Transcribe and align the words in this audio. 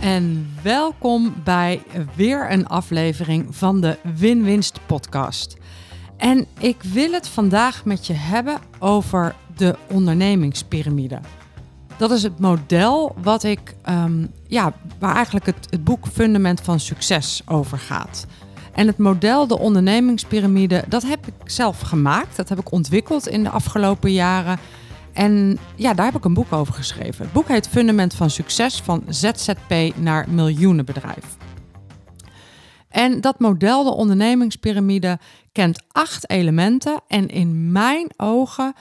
En 0.00 0.54
welkom 0.62 1.34
bij 1.44 1.82
weer 2.14 2.52
een 2.52 2.66
aflevering 2.66 3.56
van 3.56 3.80
de 3.80 3.98
Win-Winst 4.16 4.80
podcast. 4.86 5.56
En 6.16 6.46
ik 6.58 6.82
wil 6.82 7.12
het 7.12 7.28
vandaag 7.28 7.84
met 7.84 8.06
je 8.06 8.12
hebben 8.12 8.58
over 8.78 9.34
de 9.56 9.76
ondernemingspyramide. 9.88 11.20
Dat 11.96 12.10
is 12.10 12.22
het 12.22 12.38
model 12.38 13.14
wat 13.22 13.42
ik, 13.42 13.74
ehm, 13.82 14.26
ja, 14.46 14.72
waar 14.98 15.14
eigenlijk 15.14 15.46
het, 15.46 15.84
boek 15.84 16.06
Fundament 16.06 16.60
van 16.60 16.80
Succes 16.80 17.42
over 17.46 17.78
gaat. 17.78 18.26
En 18.72 18.86
het 18.86 18.98
model, 18.98 19.46
de 19.46 19.58
ondernemingspyramide, 19.58 20.84
dat 20.88 21.02
heb 21.02 21.26
ik 21.26 21.50
zelf 21.50 21.80
gemaakt. 21.80 22.36
Dat 22.36 22.48
heb 22.48 22.58
ik 22.58 22.72
ontwikkeld 22.72 23.28
in 23.28 23.42
de 23.42 23.50
afgelopen 23.50 24.12
jaren. 24.12 24.58
En 25.20 25.58
ja, 25.76 25.94
daar 25.94 26.06
heb 26.06 26.14
ik 26.14 26.24
een 26.24 26.34
boek 26.34 26.52
over 26.52 26.74
geschreven. 26.74 27.24
Het 27.24 27.32
boek 27.32 27.48
heet 27.48 27.68
Fundament 27.68 28.14
van 28.14 28.30
Succes 28.30 28.80
van 28.80 29.04
ZZP 29.08 29.96
naar 29.96 30.30
miljoenenbedrijf. 30.30 31.36
En 32.88 33.20
dat 33.20 33.38
model, 33.38 33.84
de 33.84 33.90
ondernemingspyramide, 33.90 35.18
kent 35.52 35.82
acht 35.92 36.30
elementen. 36.30 37.00
En 37.06 37.28
in 37.28 37.72
mijn 37.72 38.10
ogen 38.16 38.74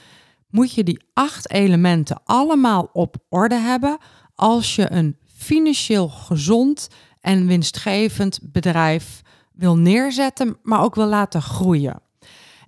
moet 0.50 0.74
je 0.74 0.84
die 0.84 1.04
acht 1.14 1.52
elementen 1.52 2.22
allemaal 2.24 2.90
op 2.94 3.16
orde 3.30 3.56
hebben 3.56 3.98
als 4.36 4.76
je 4.76 4.92
een 4.92 5.18
financieel 5.38 6.10
gezond 6.10 6.90
en 7.22 7.48
winstgevend 7.48 8.40
bedrijf 8.44 9.22
wil 9.54 9.78
neerzetten, 9.78 10.58
maar 10.64 10.84
ook 10.84 10.96
wil 10.96 11.08
laten 11.08 11.42
groeien. 11.42 12.02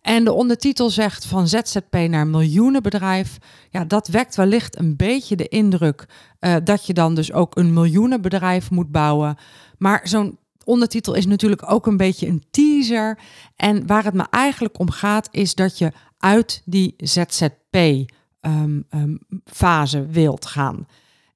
En 0.02 0.24
de 0.24 0.34
ondertitel 0.34 0.90
zegt 0.90 1.26
van 1.26 1.48
ZZP 1.48 1.96
naar 2.10 2.28
miljoenenbedrijf. 2.28 3.38
Ja, 3.70 3.86
dat 3.86 4.08
wekt 4.08 4.36
wellicht 4.36 4.80
een 4.80 4.96
beetje 4.96 5.36
de 5.36 5.48
indruk 5.48 6.06
uh, 6.40 6.56
dat 6.64 6.86
je 6.86 6.94
dan 6.94 7.16
dus 7.16 7.34
ook 7.34 7.58
een 7.58 7.74
miljoenenbedrijf 7.74 8.72
moet 8.72 8.92
bouwen. 8.92 9.36
Maar 9.78 10.02
zo'n 10.04 10.38
ondertitel 10.64 11.14
is 11.14 11.26
natuurlijk 11.26 11.72
ook 11.72 11.88
een 11.88 11.98
beetje 11.98 12.28
een 12.28 12.44
teaser. 12.52 13.20
En 13.56 13.88
waar 13.88 14.04
het 14.04 14.14
me 14.14 14.26
eigenlijk 14.30 14.80
om 14.80 14.90
gaat, 14.92 15.28
is 15.32 15.56
dat 15.56 15.78
je 15.78 15.92
uit 16.18 16.62
die 16.66 16.94
ZZP-fase 16.98 18.08
um, 19.98 20.04
um, 20.04 20.12
wilt 20.12 20.46
gaan. 20.46 20.88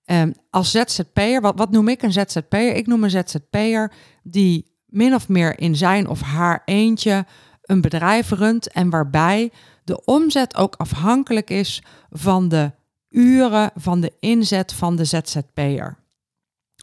Um, 0.05 0.33
als 0.50 0.72
ZZP'er, 0.72 1.41
wat, 1.41 1.57
wat 1.57 1.72
noem 1.72 1.88
ik 1.88 2.02
een 2.02 2.11
ZZP'er? 2.11 2.75
Ik 2.75 2.88
noem 2.88 3.03
een 3.03 3.09
ZZP'er 3.09 3.91
die 4.23 4.73
min 4.85 5.13
of 5.13 5.27
meer 5.27 5.59
in 5.59 5.75
zijn 5.75 6.07
of 6.07 6.22
haar 6.22 6.61
eentje 6.66 7.25
een 7.66 7.81
bedrijf 7.81 8.30
runt 8.30 8.71
en 8.71 8.89
waarbij 8.89 9.52
de 9.83 10.05
omzet 10.05 10.55
ook 10.55 10.75
afhankelijk 10.75 11.49
is 11.49 11.83
van 12.09 12.49
de 12.49 12.72
uren 13.09 13.72
van 13.75 14.02
de 14.02 14.13
inzet 14.19 14.73
van 14.73 14.95
de 14.95 15.05
ZZP'er. 15.05 15.97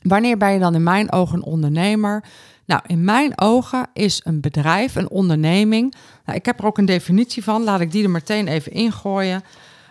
Wanneer 0.02 0.36
ben 0.36 0.52
je 0.52 0.58
dan 0.58 0.74
in 0.74 0.82
mijn 0.82 1.12
ogen 1.12 1.36
een 1.36 1.44
ondernemer? 1.44 2.24
Nou, 2.66 2.82
in 2.86 3.04
mijn 3.04 3.40
ogen 3.40 3.88
is 3.92 4.20
een 4.24 4.40
bedrijf, 4.40 4.94
een 4.94 5.10
onderneming. 5.10 5.94
Nou, 6.24 6.38
ik 6.38 6.46
heb 6.46 6.58
er 6.58 6.66
ook 6.66 6.78
een 6.78 6.84
definitie 6.84 7.44
van, 7.44 7.62
laat 7.62 7.80
ik 7.80 7.92
die 7.92 8.04
er 8.04 8.10
meteen 8.10 8.48
even 8.48 8.72
ingooien. 8.72 9.42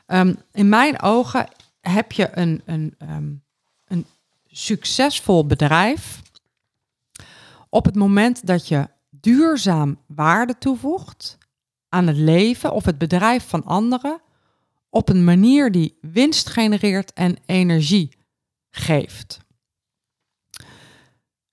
Um, 0.07 0.37
in 0.51 0.69
mijn 0.69 1.01
ogen 1.01 1.47
heb 1.81 2.11
je 2.11 2.29
een, 2.31 2.61
een, 2.65 2.95
um, 2.99 3.43
een 3.85 4.05
succesvol 4.47 5.45
bedrijf 5.45 6.21
op 7.69 7.85
het 7.85 7.95
moment 7.95 8.47
dat 8.47 8.67
je 8.67 8.87
duurzaam 9.21 9.99
waarde 10.07 10.57
toevoegt 10.57 11.37
aan 11.89 12.07
het 12.07 12.17
leven 12.17 12.73
of 12.73 12.85
het 12.85 12.97
bedrijf 12.97 13.47
van 13.47 13.63
anderen 13.63 14.21
op 14.89 15.09
een 15.09 15.23
manier 15.23 15.71
die 15.71 15.97
winst 16.01 16.49
genereert 16.49 17.13
en 17.13 17.37
energie 17.45 18.17
geeft. 18.69 19.39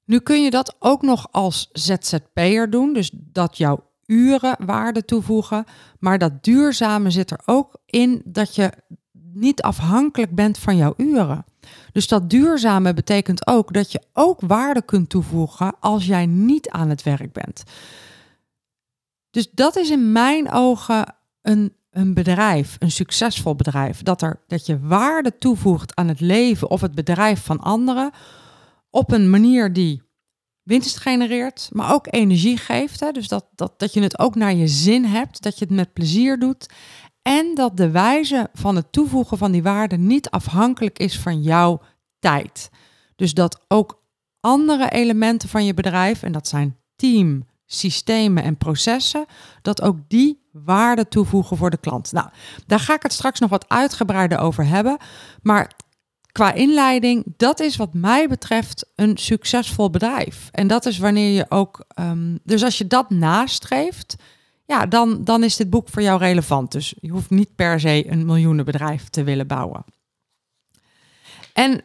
Nu 0.05 0.21
kun 0.21 0.43
je 0.43 0.51
dat 0.51 0.77
ook 0.79 1.03
nog 1.03 1.29
als 1.33 1.69
ZZP'er 1.73 2.71
doen, 2.71 2.93
dus 2.93 3.11
dat 3.15 3.57
jouw 3.57 3.91
uren 4.07 4.57
waarde 4.67 5.05
toevoegen, 5.05 5.65
maar 5.99 6.19
dat 6.19 6.45
duurzame 6.45 7.11
zit 7.11 7.31
er 7.31 7.41
ook 7.45 7.77
in 7.87 8.23
dat 8.25 8.55
je 8.55 8.73
niet 9.33 9.63
afhankelijk 9.63 10.35
bent 10.35 10.59
van 10.59 10.77
jouw 10.77 10.95
uren. 10.97 11.45
Dus 11.99 12.09
dat 12.09 12.31
duurzame 12.31 12.95
betekent 12.95 13.47
ook 13.47 13.73
dat 13.73 13.93
je 13.93 14.03
ook 14.13 14.41
waarde 14.41 14.83
kunt 14.83 15.09
toevoegen 15.09 15.75
als 15.81 16.07
jij 16.07 16.27
niet 16.27 16.71
aan 16.71 16.89
het 16.89 17.03
werk 17.03 17.33
bent. 17.33 17.63
Dus 19.31 19.51
dat 19.51 19.77
is 19.77 19.91
in 19.91 20.13
mijn 20.13 20.51
ogen 20.51 21.15
een, 21.43 21.75
een 21.91 22.15
bedrijf, 22.15 22.77
een 22.79 22.91
succesvol 22.91 23.55
bedrijf. 23.55 24.03
Dat, 24.03 24.23
er, 24.23 24.41
dat 24.47 24.67
je 24.67 24.79
waarde 24.81 25.39
toevoegt 25.39 25.95
aan 25.95 26.09
het 26.09 26.21
leven 26.21 26.71
of 26.71 26.81
het 26.81 26.95
bedrijf 26.95 27.45
van 27.45 27.61
anderen 27.61 28.11
op 28.91 29.13
een 29.13 29.31
manier 29.31 29.73
die 29.73 30.03
winst 30.63 30.99
genereert, 30.99 31.69
maar 31.73 31.95
ook 31.95 32.07
energie 32.11 32.57
geeft. 32.57 33.01
Hè? 33.01 33.11
Dus 33.11 33.29
dat, 33.29 33.47
dat, 33.55 33.79
dat 33.79 33.93
je 33.93 34.03
het 34.03 34.19
ook 34.19 34.35
naar 34.35 34.55
je 34.55 34.69
zin 34.69 35.05
hebt, 35.05 35.43
dat 35.43 35.59
je 35.59 35.65
het 35.65 35.75
met 35.75 35.93
plezier 35.93 36.39
doet 36.39 36.67
en 37.29 37.55
dat 37.55 37.77
de 37.77 37.91
wijze 37.91 38.49
van 38.53 38.77
het 38.77 38.93
toevoegen 38.93 39.39
van 39.39 39.53
die 39.53 39.63
waarde 39.63 39.97
niet 39.97 40.31
afhankelijk 40.31 40.99
is 40.99 41.19
van 41.19 41.43
jouw 41.43 41.81
tijd. 42.19 42.71
Dus 43.17 43.35
dat 43.35 43.61
ook 43.69 44.03
andere 44.41 44.91
elementen 44.91 45.49
van 45.49 45.65
je 45.65 45.75
bedrijf, 45.75 46.23
en 46.23 46.33
dat 46.33 46.49
zijn 46.49 46.77
team, 46.97 47.47
systemen 47.67 48.43
en 48.43 48.57
processen, 48.57 49.27
dat 49.63 49.83
ook 49.83 49.97
die 50.09 50.49
waarde 50.53 51.09
toevoegen 51.09 51.57
voor 51.57 51.71
de 51.71 51.77
klant. 51.77 52.13
Nou, 52.13 52.29
daar 52.67 52.81
ga 52.81 52.95
ik 52.95 53.03
het 53.03 53.13
straks 53.13 53.41
nog 53.41 53.51
wat 53.51 53.69
uitgebreider 53.69 54.39
over 54.39 54.67
hebben. 54.67 54.97
Maar 55.43 55.71
qua 56.33 56.53
inleiding, 56.53 57.25
dat 57.37 57.61
is 57.61 57.77
wat 57.77 57.95
mij 57.95 58.29
betreft 58.29 58.91
een 58.95 59.17
succesvol 59.17 59.91
bedrijf. 59.91 60.49
En 60.53 60.67
dat 60.67 60.87
is 60.87 60.99
wanneer 60.99 61.35
je 61.35 61.47
ook, 61.49 61.85
um, 62.01 62.39
dus 62.45 62.63
als 62.65 62.79
je 62.79 62.87
dat 62.87 63.11
nastreeft, 63.11 64.17
ja, 64.69 64.87
dan, 64.87 65.25
dan 65.25 65.43
is 65.43 65.57
dit 65.57 65.71
boek 65.71 65.89
voor 65.89 66.03
jou 66.03 66.19
relevant. 66.19 66.73
Dus 66.73 66.95
je 67.01 67.11
hoeft 67.11 67.31
niet 67.31 67.55
per 67.55 67.81
se 67.81 68.11
een 68.11 68.27
miljoenenbedrijf 68.27 69.09
te 69.09 69.25
willen 69.25 69.47
bouwen. 69.47 69.85
En 71.53 71.85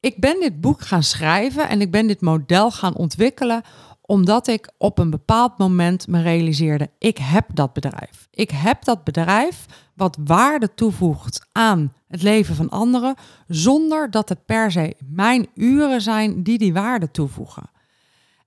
ik 0.00 0.20
ben 0.20 0.40
dit 0.40 0.60
boek 0.60 0.80
gaan 0.80 1.02
schrijven 1.02 1.68
en 1.68 1.80
ik 1.80 1.90
ben 1.90 2.06
dit 2.06 2.20
model 2.20 2.70
gaan 2.70 2.96
ontwikkelen 2.96 3.62
omdat 4.00 4.46
ik 4.46 4.72
op 4.78 4.98
een 4.98 5.10
bepaald 5.10 5.58
moment 5.58 6.06
me 6.06 6.22
realiseerde, 6.22 6.90
ik 6.98 7.18
heb 7.18 7.46
dat 7.54 7.72
bedrijf. 7.72 8.28
Ik 8.30 8.50
heb 8.50 8.84
dat 8.84 9.04
bedrijf 9.04 9.66
wat 9.94 10.18
waarde 10.24 10.74
toevoegt 10.74 11.46
aan 11.52 11.92
het 12.08 12.22
leven 12.22 12.54
van 12.54 12.68
anderen, 12.68 13.14
zonder 13.46 14.10
dat 14.10 14.28
het 14.28 14.44
per 14.44 14.70
se 14.70 14.96
mijn 15.04 15.48
uren 15.54 16.00
zijn 16.00 16.42
die 16.42 16.58
die 16.58 16.72
waarde 16.72 17.10
toevoegen. 17.10 17.70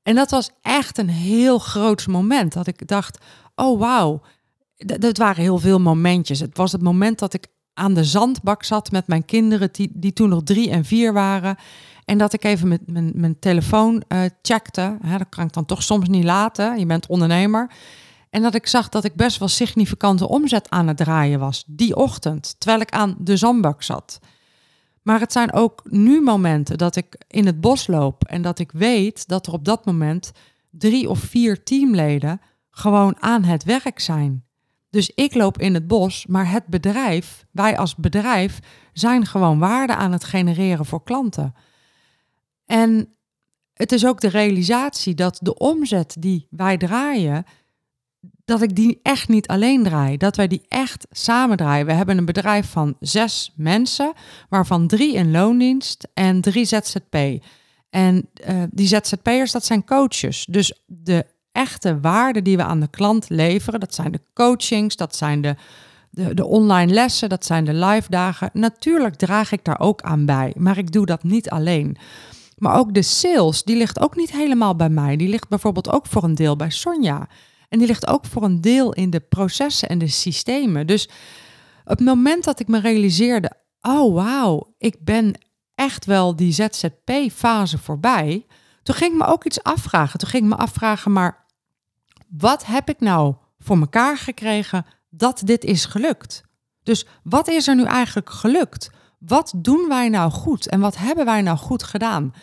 En 0.03 0.15
dat 0.15 0.31
was 0.31 0.49
echt 0.61 0.97
een 0.97 1.09
heel 1.09 1.59
groot 1.59 2.07
moment. 2.07 2.53
Dat 2.53 2.67
ik 2.67 2.87
dacht, 2.87 3.17
oh 3.55 3.79
wauw, 3.79 4.21
dat 4.77 5.17
waren 5.17 5.41
heel 5.41 5.59
veel 5.59 5.79
momentjes. 5.79 6.39
Het 6.39 6.57
was 6.57 6.71
het 6.71 6.81
moment 6.81 7.19
dat 7.19 7.33
ik 7.33 7.47
aan 7.73 7.93
de 7.93 8.03
zandbak 8.03 8.63
zat 8.63 8.91
met 8.91 9.07
mijn 9.07 9.25
kinderen, 9.25 9.69
die, 9.71 9.91
die 9.93 10.13
toen 10.13 10.29
nog 10.29 10.43
drie 10.43 10.69
en 10.69 10.85
vier 10.85 11.13
waren. 11.13 11.55
En 12.05 12.17
dat 12.17 12.33
ik 12.33 12.43
even 12.43 12.67
met 12.67 12.81
mijn, 12.85 13.11
mijn 13.15 13.39
telefoon 13.39 14.03
uh, 14.07 14.21
checkte. 14.41 14.97
Hè, 15.01 15.17
dat 15.17 15.29
kan 15.29 15.45
ik 15.45 15.53
dan 15.53 15.65
toch 15.65 15.83
soms 15.83 16.07
niet 16.07 16.23
laten. 16.23 16.79
Je 16.79 16.85
bent 16.85 17.07
ondernemer. 17.07 17.71
En 18.29 18.41
dat 18.41 18.55
ik 18.55 18.67
zag 18.67 18.89
dat 18.89 19.03
ik 19.03 19.15
best 19.15 19.37
wel 19.37 19.47
significante 19.47 20.27
omzet 20.27 20.69
aan 20.69 20.87
het 20.87 20.97
draaien 20.97 21.39
was 21.39 21.63
die 21.67 21.95
ochtend, 21.95 22.55
terwijl 22.57 22.81
ik 22.81 22.91
aan 22.91 23.15
de 23.19 23.37
zandbak 23.37 23.83
zat. 23.83 24.19
Maar 25.03 25.19
het 25.19 25.31
zijn 25.31 25.53
ook 25.53 25.81
nu 25.89 26.21
momenten 26.21 26.77
dat 26.77 26.95
ik 26.95 27.23
in 27.27 27.45
het 27.45 27.61
bos 27.61 27.87
loop 27.87 28.23
en 28.23 28.41
dat 28.41 28.59
ik 28.59 28.71
weet 28.71 29.27
dat 29.27 29.47
er 29.47 29.53
op 29.53 29.65
dat 29.65 29.85
moment 29.85 30.31
drie 30.69 31.09
of 31.09 31.19
vier 31.19 31.63
teamleden 31.63 32.41
gewoon 32.69 33.21
aan 33.21 33.43
het 33.43 33.63
werk 33.63 33.99
zijn. 33.99 34.45
Dus 34.89 35.11
ik 35.15 35.33
loop 35.33 35.57
in 35.57 35.73
het 35.73 35.87
bos, 35.87 36.25
maar 36.25 36.51
het 36.51 36.65
bedrijf, 36.67 37.45
wij 37.51 37.77
als 37.77 37.95
bedrijf, 37.95 38.59
zijn 38.93 39.25
gewoon 39.25 39.59
waarde 39.59 39.95
aan 39.95 40.11
het 40.11 40.23
genereren 40.23 40.85
voor 40.85 41.03
klanten. 41.03 41.53
En 42.65 43.15
het 43.73 43.91
is 43.91 44.05
ook 44.05 44.21
de 44.21 44.27
realisatie 44.27 45.13
dat 45.13 45.39
de 45.41 45.57
omzet 45.57 46.15
die 46.19 46.47
wij 46.49 46.77
draaien, 46.77 47.45
dat 48.45 48.61
ik 48.61 48.75
die 48.75 48.99
echt 49.03 49.27
niet 49.27 49.47
alleen 49.47 49.83
draai. 49.83 50.17
Dat 50.17 50.35
wij 50.35 50.47
die 50.47 50.65
echt 50.67 51.07
samen 51.11 51.57
draaien. 51.57 51.85
We 51.85 51.93
hebben 51.93 52.17
een 52.17 52.25
bedrijf 52.25 52.69
van 52.69 52.95
zes 52.99 53.53
mensen, 53.55 54.13
waarvan 54.49 54.87
drie 54.87 55.13
in 55.13 55.31
loondienst 55.31 56.07
en 56.13 56.41
drie 56.41 56.65
ZZP. 56.65 57.15
En 57.89 58.29
uh, 58.49 58.63
die 58.71 58.87
ZZP'ers, 58.87 59.51
dat 59.51 59.65
zijn 59.65 59.85
coaches. 59.85 60.45
Dus 60.49 60.83
de 60.85 61.25
echte 61.51 61.99
waarde 61.99 62.41
die 62.41 62.57
we 62.57 62.63
aan 62.63 62.79
de 62.79 62.89
klant 62.89 63.29
leveren, 63.29 63.79
dat 63.79 63.95
zijn 63.95 64.11
de 64.11 64.21
coachings, 64.33 64.95
dat 64.95 65.15
zijn 65.15 65.41
de, 65.41 65.55
de, 66.09 66.33
de 66.33 66.45
online 66.45 66.93
lessen, 66.93 67.29
dat 67.29 67.45
zijn 67.45 67.65
de 67.65 67.73
live 67.73 68.09
dagen. 68.09 68.49
Natuurlijk 68.53 69.15
draag 69.15 69.51
ik 69.51 69.63
daar 69.63 69.79
ook 69.79 70.01
aan 70.01 70.25
bij, 70.25 70.53
maar 70.57 70.77
ik 70.77 70.91
doe 70.91 71.05
dat 71.05 71.23
niet 71.23 71.49
alleen. 71.49 71.97
Maar 72.57 72.77
ook 72.77 72.93
de 72.93 73.01
sales, 73.01 73.63
die 73.63 73.75
ligt 73.75 73.99
ook 73.99 74.15
niet 74.15 74.31
helemaal 74.31 74.75
bij 74.75 74.89
mij. 74.89 75.15
Die 75.15 75.29
ligt 75.29 75.49
bijvoorbeeld 75.49 75.91
ook 75.91 76.07
voor 76.07 76.23
een 76.23 76.35
deel 76.35 76.55
bij 76.55 76.69
Sonja. 76.69 77.27
En 77.73 77.79
die 77.79 77.87
ligt 77.87 78.07
ook 78.07 78.25
voor 78.25 78.43
een 78.43 78.61
deel 78.61 78.93
in 78.93 79.09
de 79.09 79.19
processen 79.19 79.89
en 79.89 79.97
de 79.97 80.07
systemen. 80.07 80.87
Dus 80.87 81.09
op 81.83 81.97
het 81.97 81.99
moment 81.99 82.43
dat 82.43 82.59
ik 82.59 82.67
me 82.67 82.79
realiseerde, 82.79 83.51
oh 83.81 84.13
wauw, 84.13 84.73
ik 84.77 85.03
ben 85.03 85.33
echt 85.75 86.05
wel 86.05 86.35
die 86.35 86.51
ZZP-fase 86.51 87.77
voorbij. 87.77 88.45
Toen 88.83 88.95
ging 88.95 89.11
ik 89.11 89.17
me 89.17 89.25
ook 89.25 89.45
iets 89.45 89.63
afvragen. 89.63 90.19
Toen 90.19 90.29
ging 90.29 90.43
ik 90.43 90.49
me 90.49 90.55
afvragen, 90.55 91.11
maar 91.11 91.45
wat 92.29 92.65
heb 92.65 92.89
ik 92.89 92.99
nou 92.99 93.35
voor 93.57 93.77
mekaar 93.77 94.17
gekregen 94.17 94.85
dat 95.09 95.41
dit 95.45 95.63
is 95.63 95.85
gelukt? 95.85 96.43
Dus 96.83 97.05
wat 97.23 97.47
is 97.47 97.67
er 97.67 97.75
nu 97.75 97.83
eigenlijk 97.83 98.29
gelukt? 98.29 98.89
Wat 99.19 99.53
doen 99.57 99.85
wij 99.87 100.09
nou 100.09 100.31
goed 100.31 100.67
en 100.67 100.79
wat 100.79 100.97
hebben 100.97 101.25
wij 101.25 101.41
nou 101.41 101.57
goed 101.57 101.83
gedaan? 101.83 102.33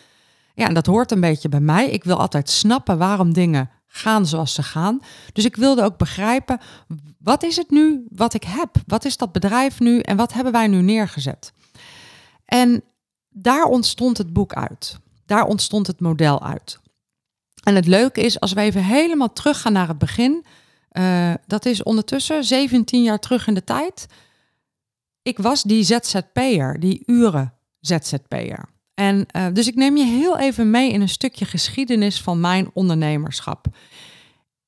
Ja, 0.53 0.67
en 0.67 0.73
dat 0.73 0.85
hoort 0.85 1.11
een 1.11 1.21
beetje 1.21 1.49
bij 1.49 1.59
mij. 1.59 1.89
Ik 1.89 2.03
wil 2.03 2.19
altijd 2.19 2.49
snappen 2.49 2.97
waarom 2.97 3.33
dingen 3.33 3.69
gaan 3.93 4.25
zoals 4.25 4.53
ze 4.53 4.63
gaan. 4.63 4.99
Dus 5.33 5.45
ik 5.45 5.55
wilde 5.55 5.83
ook 5.83 5.97
begrijpen, 5.97 6.59
wat 7.17 7.43
is 7.43 7.55
het 7.55 7.69
nu 7.69 8.05
wat 8.09 8.33
ik 8.33 8.43
heb? 8.43 8.69
Wat 8.85 9.05
is 9.05 9.17
dat 9.17 9.31
bedrijf 9.31 9.79
nu 9.79 9.99
en 9.99 10.17
wat 10.17 10.33
hebben 10.33 10.53
wij 10.53 10.67
nu 10.67 10.81
neergezet? 10.81 11.53
En 12.45 12.83
daar 13.29 13.63
ontstond 13.63 14.17
het 14.17 14.33
boek 14.33 14.53
uit. 14.53 14.97
Daar 15.25 15.45
ontstond 15.45 15.87
het 15.87 15.99
model 15.99 16.43
uit. 16.43 16.79
En 17.63 17.75
het 17.75 17.87
leuke 17.87 18.21
is, 18.21 18.39
als 18.39 18.53
we 18.53 18.61
even 18.61 18.83
helemaal 18.83 19.33
teruggaan 19.33 19.73
naar 19.73 19.87
het 19.87 19.97
begin, 19.97 20.45
uh, 20.91 21.33
dat 21.47 21.65
is 21.65 21.83
ondertussen 21.83 22.43
17 22.43 23.03
jaar 23.03 23.19
terug 23.19 23.47
in 23.47 23.53
de 23.53 23.63
tijd. 23.63 24.07
Ik 25.21 25.37
was 25.37 25.63
die 25.63 25.83
ZZP'er, 25.83 26.79
die 26.79 27.03
uren 27.05 27.53
ZZP'er. 27.79 28.69
En 29.01 29.25
uh, 29.35 29.47
dus 29.53 29.67
ik 29.67 29.75
neem 29.75 29.97
je 29.97 30.05
heel 30.05 30.39
even 30.39 30.69
mee 30.69 30.91
in 30.91 31.01
een 31.01 31.09
stukje 31.09 31.45
geschiedenis 31.45 32.21
van 32.21 32.39
mijn 32.39 32.69
ondernemerschap. 32.73 33.65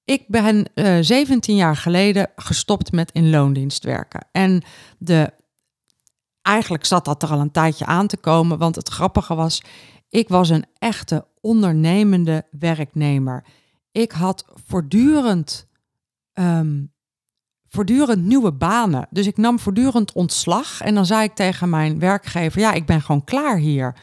Ik 0.05 0.23
ben 0.27 0.65
uh, 0.75 0.97
eh, 0.97 1.03
17 1.03 1.55
jaar 1.55 1.75
geleden 1.75 2.31
gestopt 2.35 2.91
met 2.91 3.11
in 3.11 3.29
loondienst 3.29 3.83
werken. 3.83 4.27
En 4.31 4.63
de, 4.97 5.33
eigenlijk 6.41 6.85
zat 6.85 7.05
dat 7.05 7.23
er 7.23 7.29
al 7.29 7.39
een 7.39 7.51
tijdje 7.51 7.85
aan 7.85 8.07
te 8.07 8.17
komen, 8.17 8.57
want 8.57 8.75
het 8.75 8.89
grappige 8.89 9.35
was, 9.35 9.61
ik 10.09 10.29
was 10.29 10.49
een 10.49 10.65
echte 10.77 11.25
ondernemende 11.41 12.45
werknemer. 12.59 13.45
Ik 13.91 14.11
had 14.11 14.45
voortdurend, 14.67 15.67
um, 16.33 16.93
voortdurend 17.69 18.23
nieuwe 18.23 18.51
banen. 18.51 19.07
Dus 19.09 19.27
ik 19.27 19.37
nam 19.37 19.59
voortdurend 19.59 20.13
ontslag 20.13 20.81
en 20.81 20.95
dan 20.95 21.05
zei 21.05 21.23
ik 21.23 21.35
tegen 21.35 21.69
mijn 21.69 21.99
werkgever, 21.99 22.59
ja, 22.59 22.73
ik 22.73 22.85
ben 22.85 23.01
gewoon 23.01 23.23
klaar 23.23 23.57
hier. 23.57 23.95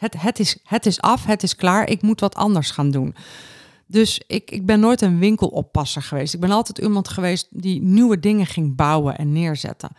Het, 0.00 0.20
het, 0.20 0.38
is, 0.38 0.56
het 0.64 0.86
is 0.86 1.00
af, 1.00 1.24
het 1.24 1.42
is 1.42 1.56
klaar, 1.56 1.88
ik 1.88 2.02
moet 2.02 2.20
wat 2.20 2.34
anders 2.34 2.70
gaan 2.70 2.90
doen. 2.90 3.14
Dus 3.86 4.20
ik, 4.26 4.50
ik 4.50 4.66
ben 4.66 4.80
nooit 4.80 5.00
een 5.00 5.18
winkeloppasser 5.18 6.02
geweest. 6.02 6.34
Ik 6.34 6.40
ben 6.40 6.50
altijd 6.50 6.78
iemand 6.78 7.08
geweest 7.08 7.46
die 7.50 7.82
nieuwe 7.82 8.20
dingen 8.20 8.46
ging 8.46 8.76
bouwen 8.76 9.18
en 9.18 9.32
neerzetten. 9.32 9.90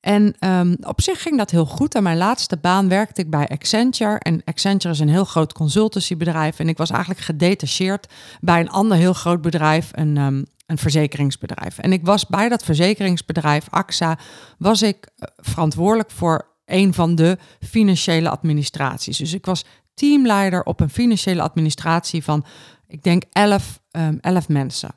En 0.00 0.34
um, 0.40 0.76
op 0.80 1.00
zich 1.00 1.22
ging 1.22 1.36
dat 1.36 1.50
heel 1.50 1.66
goed. 1.66 1.94
Aan 1.94 2.02
mijn 2.02 2.16
laatste 2.16 2.56
baan 2.56 2.88
werkte 2.88 3.20
ik 3.20 3.30
bij 3.30 3.48
Accenture. 3.48 4.18
En 4.18 4.42
Accenture 4.44 4.94
is 4.94 5.00
een 5.00 5.08
heel 5.08 5.24
groot 5.24 5.52
consultancybedrijf. 5.52 6.58
En 6.58 6.68
ik 6.68 6.76
was 6.76 6.90
eigenlijk 6.90 7.20
gedetacheerd 7.20 8.12
bij 8.40 8.60
een 8.60 8.70
ander 8.70 8.96
heel 8.96 9.12
groot 9.12 9.40
bedrijf, 9.40 9.90
een, 9.92 10.16
um, 10.16 10.46
een 10.66 10.78
verzekeringsbedrijf. 10.78 11.78
En 11.78 11.92
ik 11.92 12.04
was 12.04 12.26
bij 12.26 12.48
dat 12.48 12.64
verzekeringsbedrijf, 12.64 13.66
AXA, 13.70 14.18
was 14.58 14.82
ik 14.82 15.08
eh, 15.16 15.28
verantwoordelijk 15.36 16.10
voor 16.10 16.56
een 16.68 16.94
van 16.94 17.14
de 17.14 17.38
financiële 17.60 18.28
administraties. 18.28 19.18
Dus 19.18 19.32
ik 19.32 19.46
was 19.46 19.64
teamleider 19.94 20.62
op 20.62 20.80
een 20.80 20.90
financiële 20.90 21.42
administratie 21.42 22.24
van, 22.24 22.44
ik 22.86 23.02
denk, 23.02 23.22
11, 23.32 23.80
um, 23.90 24.18
11 24.20 24.48
mensen. 24.48 24.90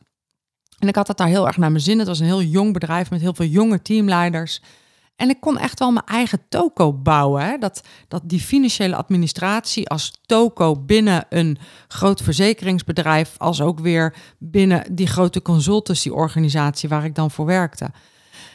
En 0.79 0.87
ik 0.87 0.95
had 0.95 1.07
het 1.07 1.17
daar 1.17 1.27
heel 1.27 1.47
erg 1.47 1.57
naar 1.57 1.71
mijn 1.71 1.83
zin. 1.83 1.99
Het 1.99 2.07
was 2.07 2.19
een 2.19 2.25
heel 2.25 2.41
jong 2.41 2.73
bedrijf 2.73 3.09
met 3.09 3.21
heel 3.21 3.33
veel 3.33 3.45
jonge 3.45 3.81
teamleiders. 3.81 4.61
En 5.15 5.29
ik 5.29 5.39
kon 5.39 5.57
echt 5.57 5.79
wel 5.79 5.91
mijn 5.91 6.05
eigen 6.05 6.39
toko 6.49 6.93
bouwen. 6.93 7.45
Hè? 7.45 7.57
Dat, 7.57 7.81
dat 8.07 8.21
die 8.25 8.39
financiële 8.39 8.95
administratie 8.95 9.89
als 9.89 10.13
toko 10.25 10.75
binnen 10.75 11.25
een 11.29 11.57
groot 11.87 12.21
verzekeringsbedrijf, 12.21 13.35
als 13.37 13.61
ook 13.61 13.79
weer 13.79 14.15
binnen 14.37 14.95
die 14.95 15.07
grote 15.07 15.41
consultancyorganisatie 15.41 16.89
waar 16.89 17.05
ik 17.05 17.15
dan 17.15 17.31
voor 17.31 17.45
werkte. 17.45 17.91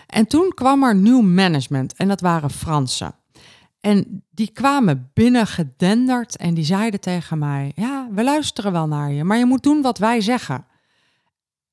En 0.07 0.27
toen 0.27 0.53
kwam 0.55 0.83
er 0.83 0.95
nieuw 0.95 1.21
management 1.21 1.95
en 1.95 2.09
dat 2.09 2.21
waren 2.21 2.51
Fransen. 2.51 3.15
En 3.81 4.25
die 4.31 4.51
kwamen 4.53 5.11
binnen 5.15 5.47
gedenderd 5.47 6.37
en 6.37 6.55
die 6.55 6.65
zeiden 6.65 7.01
tegen 7.01 7.39
mij: 7.39 7.73
Ja, 7.75 8.09
we 8.13 8.25
luisteren 8.25 8.73
wel 8.73 8.87
naar 8.87 9.13
je, 9.13 9.25
maar 9.25 9.39
je 9.39 9.47
moet 9.47 9.63
doen 9.63 9.83
wat 9.83 9.99
wij 9.99 10.21
zeggen. 10.21 10.67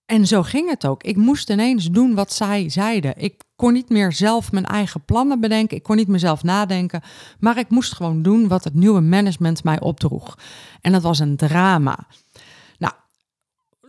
En 0.06 0.28
zo 0.28 0.44
ging 0.44 0.70
het 0.70 0.86
ook. 0.86 1.04
Ik 1.04 1.16
moest 1.16 1.50
ineens 1.50 1.92
doen 1.92 2.16
wat 2.16 2.34
zij 2.34 2.70
zeiden. 2.70 3.14
Ik 3.18 3.44
kon 3.56 3.74
niet 3.74 3.90
meer 3.90 4.12
zelf 4.12 4.52
mijn 4.52 4.66
eigen 4.66 5.06
plannen 5.06 5.40
bedenken. 5.40 5.78
Ik 5.78 5.84
kon 5.84 5.96
niet 5.96 6.08
mezelf 6.08 6.44
nadenken. 6.44 7.02
Maar 7.40 7.58
ik 7.58 7.70
moest 7.70 7.94
gewoon 7.94 8.22
doen 8.22 8.48
wat 8.48 8.64
het 8.64 8.74
nieuwe 8.74 9.02
management 9.02 9.64
mij 9.64 9.80
opdroeg. 9.80 10.38
En 10.82 10.92
dat 10.92 11.02
was 11.02 11.20
een 11.20 11.36
drama. 11.36 12.08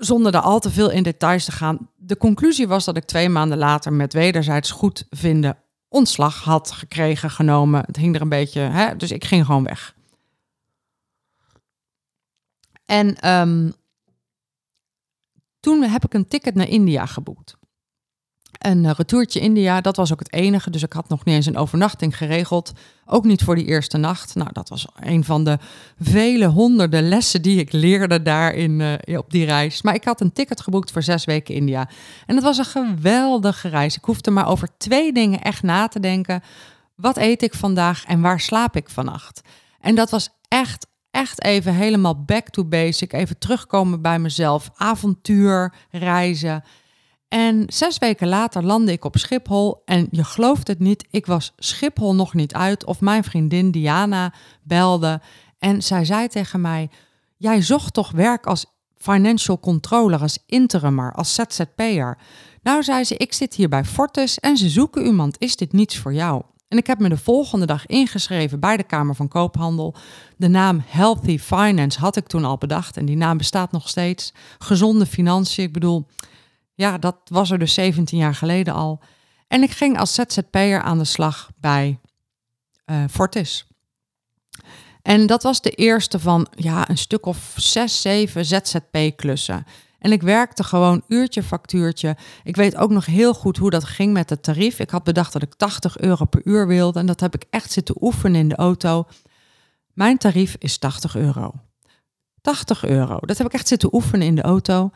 Zonder 0.05 0.35
er 0.35 0.41
al 0.41 0.61
te 0.61 0.71
veel 0.71 0.91
in 0.91 1.03
details 1.03 1.45
te 1.45 1.53
gaan. 1.53 1.91
De 1.97 2.17
conclusie 2.17 2.69
was 2.69 2.85
dat 2.85 2.97
ik 2.97 3.05
twee 3.05 3.29
maanden 3.29 3.59
later 3.59 3.93
met 3.93 4.12
wederzijds 4.12 4.71
goed 4.71 5.06
vinden 5.11 5.59
ontslag 5.89 6.43
had 6.43 6.71
gekregen, 6.71 7.31
genomen. 7.31 7.85
Het 7.87 7.97
hing 7.97 8.15
er 8.15 8.21
een 8.21 8.29
beetje, 8.29 8.61
hè, 8.61 8.97
dus 8.97 9.11
ik 9.11 9.25
ging 9.25 9.45
gewoon 9.45 9.65
weg. 9.65 9.95
En 12.85 13.31
um, 13.31 13.73
toen 15.61 15.83
heb 15.83 16.05
ik 16.05 16.15
een 16.15 16.29
ticket 16.29 16.55
naar 16.55 16.69
India 16.69 17.06
geboekt. 17.06 17.56
Een 18.65 18.93
retourtje 18.93 19.41
India, 19.41 19.81
dat 19.81 19.97
was 19.97 20.13
ook 20.13 20.19
het 20.19 20.33
enige. 20.33 20.71
Dus 20.71 20.83
ik 20.83 20.93
had 20.93 21.09
nog 21.09 21.25
niet 21.25 21.35
eens 21.35 21.47
een 21.47 21.57
overnachting 21.57 22.17
geregeld. 22.17 22.73
Ook 23.06 23.25
niet 23.25 23.43
voor 23.43 23.55
die 23.55 23.65
eerste 23.65 23.97
nacht. 23.97 24.35
Nou, 24.35 24.49
dat 24.53 24.69
was 24.69 24.87
een 25.01 25.25
van 25.25 25.44
de 25.44 25.59
vele 25.99 26.47
honderden 26.47 27.09
lessen 27.09 27.43
die 27.43 27.59
ik 27.59 27.73
leerde 27.73 28.23
daar 28.23 28.55
in, 28.55 28.81
uh, 28.81 29.19
op 29.19 29.31
die 29.31 29.44
reis. 29.44 29.83
Maar 29.83 29.94
ik 29.94 30.05
had 30.05 30.21
een 30.21 30.33
ticket 30.33 30.61
geboekt 30.61 30.91
voor 30.91 31.03
zes 31.03 31.25
weken 31.25 31.55
India. 31.55 31.89
En 32.27 32.35
het 32.35 32.44
was 32.44 32.59
een 32.59 32.65
geweldige 32.65 33.69
reis. 33.69 33.97
Ik 33.97 34.05
hoefde 34.05 34.31
maar 34.31 34.49
over 34.49 34.69
twee 34.79 35.13
dingen 35.13 35.41
echt 35.41 35.63
na 35.63 35.89
te 35.89 36.01
denken. 36.01 36.43
Wat 36.94 37.17
eet 37.17 37.43
ik 37.43 37.55
vandaag 37.55 38.05
en 38.05 38.21
waar 38.21 38.41
slaap 38.41 38.77
ik 38.77 38.91
vannacht? 38.91 39.41
En 39.81 39.94
dat 39.94 40.11
was 40.11 40.29
echt 40.49 40.87
echt 41.11 41.44
even 41.44 41.75
helemaal 41.75 42.25
back 42.25 42.49
to 42.49 42.65
basic. 42.65 43.13
Even 43.13 43.39
terugkomen 43.39 44.03
bij 44.03 44.19
mezelf. 44.19 44.71
Avontuur, 44.77 45.75
reizen. 45.91 46.65
En 47.34 47.64
zes 47.67 47.98
weken 47.98 48.29
later 48.29 48.64
landde 48.64 48.93
ik 48.93 49.05
op 49.05 49.17
Schiphol. 49.17 49.82
En 49.84 50.08
je 50.10 50.24
gelooft 50.24 50.69
het 50.69 50.79
niet, 50.79 51.06
ik 51.10 51.26
was 51.26 51.53
Schiphol 51.56 52.14
nog 52.14 52.34
niet 52.34 52.55
uit. 52.55 52.84
Of 52.84 53.00
mijn 53.00 53.24
vriendin 53.24 53.70
Diana 53.70 54.32
belde. 54.62 55.20
En 55.58 55.82
zij 55.82 56.05
zei 56.05 56.29
tegen 56.29 56.60
mij: 56.60 56.91
Jij 57.36 57.62
zocht 57.62 57.94
toch 57.94 58.10
werk 58.10 58.46
als 58.46 58.67
financial 58.96 59.60
controller, 59.60 60.20
als 60.20 60.38
interimmer, 60.46 61.12
als 61.12 61.34
ZZP'er. 61.34 62.19
Nou, 62.62 62.82
zei 62.82 63.05
ze: 63.05 63.17
Ik 63.17 63.32
zit 63.32 63.55
hier 63.55 63.69
bij 63.69 63.84
Fortis 63.84 64.38
en 64.38 64.56
ze 64.56 64.69
zoeken 64.69 65.06
iemand. 65.06 65.36
Is 65.38 65.56
dit 65.56 65.72
niets 65.72 65.98
voor 65.98 66.14
jou? 66.14 66.43
En 66.69 66.79
ik 66.79 66.86
heb 66.86 66.98
me 66.98 67.08
de 67.08 67.17
volgende 67.17 67.67
dag 67.67 67.86
ingeschreven 67.86 68.60
bij 68.60 68.76
de 68.76 68.82
Kamer 68.82 69.14
van 69.14 69.29
Koophandel. 69.29 69.94
De 70.36 70.48
naam 70.48 70.82
Healthy 70.86 71.38
Finance 71.38 72.00
had 72.00 72.17
ik 72.17 72.26
toen 72.26 72.44
al 72.44 72.58
bedacht 72.58 72.96
en 72.96 73.05
die 73.05 73.17
naam 73.17 73.36
bestaat 73.36 73.72
nog 73.72 73.88
steeds. 73.88 74.32
Gezonde 74.58 75.06
financiën, 75.06 75.64
ik 75.64 75.72
bedoel, 75.72 76.06
ja, 76.75 76.99
dat 76.99 77.17
was 77.25 77.51
er 77.51 77.59
dus 77.59 77.75
17 77.75 78.19
jaar 78.19 78.35
geleden 78.35 78.75
al. 78.75 79.03
En 79.49 79.63
ik 79.63 79.71
ging 79.71 79.99
als 79.99 80.15
ZZP'er 80.15 80.83
aan 80.83 80.99
de 80.99 81.05
slag 81.05 81.51
bij 81.57 81.99
uh, 82.87 83.05
Fortis. 83.11 83.67
En 85.03 85.27
dat 85.27 85.43
was 85.43 85.61
de 85.61 85.71
eerste 85.71 86.19
van 86.19 86.47
ja, 86.57 86.89
een 86.89 86.99
stuk 86.99 87.27
of 87.27 87.55
zes, 87.57 88.01
zeven 88.01 88.45
ZZP-klussen. 88.45 89.67
En 89.99 90.13
ik 90.13 90.23
werkte 90.23 90.65
gewoon 90.65 91.03
uurtje 91.09 91.43
factuurtje. 91.43 92.17
Ik 92.43 92.57
weet 92.57 92.77
ook 92.77 92.91
nog 92.91 93.07
heel 93.07 93.35
goed 93.35 93.57
hoe 93.57 93.71
dat 93.71 93.85
ging 93.85 94.13
met 94.13 94.31
het 94.31 94.43
tarief. 94.43 94.79
Ik 94.79 94.91
had 94.91 95.05
bedacht 95.05 95.33
dat 95.33 95.43
ik 95.43 95.55
80 95.55 95.99
euro 95.99 96.25
per 96.25 96.41
uur 96.45 96.67
wilde. 96.67 96.99
En 96.99 97.07
dat 97.07 97.21
heb 97.21 97.35
ik 97.35 97.45
echt 97.51 97.73
zitten 97.73 97.97
oefenen 98.01 98.41
in 98.41 98.49
de 98.49 98.57
auto. 98.57 99.07
Mijn 99.93 100.19
tarief 100.19 100.57
is 100.59 100.79
80 100.79 101.17
euro. 101.17 101.53
80 102.41 102.85
euro. 102.85 103.19
Dat 103.21 103.39
heb 103.39 103.47
ik 103.47 103.53
echt 103.53 103.69
zitten 103.69 103.95
oefenen 103.95 104.27
in 104.27 104.35
de 104.35 104.43
auto. 104.43 104.91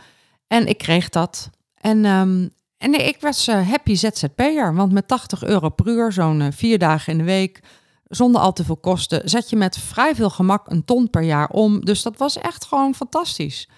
En 0.46 0.66
ik 0.66 0.78
kreeg 0.78 1.08
dat. 1.08 1.50
En, 1.80 2.04
um, 2.04 2.50
en 2.76 3.06
ik 3.06 3.20
was 3.20 3.48
uh, 3.48 3.68
happy 3.68 3.94
ZZP'er. 3.94 4.74
Want 4.74 4.92
met 4.92 5.08
80 5.08 5.44
euro 5.44 5.68
per 5.68 5.86
uur, 5.86 6.12
zo'n 6.12 6.40
uh, 6.40 6.46
vier 6.50 6.78
dagen 6.78 7.12
in 7.12 7.18
de 7.18 7.24
week 7.24 7.60
zonder 8.08 8.40
al 8.40 8.52
te 8.52 8.64
veel 8.64 8.76
kosten. 8.76 9.28
Zet 9.28 9.50
je 9.50 9.56
met 9.56 9.78
vrij 9.78 10.14
veel 10.14 10.30
gemak 10.30 10.70
een 10.70 10.84
ton 10.84 11.10
per 11.10 11.22
jaar 11.22 11.48
om. 11.48 11.84
Dus 11.84 12.02
dat 12.02 12.16
was 12.16 12.38
echt 12.38 12.64
gewoon 12.64 12.94
fantastisch. 12.94 13.68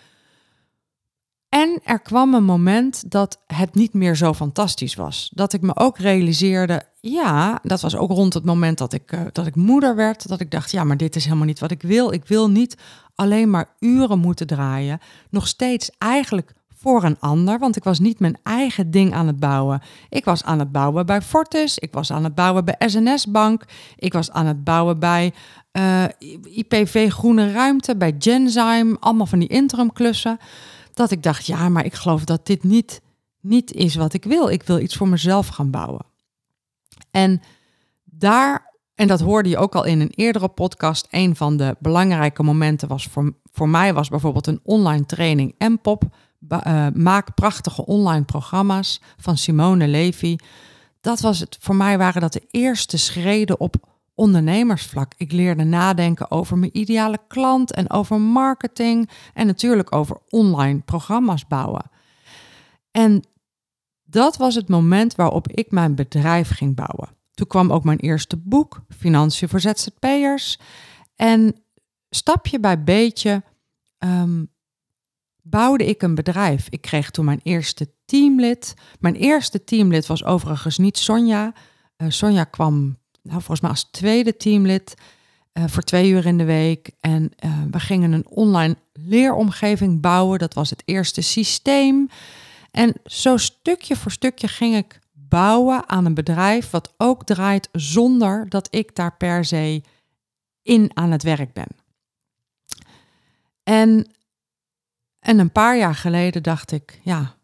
En 1.48 1.80
er 1.84 2.00
kwam 2.00 2.34
een 2.34 2.44
moment 2.44 3.10
dat 3.10 3.40
het 3.46 3.74
niet 3.74 3.94
meer 3.94 4.16
zo 4.16 4.34
fantastisch 4.34 4.94
was. 4.94 5.30
Dat 5.34 5.52
ik 5.52 5.60
me 5.60 5.76
ook 5.76 5.98
realiseerde, 5.98 6.82
ja, 7.00 7.58
dat 7.62 7.80
was 7.80 7.96
ook 7.96 8.10
rond 8.10 8.34
het 8.34 8.44
moment 8.44 8.78
dat 8.78 8.92
ik, 8.92 9.12
uh, 9.12 9.20
dat 9.32 9.46
ik 9.46 9.54
moeder 9.54 9.96
werd, 9.96 10.28
dat 10.28 10.40
ik 10.40 10.50
dacht, 10.50 10.70
ja, 10.70 10.84
maar 10.84 10.96
dit 10.96 11.16
is 11.16 11.24
helemaal 11.24 11.46
niet 11.46 11.58
wat 11.58 11.70
ik 11.70 11.82
wil. 11.82 12.12
Ik 12.12 12.26
wil 12.26 12.50
niet 12.50 12.76
alleen 13.14 13.50
maar 13.50 13.76
uren 13.78 14.18
moeten 14.18 14.46
draaien. 14.46 14.98
Nog 15.30 15.48
steeds 15.48 15.90
eigenlijk 15.98 16.52
voor 16.80 17.04
een 17.04 17.18
ander, 17.18 17.58
want 17.58 17.76
ik 17.76 17.84
was 17.84 17.98
niet 17.98 18.20
mijn 18.20 18.38
eigen 18.42 18.90
ding 18.90 19.14
aan 19.14 19.26
het 19.26 19.40
bouwen. 19.40 19.82
Ik 20.08 20.24
was 20.24 20.44
aan 20.44 20.58
het 20.58 20.72
bouwen 20.72 21.06
bij 21.06 21.22
Fortis, 21.22 21.78
ik 21.78 21.92
was 21.92 22.12
aan 22.12 22.24
het 22.24 22.34
bouwen 22.34 22.64
bij 22.64 22.74
SNS 22.78 23.26
Bank, 23.26 23.64
ik 23.96 24.12
was 24.12 24.30
aan 24.30 24.46
het 24.46 24.64
bouwen 24.64 24.98
bij 24.98 25.32
eh, 25.70 26.04
IPV 26.42 27.10
Groene 27.10 27.52
Ruimte, 27.52 27.96
bij 27.96 28.14
Genzyme, 28.18 28.96
allemaal 29.00 29.26
van 29.26 29.38
die 29.38 29.48
interimklussen. 29.48 30.38
Dat 30.94 31.10
ik 31.10 31.22
dacht, 31.22 31.46
ja, 31.46 31.68
maar 31.68 31.84
ik 31.84 31.94
geloof 31.94 32.24
dat 32.24 32.46
dit 32.46 32.64
niet, 32.64 33.00
niet 33.40 33.72
is 33.72 33.94
wat 33.94 34.12
ik 34.12 34.24
wil. 34.24 34.48
Ik 34.48 34.62
wil 34.62 34.78
iets 34.78 34.96
voor 34.96 35.08
mezelf 35.08 35.48
gaan 35.48 35.70
bouwen. 35.70 36.04
En 37.10 37.40
daar, 38.04 38.74
en 38.94 39.08
dat 39.08 39.20
hoorde 39.20 39.48
je 39.48 39.58
ook 39.58 39.74
al 39.74 39.84
in 39.84 40.00
een 40.00 40.12
eerdere 40.14 40.48
podcast, 40.48 41.06
een 41.10 41.36
van 41.36 41.56
de 41.56 41.76
belangrijke 41.78 42.42
momenten 42.42 42.88
was 42.88 43.06
voor, 43.06 43.34
voor 43.52 43.68
mij 43.68 43.94
was 43.94 44.08
bijvoorbeeld 44.08 44.46
een 44.46 44.60
online 44.62 45.06
training 45.06 45.54
MPOP 45.58 46.04
uh, 46.48 46.86
maak 46.94 47.34
prachtige 47.34 47.86
online 47.86 48.24
programma's 48.24 49.00
van 49.16 49.36
Simone 49.36 49.88
Levy. 49.88 50.36
Dat 51.00 51.20
was 51.20 51.38
het, 51.38 51.56
voor 51.60 51.74
mij 51.76 51.98
waren 51.98 52.20
dat 52.20 52.32
de 52.32 52.46
eerste 52.50 52.96
schreden 52.96 53.60
op 53.60 53.74
ondernemersvlak. 54.14 55.12
Ik 55.16 55.32
leerde 55.32 55.64
nadenken 55.64 56.30
over 56.30 56.58
mijn 56.58 56.78
ideale 56.78 57.18
klant 57.28 57.72
en 57.72 57.90
over 57.90 58.20
marketing 58.20 59.10
en 59.34 59.46
natuurlijk 59.46 59.94
over 59.94 60.20
online 60.28 60.80
programma's 60.80 61.46
bouwen. 61.46 61.90
En 62.90 63.24
dat 64.02 64.36
was 64.36 64.54
het 64.54 64.68
moment 64.68 65.14
waarop 65.14 65.48
ik 65.48 65.70
mijn 65.70 65.94
bedrijf 65.94 66.50
ging 66.50 66.74
bouwen. 66.74 67.16
Toen 67.34 67.46
kwam 67.46 67.72
ook 67.72 67.84
mijn 67.84 67.98
eerste 67.98 68.36
boek, 68.36 68.82
Financiën 68.88 69.48
voor 69.48 69.60
ZZP'ers. 69.60 70.58
En 71.16 71.54
stapje 72.10 72.60
bij 72.60 72.84
beetje 72.84 73.42
um, 73.98 74.50
bouwde 75.42 75.86
ik 75.86 76.02
een 76.02 76.14
bedrijf. 76.14 76.66
Ik 76.68 76.80
kreeg 76.80 77.10
toen 77.10 77.24
mijn 77.24 77.40
eerste 77.42 77.90
teamlid. 78.04 78.74
Mijn 78.98 79.14
eerste 79.14 79.64
teamlid 79.64 80.06
was 80.06 80.24
overigens 80.24 80.78
niet 80.78 80.98
Sonja. 80.98 81.52
Uh, 81.96 82.10
Sonja 82.10 82.44
kwam 82.44 82.98
nou, 83.22 83.38
volgens 83.38 83.60
mij 83.60 83.70
als 83.70 83.90
tweede 83.90 84.36
teamlid 84.36 84.94
uh, 85.52 85.64
voor 85.66 85.82
twee 85.82 86.10
uur 86.10 86.26
in 86.26 86.38
de 86.38 86.44
week. 86.44 86.90
En 87.00 87.30
uh, 87.44 87.62
we 87.70 87.80
gingen 87.80 88.12
een 88.12 88.26
online 88.28 88.76
leeromgeving 88.92 90.00
bouwen. 90.00 90.38
Dat 90.38 90.54
was 90.54 90.70
het 90.70 90.82
eerste 90.84 91.20
systeem. 91.20 92.08
En 92.70 92.94
zo 93.04 93.36
stukje 93.36 93.96
voor 93.96 94.12
stukje 94.12 94.48
ging 94.48 94.76
ik 94.76 94.98
bouwen 95.12 95.88
aan 95.88 96.04
een 96.04 96.14
bedrijf 96.14 96.70
wat 96.70 96.94
ook 96.96 97.24
draait 97.24 97.68
zonder 97.72 98.48
dat 98.48 98.68
ik 98.70 98.94
daar 98.94 99.16
per 99.16 99.44
se 99.44 99.82
in 100.62 100.90
aan 100.94 101.10
het 101.10 101.22
werk 101.22 101.52
ben. 101.52 101.68
En 103.62 104.06
en 105.20 105.38
een 105.38 105.52
paar 105.52 105.78
jaar 105.78 105.94
geleden 105.94 106.42
dacht 106.42 106.72
ik, 106.72 107.00
ja, 107.02 107.34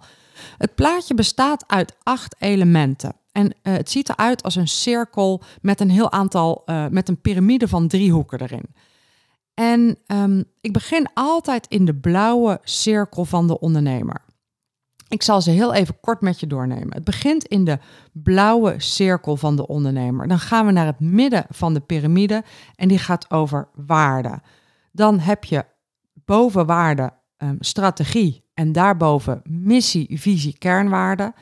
Het 0.59 0.75
plaatje 0.75 1.15
bestaat 1.15 1.65
uit 1.67 1.97
acht 2.03 2.37
elementen. 2.39 3.15
En 3.37 3.47
uh, 3.47 3.73
het 3.73 3.91
ziet 3.91 4.09
eruit 4.09 4.43
als 4.43 4.55
een 4.55 4.69
cirkel 4.69 5.43
met 5.61 5.81
een 5.81 5.91
heel 5.91 6.13
aantal, 6.13 6.63
uh, 6.67 6.87
met 6.91 7.09
een 7.09 7.21
piramide 7.21 7.69
van 7.69 7.89
driehoeken 7.89 8.41
erin. 8.41 8.75
En 9.55 9.99
um, 10.07 10.45
ik 10.61 10.73
begin 10.73 11.09
altijd 11.15 11.67
in 11.67 11.85
de 11.85 11.95
blauwe 11.95 12.61
cirkel 12.63 13.25
van 13.25 13.47
de 13.47 13.59
ondernemer. 13.61 14.25
Ik 15.09 15.23
zal 15.23 15.41
ze 15.41 15.51
heel 15.51 15.75
even 15.75 16.01
kort 16.01 16.21
met 16.21 16.41
je 16.41 16.47
doornemen. 16.47 16.95
Het 16.95 17.05
begint 17.05 17.45
in 17.45 17.65
de 17.65 17.79
blauwe 18.13 18.75
cirkel 18.77 19.37
van 19.37 19.57
de 19.57 19.67
ondernemer. 19.67 20.29
Dan 20.29 20.39
gaan 20.39 20.67
we 20.67 20.73
naar 20.73 20.87
het 20.87 21.01
midden 21.01 21.45
van 21.49 21.75
de 21.75 21.81
piramide 21.81 22.45
en 22.75 22.89
die 22.89 22.99
gaat 22.99 23.31
over 23.31 23.69
waarde. 23.75 24.41
Dan 24.93 25.19
heb 25.19 25.45
je 25.45 25.65
boven 26.25 26.67
waarde 26.67 27.13
um, 27.39 27.57
strategie 27.61 28.45
en 28.55 28.73
daarboven 28.73 29.41
missie, 29.45 30.21
visie, 30.21 30.59
kernwaarden. 30.59 31.35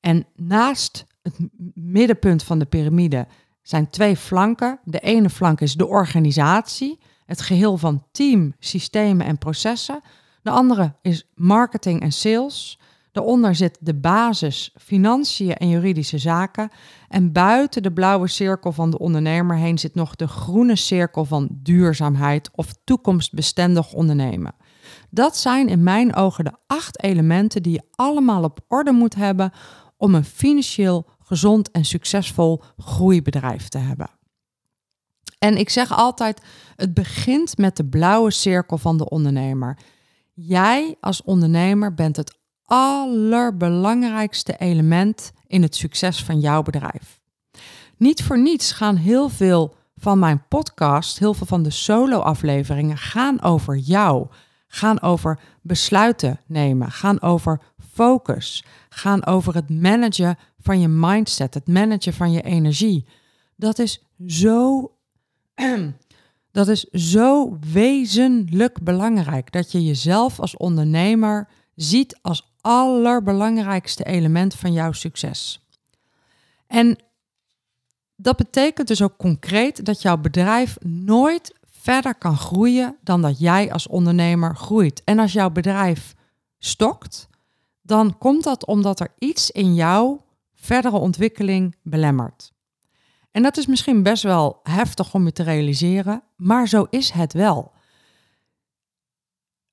En 0.00 0.26
naast 0.34 1.10
het 1.22 1.38
middenpunt 1.74 2.42
van 2.42 2.58
de 2.58 2.64
piramide 2.64 3.26
zijn 3.62 3.90
twee 3.90 4.16
flanken. 4.16 4.80
De 4.84 4.98
ene 4.98 5.30
flank 5.30 5.60
is 5.60 5.74
de 5.74 5.86
organisatie, 5.86 6.98
het 7.26 7.40
geheel 7.40 7.76
van 7.78 8.04
team, 8.12 8.54
systemen 8.58 9.26
en 9.26 9.38
processen. 9.38 10.00
De 10.42 10.50
andere 10.50 10.94
is 11.02 11.28
marketing 11.34 12.00
en 12.00 12.12
sales. 12.12 12.80
Daaronder 13.12 13.54
zit 13.54 13.78
de 13.80 13.94
basis, 13.94 14.74
financiën 14.80 15.54
en 15.54 15.68
juridische 15.68 16.18
zaken. 16.18 16.70
En 17.08 17.32
buiten 17.32 17.82
de 17.82 17.92
blauwe 17.92 18.28
cirkel 18.28 18.72
van 18.72 18.90
de 18.90 18.98
ondernemer 18.98 19.56
heen 19.56 19.78
zit 19.78 19.94
nog 19.94 20.16
de 20.16 20.28
groene 20.28 20.76
cirkel 20.76 21.24
van 21.24 21.48
duurzaamheid 21.50 22.50
of 22.54 22.74
toekomstbestendig 22.84 23.92
ondernemen. 23.92 24.54
Dat 25.10 25.36
zijn 25.36 25.68
in 25.68 25.82
mijn 25.82 26.14
ogen 26.14 26.44
de 26.44 26.52
acht 26.66 27.02
elementen 27.02 27.62
die 27.62 27.72
je 27.72 27.82
allemaal 27.90 28.42
op 28.42 28.60
orde 28.68 28.92
moet 28.92 29.14
hebben 29.14 29.52
om 29.96 30.14
een 30.14 30.24
financieel 30.24 31.06
gezond 31.32 31.70
en 31.70 31.84
succesvol 31.84 32.62
groeibedrijf 32.76 33.68
te 33.68 33.78
hebben. 33.78 34.10
En 35.38 35.56
ik 35.56 35.70
zeg 35.70 35.92
altijd, 35.92 36.40
het 36.76 36.94
begint 36.94 37.58
met 37.58 37.76
de 37.76 37.84
blauwe 37.84 38.30
cirkel 38.30 38.78
van 38.78 38.96
de 38.96 39.08
ondernemer. 39.08 39.78
Jij 40.32 40.96
als 41.00 41.22
ondernemer 41.22 41.94
bent 41.94 42.16
het 42.16 42.38
allerbelangrijkste 42.62 44.56
element 44.56 45.32
in 45.46 45.62
het 45.62 45.76
succes 45.76 46.24
van 46.24 46.40
jouw 46.40 46.62
bedrijf. 46.62 47.20
Niet 47.96 48.22
voor 48.22 48.38
niets 48.38 48.72
gaan 48.72 48.96
heel 48.96 49.28
veel 49.28 49.74
van 49.94 50.18
mijn 50.18 50.46
podcast, 50.48 51.18
heel 51.18 51.34
veel 51.34 51.46
van 51.46 51.62
de 51.62 51.70
solo-afleveringen 51.70 52.98
gaan 52.98 53.42
over 53.42 53.76
jou, 53.76 54.26
gaan 54.66 55.00
over 55.00 55.40
besluiten 55.62 56.40
nemen, 56.46 56.90
gaan 56.90 57.22
over 57.22 57.60
focus, 57.94 58.64
gaan 58.88 59.26
over 59.26 59.54
het 59.54 59.70
managen 59.70 60.38
van 60.62 60.80
je 60.80 60.88
mindset, 60.88 61.54
het 61.54 61.68
managen 61.68 62.12
van 62.12 62.32
je 62.32 62.42
energie. 62.42 63.06
Dat 63.56 63.78
is 63.78 64.02
zo, 64.26 64.90
dat 66.50 66.68
is 66.68 66.80
zo 66.84 67.58
wezenlijk 67.72 68.82
belangrijk 68.82 69.52
dat 69.52 69.72
je 69.72 69.84
jezelf 69.84 70.40
als 70.40 70.56
ondernemer 70.56 71.48
ziet 71.74 72.18
als 72.22 72.52
allerbelangrijkste 72.60 74.04
element 74.04 74.54
van 74.54 74.72
jouw 74.72 74.92
succes. 74.92 75.66
En 76.66 76.98
dat 78.16 78.36
betekent 78.36 78.88
dus 78.88 79.02
ook 79.02 79.16
concreet 79.16 79.84
dat 79.84 80.02
jouw 80.02 80.16
bedrijf 80.16 80.76
nooit 80.80 81.54
verder 81.82 82.14
kan 82.14 82.36
groeien 82.36 82.96
dan 83.00 83.22
dat 83.22 83.38
jij 83.38 83.72
als 83.72 83.86
ondernemer 83.86 84.56
groeit. 84.56 85.04
En 85.04 85.18
als 85.18 85.32
jouw 85.32 85.50
bedrijf 85.50 86.14
stokt, 86.58 87.28
dan 87.82 88.18
komt 88.18 88.44
dat 88.44 88.66
omdat 88.66 89.00
er 89.00 89.12
iets 89.18 89.50
in 89.50 89.74
jou 89.74 90.20
verdere 90.62 90.96
ontwikkeling 90.96 91.76
belemmert. 91.82 92.52
En 93.30 93.42
dat 93.42 93.56
is 93.56 93.66
misschien 93.66 94.02
best 94.02 94.22
wel 94.22 94.60
heftig 94.62 95.14
om 95.14 95.24
je 95.24 95.32
te 95.32 95.42
realiseren, 95.42 96.22
maar 96.36 96.68
zo 96.68 96.86
is 96.90 97.10
het 97.10 97.32
wel. 97.32 97.72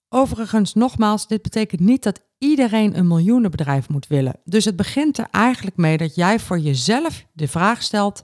Overigens, 0.10 0.74
nogmaals, 0.74 1.27
dit 1.27 1.41
betekent 1.41 1.81
niet 1.81 2.03
dat 2.03 2.24
iedereen 2.38 2.98
een 2.98 3.08
miljoenenbedrijf 3.08 3.89
moet 3.89 4.08
willen. 4.08 4.39
Dus 4.43 4.65
het 4.65 4.75
begint 4.75 5.17
er 5.17 5.27
eigenlijk 5.31 5.77
mee 5.77 5.98
dat 5.98 6.15
jij 6.15 6.39
voor 6.39 6.60
jezelf 6.60 7.25
de 7.34 7.48
vraag 7.48 7.84
stelt: 7.84 8.22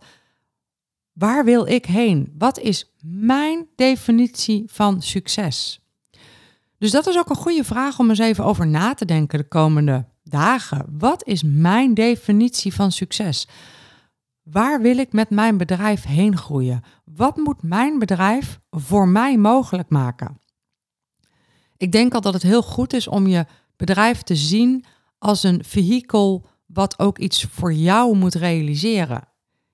Waar 1.14 1.46
wil 1.46 1.68
ik 1.68 1.86
heen? 1.86 2.34
Wat 2.38 2.60
is 2.60 2.94
mijn 3.02 3.68
definitie 3.76 4.64
van 4.68 5.02
succes? 5.02 5.80
Dus 6.78 6.92
dat 6.92 7.08
is 7.08 7.18
ook 7.18 7.30
een 7.30 7.36
goede 7.36 7.64
vraag 7.64 8.00
om 8.00 8.10
eens 8.10 8.20
even 8.20 8.44
over 8.44 8.68
na 8.68 8.94
te 8.94 9.06
denken 9.06 9.40
de 9.40 9.48
komende 9.48 10.06
dagen. 10.30 10.86
Wat 10.98 11.28
is 11.28 11.44
mijn 11.44 11.94
definitie 11.94 12.74
van 12.74 12.92
succes? 12.92 13.48
Waar 14.44 14.82
wil 14.82 14.98
ik 14.98 15.14
met 15.14 15.30
mijn 15.30 15.58
bedrijf 15.58 16.04
heen 16.04 16.38
groeien? 16.38 16.84
Wat 17.04 17.38
moet 17.38 17.62
mijn 17.62 18.00
bedrijf 18.00 18.60
voor 18.70 19.08
mij 19.08 19.38
mogelijk 19.38 19.90
maken? 19.90 20.40
Ik 21.78 21.92
denk 21.92 22.14
al 22.14 22.22
dat 22.22 22.34
het 22.34 22.44
heel 22.44 22.62
goed 22.62 22.94
is 22.94 23.08
om 23.08 23.28
je 23.28 23.46
bedrijf 23.76 24.22
te 24.22 24.36
zien 24.36 24.86
als 25.18 25.44
een 25.44 25.64
vehikel 25.64 26.48
wat 26.66 27.00
ook 27.00 27.18
iets 27.18 27.44
voor 27.44 27.74
jou 27.74 28.16
moet 28.16 28.34
realiseren. 28.34 29.28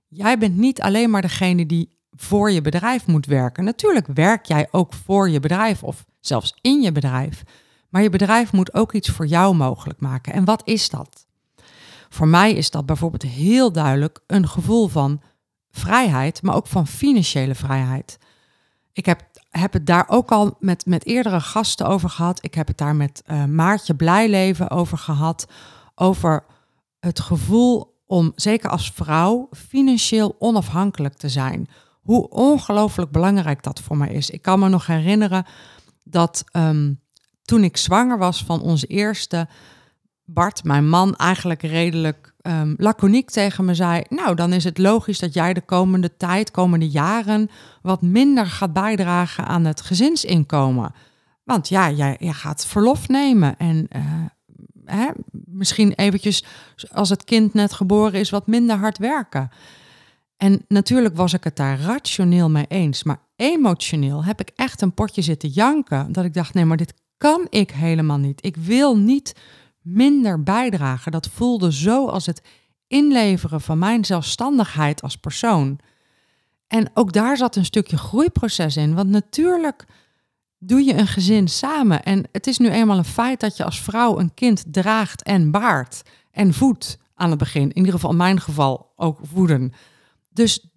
Jij 0.08 0.38
bent 0.38 0.58
niet 0.58 0.82
alleen 0.82 1.10
maar 1.10 1.22
degene 1.22 1.66
die 1.66 2.00
voor 2.12 2.52
je 2.52 2.62
bedrijf 2.62 3.08
moet 3.08 3.26
werken. 3.26 3.64
Natuurlijk 3.64 4.08
werk 4.08 4.46
jij 4.46 4.68
ook 4.72 4.94
voor 4.94 5.30
je 5.30 5.40
bedrijf 5.40 5.84
of 5.84 6.06
zelfs 6.20 6.58
in 6.62 6.82
je 6.82 6.92
bedrijf. 6.92 7.44
Maar 7.92 8.02
je 8.02 8.10
bedrijf 8.10 8.52
moet 8.52 8.74
ook 8.74 8.94
iets 8.94 9.10
voor 9.10 9.26
jou 9.26 9.56
mogelijk 9.56 10.00
maken. 10.00 10.34
En 10.34 10.46
wat 10.46 10.62
is 10.66 10.90
dat? 10.90 11.26
Voor 12.10 12.28
mij 12.28 12.54
is 12.54 12.70
dat 12.70 12.86
bijvoorbeeld 12.86 13.24
heel 13.24 13.72
duidelijk 13.72 14.20
een 14.28 14.48
gevoel 14.48 14.88
van 14.88 15.22
vrijheid, 15.70 16.42
maar 16.42 16.56
ook 16.56 16.68
van 16.68 16.88
financiële 16.88 17.56
vrijheid. 17.56 18.20
Ik 18.94 19.06
heb, 19.06 19.30
heb 19.50 19.74
het 19.74 19.86
daar 19.86 20.06
ook 20.08 20.32
al 20.32 20.56
met, 20.60 20.86
met 20.86 21.06
eerdere 21.06 21.40
gasten 21.40 21.88
over 21.88 22.10
gehad. 22.10 22.44
Ik 22.44 22.54
heb 22.54 22.68
het 22.68 22.78
daar 22.78 22.96
met 22.96 23.24
uh, 23.28 23.46
Maartje 23.46 23.96
Blijleven 23.96 24.70
over 24.70 24.98
gehad. 24.98 25.48
Over 25.96 26.46
het 27.00 27.20
gevoel 27.20 28.00
om, 28.06 28.32
zeker 28.36 28.70
als 28.70 28.92
vrouw, 28.92 29.50
financieel 29.52 30.36
onafhankelijk 30.40 31.14
te 31.14 31.30
zijn. 31.30 31.68
Hoe 32.02 32.30
ongelooflijk 32.30 33.12
belangrijk 33.12 33.64
dat 33.64 33.80
voor 33.82 33.98
mij 33.98 34.10
is. 34.10 34.30
Ik 34.30 34.42
kan 34.42 34.60
me 34.60 34.70
nog 34.70 34.86
herinneren 34.86 35.46
dat 36.04 36.44
um, 36.52 37.00
toen 37.42 37.64
ik 37.64 37.78
zwanger 37.78 38.18
was 38.18 38.44
van 38.44 38.62
onze 38.62 38.88
eerste, 38.88 39.48
Bart, 40.26 40.64
mijn 40.64 40.90
man, 40.90 41.16
eigenlijk 41.16 41.62
redelijk 41.62 42.34
um, 42.42 42.74
laconiek 42.78 43.30
tegen 43.30 43.66
me 43.66 43.76
zei: 43.76 44.04
Nou, 44.10 44.36
dan 44.36 44.54
is 44.54 44.64
het 44.64 44.78
logisch 44.78 45.20
dat 45.20 45.34
jij 45.34 45.54
de 45.54 45.62
komende 45.62 46.18
tijd, 46.18 46.52
komende 46.52 46.90
jaren, 46.90 47.50
wat 47.82 48.02
minder 48.02 48.46
gaat 48.46 48.74
bijdragen 48.74 49.46
aan 49.46 49.66
het 49.66 49.82
gezinsinkomen. 49.82 50.94
Want 51.44 51.70
ja, 51.70 51.92
jij, 51.92 52.16
jij 52.20 52.34
gaat 52.34 52.66
verlof 52.66 53.08
nemen 53.08 53.58
en 53.58 53.88
hè, 54.86 55.08
misschien 55.46 55.94
eventjes, 55.94 56.46
als 56.92 57.10
het 57.10 57.24
kind 57.24 57.54
net 57.54 57.74
geboren 57.74 58.20
is, 58.20 58.30
wat 58.30 58.48
minder 58.48 58.76
hard 58.76 58.98
werken. 58.98 59.50
En 60.38 60.66
natuurlijk 60.68 61.16
was 61.16 61.34
ik 61.34 61.44
het 61.44 61.56
daar 61.56 61.80
rationeel 61.80 62.50
mee 62.50 62.66
eens, 62.68 63.04
maar 63.04 63.20
emotioneel 63.36 64.24
heb 64.24 64.40
ik 64.40 64.52
echt 64.56 64.82
een 64.82 64.94
potje 64.94 65.22
zitten 65.22 65.50
janken. 65.50 66.12
Dat 66.12 66.26
ik 66.26 66.34
dacht, 66.34 66.54
nee, 66.54 66.66
maar 66.66 66.78
dit 66.78 66.94
kan 67.22 67.48
ik 67.50 67.72
helemaal 67.72 68.18
niet. 68.18 68.46
Ik 68.46 68.56
wil 68.56 68.98
niet 68.98 69.36
minder 69.82 70.44
bijdragen. 70.44 71.12
Dat 71.12 71.30
voelde 71.30 71.74
zo 71.74 72.08
als 72.08 72.26
het 72.26 72.42
inleveren 72.88 73.62
van 73.62 73.78
mijn 73.78 74.06
zelfstandigheid 74.06 75.02
als 75.02 75.16
persoon. 75.16 75.80
En 76.68 76.90
ook 76.94 77.14
daar 77.14 77.38
zat 77.38 77.56
een 77.56 77.66
stukje 77.66 77.98
groeiproces 77.98 78.78
in. 78.78 78.96
Want 78.96 79.10
natuurlijk 79.10 79.86
doe 80.58 80.84
je 80.84 80.94
een 80.94 81.08
gezin 81.08 81.48
samen. 81.48 82.04
En 82.04 82.28
het 82.32 82.48
is 82.48 82.58
nu 82.58 82.70
eenmaal 82.70 82.98
een 82.98 83.06
feit 83.06 83.40
dat 83.40 83.58
je 83.58 83.64
als 83.64 83.82
vrouw 83.82 84.20
een 84.20 84.34
kind 84.34 84.64
draagt 84.68 85.24
en 85.24 85.52
baart 85.52 86.02
en 86.32 86.54
voedt 86.54 86.98
aan 87.16 87.30
het 87.30 87.40
begin. 87.40 87.70
In 87.70 87.78
ieder 87.78 87.92
geval 87.92 88.12
in 88.12 88.18
mijn 88.18 88.40
geval 88.40 88.94
ook 88.96 89.20
voeden. 89.24 89.74
Dus 90.30 90.71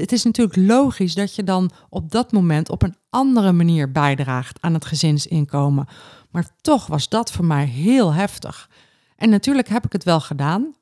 het 0.00 0.12
is 0.12 0.24
natuurlijk 0.24 0.56
logisch 0.56 1.14
dat 1.14 1.34
je 1.34 1.44
dan 1.44 1.70
op 1.88 2.10
dat 2.10 2.32
moment 2.32 2.68
op 2.68 2.82
een 2.82 2.96
andere 3.10 3.52
manier 3.52 3.92
bijdraagt 3.92 4.60
aan 4.60 4.74
het 4.74 4.84
gezinsinkomen. 4.84 5.86
Maar 6.30 6.50
toch 6.60 6.86
was 6.86 7.08
dat 7.08 7.32
voor 7.32 7.44
mij 7.44 7.64
heel 7.64 8.12
heftig. 8.12 8.70
En 9.16 9.30
natuurlijk 9.30 9.68
heb 9.68 9.84
ik 9.84 9.92
het 9.92 10.04
wel 10.04 10.20
gedaan. 10.20 10.74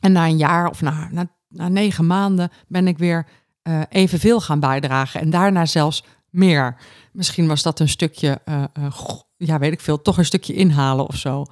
En 0.00 0.12
na 0.12 0.26
een 0.26 0.36
jaar 0.36 0.68
of 0.68 0.80
na, 0.80 1.08
na, 1.10 1.26
na 1.48 1.68
negen 1.68 2.06
maanden 2.06 2.50
ben 2.68 2.86
ik 2.86 2.98
weer 2.98 3.26
uh, 3.62 3.82
evenveel 3.88 4.40
gaan 4.40 4.60
bijdragen. 4.60 5.20
En 5.20 5.30
daarna 5.30 5.66
zelfs 5.66 6.04
meer. 6.30 6.76
Misschien 7.12 7.46
was 7.46 7.62
dat 7.62 7.80
een 7.80 7.88
stukje, 7.88 8.40
uh, 8.44 8.64
uh, 8.78 8.92
ja 9.36 9.58
weet 9.58 9.72
ik 9.72 9.80
veel, 9.80 10.02
toch 10.02 10.18
een 10.18 10.24
stukje 10.24 10.54
inhalen 10.54 11.06
of 11.06 11.16
zo. 11.16 11.44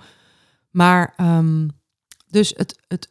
Maar 0.71 1.15
um, 1.17 1.71
dus 2.29 2.53
het, 2.57 2.85
het, 2.89 3.11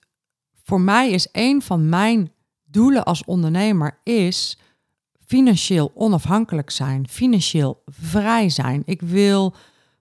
voor 0.63 0.81
mij 0.81 1.11
is 1.11 1.27
een 1.31 1.61
van 1.61 1.89
mijn 1.89 2.31
doelen 2.71 3.03
als 3.03 3.25
ondernemer 3.25 3.97
is 4.03 4.57
financieel 5.25 5.91
onafhankelijk 5.95 6.69
zijn, 6.69 7.07
financieel 7.09 7.83
vrij 7.85 8.49
zijn. 8.49 8.81
Ik 8.85 9.01
wil 9.01 9.53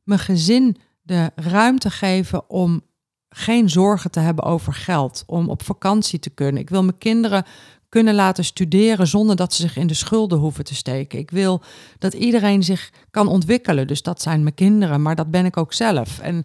mijn 0.02 0.20
gezin 0.20 0.76
de 1.02 1.30
ruimte 1.34 1.90
geven 1.90 2.50
om 2.50 2.82
geen 3.28 3.70
zorgen 3.70 4.10
te 4.10 4.20
hebben 4.20 4.44
over 4.44 4.72
geld, 4.72 5.22
om 5.26 5.48
op 5.48 5.62
vakantie 5.62 6.18
te 6.18 6.30
kunnen. 6.30 6.62
Ik 6.62 6.70
wil 6.70 6.82
mijn 6.82 6.98
kinderen 6.98 7.44
kunnen 7.88 8.14
laten 8.14 8.44
studeren 8.44 9.06
zonder 9.06 9.36
dat 9.36 9.54
ze 9.54 9.62
zich 9.62 9.76
in 9.76 9.86
de 9.86 9.94
schulden 9.94 10.38
hoeven 10.38 10.64
te 10.64 10.74
steken. 10.74 11.18
Ik 11.18 11.30
wil 11.30 11.62
dat 11.98 12.14
iedereen 12.14 12.62
zich 12.62 12.90
kan 13.10 13.28
ontwikkelen. 13.28 13.86
Dus 13.86 14.02
dat 14.02 14.22
zijn 14.22 14.42
mijn 14.42 14.54
kinderen, 14.54 15.02
maar 15.02 15.16
dat 15.16 15.30
ben 15.30 15.44
ik 15.44 15.56
ook 15.56 15.72
zelf. 15.72 16.18
En 16.18 16.44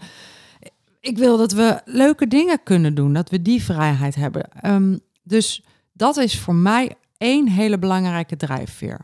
ik 1.00 1.18
wil 1.18 1.38
dat 1.38 1.52
we 1.52 1.82
leuke 1.86 2.28
dingen 2.28 2.64
kunnen 2.64 2.96
doen, 2.96 3.14
dat 3.14 3.30
we 3.30 3.42
die 3.42 3.64
vrijheid 3.64 4.16
hebben. 4.16 4.50
Um, 4.66 5.00
dus 5.24 5.64
dat 5.98 6.18
is 6.18 6.40
voor 6.40 6.56
mij 6.56 6.96
één 7.18 7.48
hele 7.48 7.80
belangrijke 7.80 8.36
drijfveer. 8.36 8.98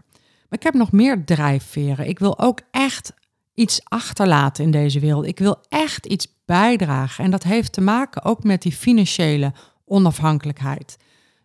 Maar 0.49 0.59
ik 0.59 0.63
heb 0.63 0.73
nog 0.73 0.91
meer 0.91 1.25
drijfveren. 1.25 2.07
Ik 2.07 2.19
wil 2.19 2.39
ook 2.39 2.59
echt 2.71 3.13
iets 3.53 3.81
achterlaten 3.83 4.63
in 4.63 4.71
deze 4.71 4.99
wereld. 4.99 5.25
Ik 5.25 5.39
wil 5.39 5.63
echt 5.69 6.05
iets 6.05 6.27
bijdragen. 6.45 7.23
En 7.23 7.31
dat 7.31 7.43
heeft 7.43 7.73
te 7.73 7.81
maken 7.81 8.23
ook 8.23 8.43
met 8.43 8.61
die 8.61 8.71
financiële 8.71 9.53
onafhankelijkheid. 9.85 10.97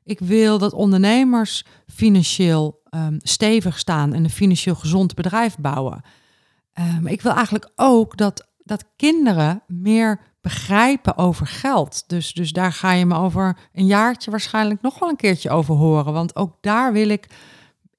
Ik 0.05 0.19
wil 0.19 0.59
dat 0.59 0.73
ondernemers 0.73 1.65
financieel 1.87 2.83
um, 2.91 3.19
stevig 3.19 3.79
staan 3.79 4.15
en 4.15 4.25
een 4.25 4.31
financieel 4.31 4.75
gezond 4.75 5.15
bedrijf 5.15 5.57
bouwen. 5.59 6.03
Um, 6.75 7.07
ik 7.07 7.23
wil 7.23 7.33
eigenlijk 7.33 7.71
ook 7.77 8.17
dat, 8.17 8.49
dat 8.59 8.85
kinderen 8.97 9.63
meer 9.67 10.21
begrijpen 10.47 11.17
over 11.17 11.47
geld. 11.47 12.05
Dus, 12.07 12.33
dus 12.33 12.53
daar 12.53 12.73
ga 12.73 12.93
je 12.93 13.07
me 13.07 13.15
over 13.15 13.57
een 13.73 13.87
jaartje 13.87 14.31
waarschijnlijk 14.31 14.83
nog 14.83 14.99
wel 14.99 15.09
een 15.09 15.17
keertje 15.17 15.51
over 15.51 15.75
horen. 15.75 16.13
Want 16.13 16.37
ook 16.37 16.57
daar 16.61 16.93
wil 16.93 17.09
ik 17.09 17.27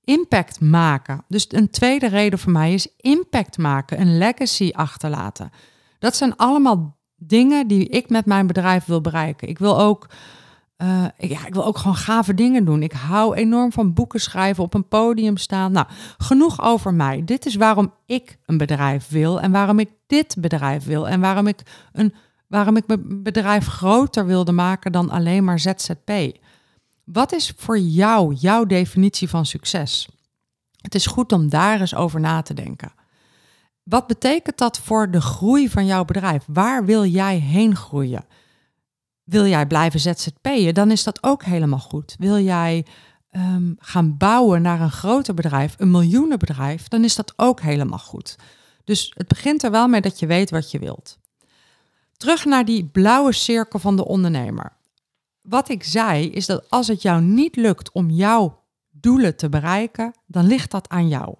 impact 0.03 0.59
maken. 0.59 1.23
Dus 1.27 1.45
een 1.49 1.69
tweede 1.69 2.07
reden 2.07 2.39
voor 2.39 2.51
mij 2.51 2.73
is 2.73 2.87
impact 2.97 3.57
maken, 3.57 4.01
een 4.01 4.17
legacy 4.17 4.71
achterlaten. 4.73 5.51
Dat 5.99 6.15
zijn 6.15 6.35
allemaal 6.35 6.97
dingen 7.15 7.67
die 7.67 7.87
ik 7.87 8.09
met 8.09 8.25
mijn 8.25 8.47
bedrijf 8.47 8.85
wil 8.85 9.01
bereiken. 9.01 9.47
Ik 9.47 9.59
wil 9.59 9.79
ook 9.79 10.07
uh, 10.77 11.05
ja, 11.17 11.45
ik 11.45 11.53
wil 11.53 11.65
ook 11.65 11.77
gewoon 11.77 11.95
gave 11.95 12.33
dingen 12.33 12.65
doen. 12.65 12.83
Ik 12.83 12.91
hou 12.91 13.35
enorm 13.35 13.71
van 13.71 13.93
boeken 13.93 14.19
schrijven, 14.19 14.63
op 14.63 14.73
een 14.73 14.87
podium 14.87 15.37
staan. 15.37 15.71
Nou, 15.71 15.87
genoeg 16.17 16.61
over 16.61 16.93
mij. 16.93 17.21
Dit 17.25 17.45
is 17.45 17.55
waarom 17.55 17.93
ik 18.05 18.37
een 18.45 18.57
bedrijf 18.57 19.07
wil 19.07 19.41
en 19.41 19.51
waarom 19.51 19.79
ik 19.79 19.89
dit 20.07 20.35
bedrijf 20.39 20.85
wil 20.85 21.07
en 21.07 21.19
waarom 21.19 21.47
ik, 21.47 21.61
een, 21.91 22.13
waarom 22.47 22.77
ik 22.77 22.87
mijn 22.87 23.23
bedrijf 23.23 23.67
groter 23.67 24.25
wilde 24.25 24.51
maken 24.51 24.91
dan 24.91 25.09
alleen 25.09 25.43
maar 25.43 25.59
ZZP. 25.59 26.11
Wat 27.03 27.31
is 27.31 27.53
voor 27.57 27.79
jou 27.79 28.33
jouw 28.33 28.65
definitie 28.65 29.29
van 29.29 29.45
succes? 29.45 30.09
Het 30.81 30.95
is 30.95 31.05
goed 31.05 31.31
om 31.31 31.49
daar 31.49 31.79
eens 31.79 31.95
over 31.95 32.19
na 32.19 32.41
te 32.41 32.53
denken. 32.53 32.91
Wat 33.83 34.07
betekent 34.07 34.57
dat 34.57 34.79
voor 34.79 35.11
de 35.11 35.21
groei 35.21 35.69
van 35.69 35.85
jouw 35.85 36.05
bedrijf? 36.05 36.43
Waar 36.47 36.85
wil 36.85 37.05
jij 37.05 37.37
heen 37.37 37.75
groeien? 37.75 38.25
Wil 39.23 39.45
jij 39.45 39.67
blijven 39.67 39.99
ZZP'en, 39.99 40.73
dan 40.73 40.91
is 40.91 41.03
dat 41.03 41.23
ook 41.23 41.43
helemaal 41.43 41.79
goed. 41.79 42.15
Wil 42.19 42.39
jij 42.39 42.85
um, 43.31 43.75
gaan 43.79 44.17
bouwen 44.17 44.61
naar 44.61 44.81
een 44.81 44.91
groter 44.91 45.33
bedrijf, 45.33 45.75
een 45.77 45.91
miljoenenbedrijf, 45.91 46.87
dan 46.87 47.03
is 47.03 47.15
dat 47.15 47.33
ook 47.35 47.61
helemaal 47.61 47.99
goed. 47.99 48.35
Dus 48.83 49.13
het 49.17 49.27
begint 49.27 49.63
er 49.63 49.71
wel 49.71 49.87
mee 49.87 50.01
dat 50.01 50.19
je 50.19 50.25
weet 50.25 50.49
wat 50.49 50.71
je 50.71 50.79
wilt. 50.79 51.17
Terug 52.17 52.45
naar 52.45 52.65
die 52.65 52.85
blauwe 52.85 53.33
cirkel 53.33 53.79
van 53.79 53.95
de 53.95 54.05
ondernemer. 54.05 54.77
Wat 55.41 55.69
ik 55.69 55.83
zei 55.83 56.29
is 56.29 56.45
dat 56.45 56.69
als 56.69 56.87
het 56.87 57.01
jou 57.01 57.21
niet 57.21 57.55
lukt 57.55 57.91
om 57.91 58.09
jouw 58.09 58.63
doelen 58.89 59.35
te 59.35 59.49
bereiken, 59.49 60.13
dan 60.25 60.47
ligt 60.47 60.71
dat 60.71 60.89
aan 60.89 61.07
jou. 61.07 61.35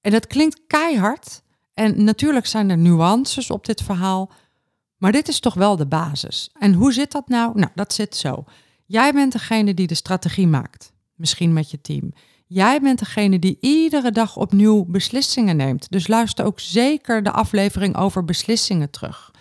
En 0.00 0.10
dat 0.10 0.26
klinkt 0.26 0.60
keihard. 0.66 1.42
En 1.74 2.04
natuurlijk 2.04 2.46
zijn 2.46 2.70
er 2.70 2.78
nuances 2.78 3.50
op 3.50 3.66
dit 3.66 3.82
verhaal. 3.82 4.30
Maar 4.96 5.12
dit 5.12 5.28
is 5.28 5.40
toch 5.40 5.54
wel 5.54 5.76
de 5.76 5.86
basis. 5.86 6.50
En 6.58 6.72
hoe 6.72 6.92
zit 6.92 7.12
dat 7.12 7.28
nou? 7.28 7.58
Nou, 7.58 7.70
dat 7.74 7.92
zit 7.92 8.16
zo. 8.16 8.44
Jij 8.86 9.12
bent 9.12 9.32
degene 9.32 9.74
die 9.74 9.86
de 9.86 9.94
strategie 9.94 10.46
maakt, 10.46 10.92
misschien 11.14 11.52
met 11.52 11.70
je 11.70 11.80
team. 11.80 12.12
Jij 12.46 12.80
bent 12.80 12.98
degene 12.98 13.38
die 13.38 13.58
iedere 13.60 14.10
dag 14.10 14.36
opnieuw 14.36 14.84
beslissingen 14.84 15.56
neemt. 15.56 15.90
Dus 15.90 16.06
luister 16.06 16.44
ook 16.44 16.60
zeker 16.60 17.22
de 17.22 17.32
aflevering 17.32 17.96
over 17.96 18.24
beslissingen 18.24 18.90
terug. 18.90 19.34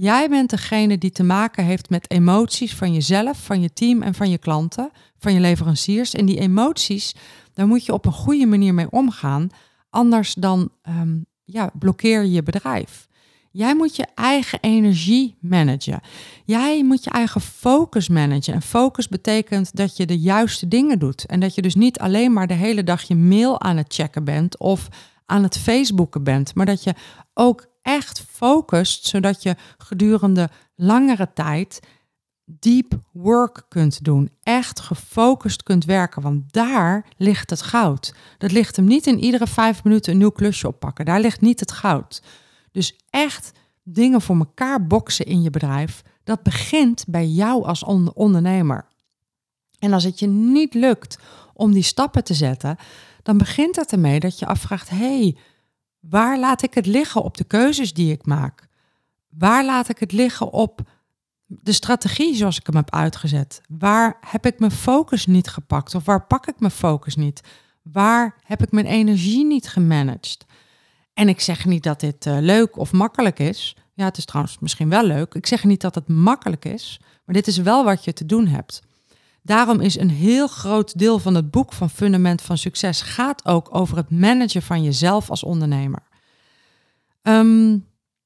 Jij 0.00 0.28
bent 0.28 0.50
degene 0.50 0.98
die 0.98 1.10
te 1.10 1.22
maken 1.22 1.64
heeft 1.64 1.90
met 1.90 2.10
emoties 2.10 2.74
van 2.74 2.92
jezelf, 2.92 3.44
van 3.44 3.60
je 3.60 3.72
team 3.72 4.02
en 4.02 4.14
van 4.14 4.30
je 4.30 4.38
klanten, 4.38 4.90
van 5.18 5.32
je 5.32 5.40
leveranciers. 5.40 6.14
En 6.14 6.26
die 6.26 6.38
emoties, 6.38 7.14
daar 7.54 7.66
moet 7.66 7.84
je 7.84 7.92
op 7.92 8.06
een 8.06 8.12
goede 8.12 8.46
manier 8.46 8.74
mee 8.74 8.90
omgaan. 8.90 9.48
Anders 9.90 10.34
dan 10.34 10.70
ehm, 10.82 11.18
ja, 11.44 11.70
blokkeer 11.78 12.22
je 12.22 12.30
je 12.30 12.42
bedrijf. 12.42 13.08
Jij 13.50 13.74
moet 13.74 13.96
je 13.96 14.06
eigen 14.14 14.58
energie 14.60 15.36
managen. 15.40 16.00
Jij 16.44 16.84
moet 16.84 17.04
je 17.04 17.10
eigen 17.10 17.40
focus 17.40 18.08
managen. 18.08 18.54
En 18.54 18.62
focus 18.62 19.08
betekent 19.08 19.76
dat 19.76 19.96
je 19.96 20.06
de 20.06 20.18
juiste 20.18 20.68
dingen 20.68 20.98
doet. 20.98 21.26
En 21.26 21.40
dat 21.40 21.54
je 21.54 21.62
dus 21.62 21.74
niet 21.74 21.98
alleen 21.98 22.32
maar 22.32 22.46
de 22.46 22.54
hele 22.54 22.84
dag 22.84 23.02
je 23.02 23.16
mail 23.16 23.60
aan 23.60 23.76
het 23.76 23.94
checken 23.94 24.24
bent 24.24 24.58
of 24.58 24.88
aan 25.26 25.42
het 25.42 25.58
Facebooken 25.58 26.24
bent, 26.24 26.54
maar 26.54 26.66
dat 26.66 26.84
je 26.84 26.94
ook 27.34 27.69
echt 27.82 28.24
focust, 28.30 29.06
zodat 29.06 29.42
je 29.42 29.56
gedurende 29.78 30.48
langere 30.74 31.32
tijd 31.34 31.80
deep 32.44 33.00
work 33.12 33.64
kunt 33.68 34.04
doen. 34.04 34.30
Echt 34.42 34.80
gefocust 34.80 35.62
kunt 35.62 35.84
werken, 35.84 36.22
want 36.22 36.52
daar 36.52 37.06
ligt 37.16 37.50
het 37.50 37.62
goud. 37.62 38.14
Dat 38.38 38.52
ligt 38.52 38.76
hem 38.76 38.84
niet 38.84 39.06
in 39.06 39.18
iedere 39.18 39.46
vijf 39.46 39.84
minuten 39.84 40.12
een 40.12 40.18
nieuw 40.18 40.30
klusje 40.30 40.66
oppakken. 40.66 41.04
Daar 41.04 41.20
ligt 41.20 41.40
niet 41.40 41.60
het 41.60 41.72
goud. 41.72 42.22
Dus 42.72 42.98
echt 43.10 43.52
dingen 43.82 44.20
voor 44.20 44.36
elkaar 44.36 44.86
boksen 44.86 45.26
in 45.26 45.42
je 45.42 45.50
bedrijf, 45.50 46.02
dat 46.24 46.42
begint 46.42 47.04
bij 47.08 47.26
jou 47.26 47.64
als 47.64 47.84
ondernemer. 48.14 48.86
En 49.78 49.92
als 49.92 50.04
het 50.04 50.18
je 50.18 50.26
niet 50.26 50.74
lukt 50.74 51.18
om 51.54 51.72
die 51.72 51.82
stappen 51.82 52.24
te 52.24 52.34
zetten, 52.34 52.76
dan 53.22 53.38
begint 53.38 53.76
het 53.76 53.92
ermee 53.92 54.20
dat 54.20 54.38
je 54.38 54.46
afvraagt: 54.46 54.90
hey, 54.90 55.36
waar 56.00 56.38
laat 56.38 56.62
ik 56.62 56.74
het 56.74 56.86
liggen 56.86 57.22
op 57.22 57.36
de 57.36 57.44
keuzes 57.44 57.92
die 57.92 58.12
ik 58.12 58.26
maak? 58.26 58.68
Waar 59.28 59.64
laat 59.64 59.88
ik 59.88 59.98
het 59.98 60.12
liggen 60.12 60.52
op 60.52 60.80
de 61.46 61.72
strategie 61.72 62.34
zoals 62.34 62.58
ik 62.58 62.66
hem 62.66 62.76
heb 62.76 62.94
uitgezet? 62.94 63.60
Waar 63.68 64.16
heb 64.26 64.46
ik 64.46 64.58
mijn 64.58 64.70
focus 64.70 65.26
niet 65.26 65.48
gepakt 65.48 65.94
of 65.94 66.04
waar 66.04 66.26
pak 66.26 66.46
ik 66.46 66.60
mijn 66.60 66.72
focus 66.72 67.16
niet? 67.16 67.40
Waar 67.82 68.36
heb 68.42 68.62
ik 68.62 68.70
mijn 68.70 68.86
energie 68.86 69.46
niet 69.46 69.68
gemanaged? 69.68 70.46
En 71.14 71.28
ik 71.28 71.40
zeg 71.40 71.64
niet 71.64 71.82
dat 71.82 72.00
dit 72.00 72.26
uh, 72.26 72.38
leuk 72.40 72.76
of 72.76 72.92
makkelijk 72.92 73.38
is. 73.38 73.76
Ja, 73.94 74.04
het 74.04 74.16
is 74.16 74.24
trouwens 74.24 74.58
misschien 74.58 74.88
wel 74.88 75.04
leuk. 75.04 75.34
Ik 75.34 75.46
zeg 75.46 75.64
niet 75.64 75.80
dat 75.80 75.94
het 75.94 76.08
makkelijk 76.08 76.64
is, 76.64 77.00
maar 77.24 77.34
dit 77.34 77.46
is 77.46 77.56
wel 77.56 77.84
wat 77.84 78.04
je 78.04 78.12
te 78.12 78.26
doen 78.26 78.46
hebt. 78.46 78.82
Daarom 79.42 79.80
is 79.80 79.98
een 79.98 80.10
heel 80.10 80.46
groot 80.46 80.98
deel 80.98 81.18
van 81.18 81.34
het 81.34 81.50
boek 81.50 81.72
van 81.72 81.90
Fundament 81.90 82.42
van 82.42 82.58
Succes 82.58 83.02
gaat 83.02 83.44
ook 83.44 83.74
over 83.74 83.96
het 83.96 84.10
managen 84.10 84.62
van 84.62 84.82
jezelf 84.82 85.30
als 85.30 85.42
ondernemer. 85.42 86.02
Ehm, 87.22 87.78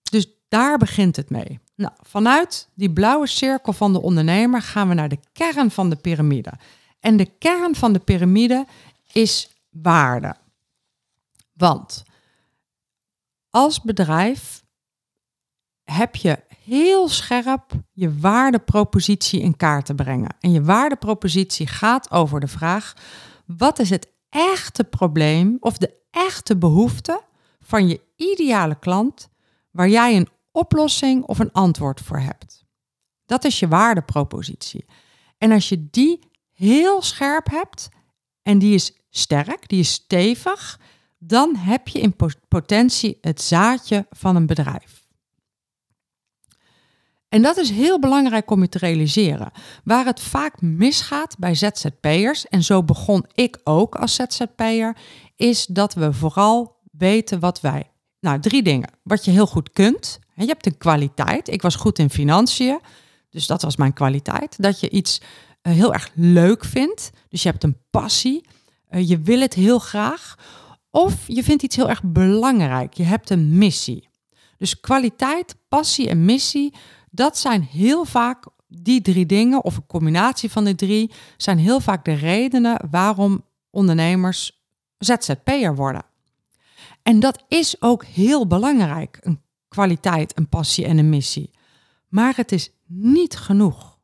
dus 0.03 0.27
daar 0.48 0.79
begint 0.79 1.16
het 1.16 1.31
mee. 1.31 1.61
Nou, 1.77 1.92
vanuit 2.00 2.68
die 2.74 2.92
blauwe 2.92 3.27
cirkel 3.27 3.72
van 3.72 3.92
de 3.92 4.00
ondernemer 4.00 4.62
gaan 4.62 4.88
we 4.88 4.94
naar 4.94 5.09
de 5.09 5.20
kern 5.33 5.70
van 5.70 5.90
de 5.90 5.96
piramide. 5.96 6.53
En 7.00 7.16
de 7.16 7.31
kern 7.38 7.74
van 7.74 7.92
de 7.92 7.98
piramide 7.98 8.66
is 9.12 9.50
waarde. 9.70 10.35
Want 11.53 12.05
als 13.50 13.81
bedrijf 13.81 14.63
heb 15.84 16.16
je 16.16 16.42
heel 16.64 17.08
scherp 17.08 17.72
je 17.92 18.18
waardepropositie 18.18 19.40
in 19.40 19.56
kaart 19.56 19.86
te 19.86 19.94
brengen. 19.94 20.36
En 20.40 20.52
je 20.52 20.62
waardepropositie 20.62 21.66
gaat 21.66 22.10
over 22.10 22.40
de 22.40 22.48
vraag: 22.48 22.94
wat 23.46 23.78
is 23.78 23.90
het 23.90 24.12
echte 24.28 24.84
probleem 24.84 25.56
of 25.60 25.78
de 25.78 25.94
echte 26.10 26.56
behoefte 26.56 27.22
van 27.60 27.88
je 27.88 28.00
ideale 28.16 28.78
klant 28.78 29.28
waar 29.70 29.88
jij 29.88 30.16
een 30.16 30.28
oplossing 30.52 31.24
of 31.24 31.38
een 31.38 31.52
antwoord 31.52 32.00
voor 32.00 32.18
hebt? 32.18 32.64
Dat 33.26 33.44
is 33.44 33.58
je 33.58 33.68
waardepropositie. 33.68 34.84
En 35.38 35.52
als 35.52 35.68
je 35.68 35.88
die 35.90 36.18
heel 36.52 37.02
scherp 37.02 37.50
hebt 37.50 37.88
en 38.42 38.58
die 38.58 38.74
is 38.74 38.96
sterk, 39.10 39.68
die 39.68 39.80
is 39.80 39.92
stevig, 39.92 40.80
dan 41.18 41.56
heb 41.56 41.88
je 41.88 42.00
in 42.00 42.16
potentie 42.48 43.18
het 43.20 43.42
zaadje 43.42 44.06
van 44.10 44.36
een 44.36 44.46
bedrijf. 44.46 45.03
En 47.34 47.42
dat 47.42 47.56
is 47.56 47.70
heel 47.70 47.98
belangrijk 47.98 48.50
om 48.50 48.60
je 48.60 48.68
te 48.68 48.78
realiseren. 48.78 49.50
Waar 49.84 50.04
het 50.04 50.20
vaak 50.20 50.60
misgaat 50.60 51.38
bij 51.38 51.54
ZZP'ers, 51.54 52.48
en 52.48 52.62
zo 52.62 52.82
begon 52.82 53.26
ik 53.34 53.60
ook 53.64 53.94
als 53.94 54.14
ZZP'er, 54.14 54.96
is 55.36 55.66
dat 55.66 55.94
we 55.94 56.12
vooral 56.12 56.76
weten 56.90 57.40
wat 57.40 57.60
wij. 57.60 57.90
Nou, 58.20 58.40
drie 58.40 58.62
dingen. 58.62 58.90
Wat 59.02 59.24
je 59.24 59.30
heel 59.30 59.46
goed 59.46 59.70
kunt. 59.72 60.18
Je 60.34 60.46
hebt 60.46 60.66
een 60.66 60.78
kwaliteit. 60.78 61.48
Ik 61.48 61.62
was 61.62 61.74
goed 61.74 61.98
in 61.98 62.10
financiën, 62.10 62.80
dus 63.30 63.46
dat 63.46 63.62
was 63.62 63.76
mijn 63.76 63.92
kwaliteit. 63.92 64.62
Dat 64.62 64.80
je 64.80 64.90
iets 64.90 65.20
eh, 65.62 65.72
heel 65.72 65.92
erg 65.92 66.10
leuk 66.14 66.64
vindt. 66.64 67.10
Dus 67.28 67.42
je 67.42 67.48
hebt 67.48 67.64
een 67.64 67.78
passie. 67.90 68.46
Eh, 68.88 69.08
je 69.08 69.18
wil 69.18 69.40
het 69.40 69.54
heel 69.54 69.78
graag. 69.78 70.38
Of 70.90 71.14
je 71.26 71.44
vindt 71.44 71.62
iets 71.62 71.76
heel 71.76 71.88
erg 71.88 72.02
belangrijk. 72.02 72.94
Je 72.94 73.04
hebt 73.04 73.30
een 73.30 73.58
missie. 73.58 74.08
Dus 74.58 74.80
kwaliteit, 74.80 75.56
passie 75.68 76.08
en 76.08 76.24
missie, 76.24 76.72
dat 77.14 77.38
zijn 77.38 77.62
heel 77.62 78.05
vaak 78.05 78.44
die 78.66 79.03
drie 79.03 79.27
dingen, 79.27 79.64
of 79.64 79.77
een 79.77 79.87
combinatie 79.87 80.50
van 80.50 80.64
de 80.64 80.74
drie, 80.74 81.11
zijn 81.37 81.59
heel 81.59 81.81
vaak 81.81 82.05
de 82.05 82.12
redenen 82.12 82.88
waarom 82.90 83.44
ondernemers 83.70 84.64
ZZP'er 84.98 85.74
worden. 85.74 86.05
En 87.03 87.20
dat 87.20 87.44
is 87.48 87.83
ook 87.83 88.05
heel 88.05 88.46
belangrijk, 88.46 89.18
een 89.20 89.40
kwaliteit, 89.68 90.38
een 90.38 90.48
passie 90.48 90.85
en 90.85 90.98
een 90.98 91.09
missie. 91.09 91.50
Maar 92.09 92.37
het 92.37 92.53
is 92.53 92.70
niet 92.87 93.37
genoeg. 93.37 93.98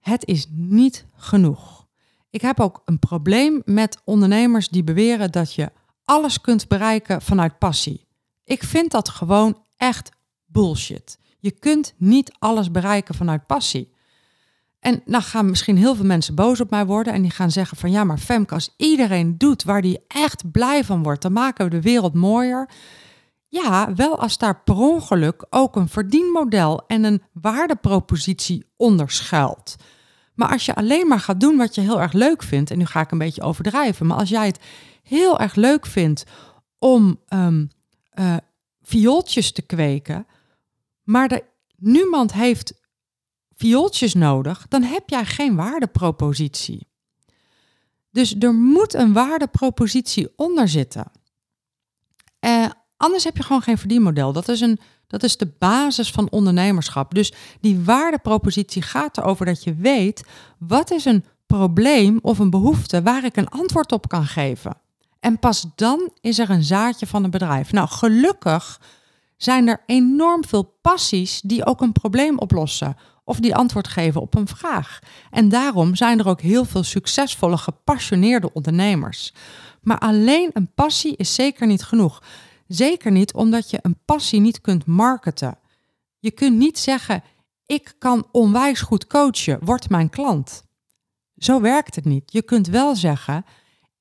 Het 0.00 0.26
is 0.26 0.46
niet 0.50 1.06
genoeg. 1.16 1.86
Ik 2.30 2.40
heb 2.40 2.60
ook 2.60 2.82
een 2.84 2.98
probleem 2.98 3.62
met 3.64 4.00
ondernemers 4.04 4.68
die 4.68 4.84
beweren 4.84 5.32
dat 5.32 5.54
je 5.54 5.72
alles 6.04 6.40
kunt 6.40 6.68
bereiken 6.68 7.22
vanuit 7.22 7.58
passie. 7.58 8.06
Ik 8.44 8.62
vind 8.62 8.90
dat 8.90 9.08
gewoon 9.08 9.62
echt 9.76 10.10
bullshit. 10.44 11.18
Je 11.44 11.50
kunt 11.50 11.94
niet 11.96 12.32
alles 12.38 12.70
bereiken 12.70 13.14
vanuit 13.14 13.46
passie. 13.46 13.92
En 14.80 15.02
dan 15.04 15.22
gaan 15.22 15.50
misschien 15.50 15.76
heel 15.76 15.94
veel 15.94 16.04
mensen 16.04 16.34
boos 16.34 16.60
op 16.60 16.70
mij 16.70 16.86
worden 16.86 17.12
en 17.12 17.22
die 17.22 17.30
gaan 17.30 17.50
zeggen 17.50 17.76
van 17.76 17.90
ja, 17.90 18.04
maar 18.04 18.18
Femke, 18.18 18.54
als 18.54 18.74
iedereen 18.76 19.38
doet 19.38 19.62
waar 19.62 19.82
die 19.82 20.04
echt 20.08 20.50
blij 20.50 20.84
van 20.84 21.02
wordt, 21.02 21.22
dan 21.22 21.32
maken 21.32 21.64
we 21.64 21.70
de 21.70 21.80
wereld 21.80 22.14
mooier. 22.14 22.68
Ja, 23.48 23.94
wel 23.94 24.18
als 24.18 24.38
daar 24.38 24.62
per 24.62 24.76
ongeluk 24.76 25.46
ook 25.50 25.76
een 25.76 25.88
verdienmodel 25.88 26.86
en 26.86 27.04
een 27.04 27.22
waardepropositie 27.32 28.66
onder 28.76 29.10
schuilt. 29.10 29.76
Maar 30.34 30.48
als 30.48 30.64
je 30.64 30.74
alleen 30.74 31.08
maar 31.08 31.20
gaat 31.20 31.40
doen 31.40 31.56
wat 31.56 31.74
je 31.74 31.80
heel 31.80 32.00
erg 32.00 32.12
leuk 32.12 32.42
vindt, 32.42 32.70
en 32.70 32.78
nu 32.78 32.86
ga 32.86 33.00
ik 33.00 33.10
een 33.10 33.18
beetje 33.18 33.42
overdrijven, 33.42 34.06
maar 34.06 34.18
als 34.18 34.28
jij 34.28 34.46
het 34.46 34.60
heel 35.02 35.38
erg 35.38 35.54
leuk 35.54 35.86
vindt 35.86 36.24
om 36.78 37.20
um, 37.28 37.68
viooltjes 38.82 39.52
te 39.52 39.62
kweken, 39.62 40.26
maar 41.04 41.40
niemand 41.76 42.32
heeft 42.32 42.74
viooltjes 43.56 44.14
nodig, 44.14 44.66
dan 44.68 44.82
heb 44.82 45.08
jij 45.08 45.24
geen 45.24 45.56
waardepropositie. 45.56 46.86
Dus 48.10 48.34
er 48.38 48.54
moet 48.54 48.94
een 48.94 49.12
waardepropositie 49.12 50.32
onder 50.36 50.68
zitten. 50.68 51.10
Eh, 52.38 52.66
anders 52.96 53.24
heb 53.24 53.36
je 53.36 53.42
gewoon 53.42 53.62
geen 53.62 53.78
verdienmodel. 53.78 54.32
Dat 54.32 54.48
is, 54.48 54.60
een, 54.60 54.78
dat 55.06 55.22
is 55.22 55.36
de 55.36 55.52
basis 55.58 56.10
van 56.10 56.30
ondernemerschap. 56.30 57.14
Dus 57.14 57.32
die 57.60 57.80
waardepropositie 57.80 58.82
gaat 58.82 59.18
erover 59.18 59.46
dat 59.46 59.64
je 59.64 59.74
weet 59.74 60.24
wat 60.58 60.90
is 60.90 61.04
een 61.04 61.24
probleem 61.46 62.18
of 62.22 62.38
een 62.38 62.50
behoefte 62.50 63.02
waar 63.02 63.24
ik 63.24 63.36
een 63.36 63.48
antwoord 63.48 63.92
op 63.92 64.08
kan 64.08 64.26
geven. 64.26 64.76
En 65.20 65.38
pas 65.38 65.66
dan 65.74 66.10
is 66.20 66.38
er 66.38 66.50
een 66.50 66.64
zaadje 66.64 67.06
van 67.06 67.24
een 67.24 67.30
bedrijf. 67.30 67.72
Nou, 67.72 67.88
gelukkig 67.88 68.80
zijn 69.36 69.68
er 69.68 69.82
enorm 69.86 70.44
veel 70.44 70.78
passies 70.82 71.40
die 71.40 71.66
ook 71.66 71.80
een 71.80 71.92
probleem 71.92 72.38
oplossen 72.38 72.96
of 73.24 73.40
die 73.40 73.54
antwoord 73.54 73.88
geven 73.88 74.20
op 74.20 74.34
een 74.34 74.48
vraag. 74.48 74.98
En 75.30 75.48
daarom 75.48 75.94
zijn 75.94 76.18
er 76.18 76.28
ook 76.28 76.40
heel 76.40 76.64
veel 76.64 76.82
succesvolle, 76.82 77.56
gepassioneerde 77.56 78.52
ondernemers. 78.52 79.34
Maar 79.82 79.98
alleen 79.98 80.50
een 80.52 80.72
passie 80.74 81.16
is 81.16 81.34
zeker 81.34 81.66
niet 81.66 81.82
genoeg. 81.82 82.22
Zeker 82.66 83.10
niet 83.10 83.34
omdat 83.34 83.70
je 83.70 83.78
een 83.82 83.98
passie 84.04 84.40
niet 84.40 84.60
kunt 84.60 84.86
marketen. 84.86 85.58
Je 86.18 86.30
kunt 86.30 86.56
niet 86.56 86.78
zeggen: 86.78 87.22
ik 87.66 87.94
kan 87.98 88.26
onwijs 88.32 88.80
goed 88.80 89.06
coachen, 89.06 89.64
word 89.64 89.88
mijn 89.88 90.10
klant. 90.10 90.64
Zo 91.36 91.60
werkt 91.60 91.94
het 91.94 92.04
niet. 92.04 92.32
Je 92.32 92.42
kunt 92.42 92.66
wel 92.66 92.96
zeggen: 92.96 93.44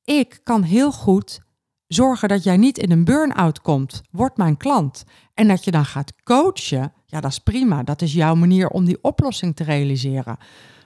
ik 0.03 0.39
kan 0.43 0.61
heel 0.61 0.91
goed 0.91 1.39
zorgen 1.87 2.27
dat 2.27 2.43
jij 2.43 2.57
niet 2.57 2.77
in 2.77 2.91
een 2.91 3.03
burn-out 3.03 3.61
komt. 3.61 4.01
Word 4.11 4.37
mijn 4.37 4.57
klant. 4.57 5.03
En 5.33 5.47
dat 5.47 5.63
je 5.63 5.71
dan 5.71 5.85
gaat 5.85 6.13
coachen, 6.23 6.93
ja, 7.05 7.19
dat 7.19 7.31
is 7.31 7.39
prima. 7.39 7.83
Dat 7.83 8.01
is 8.01 8.13
jouw 8.13 8.35
manier 8.35 8.67
om 8.67 8.85
die 8.85 8.97
oplossing 9.01 9.55
te 9.55 9.63
realiseren. 9.63 10.37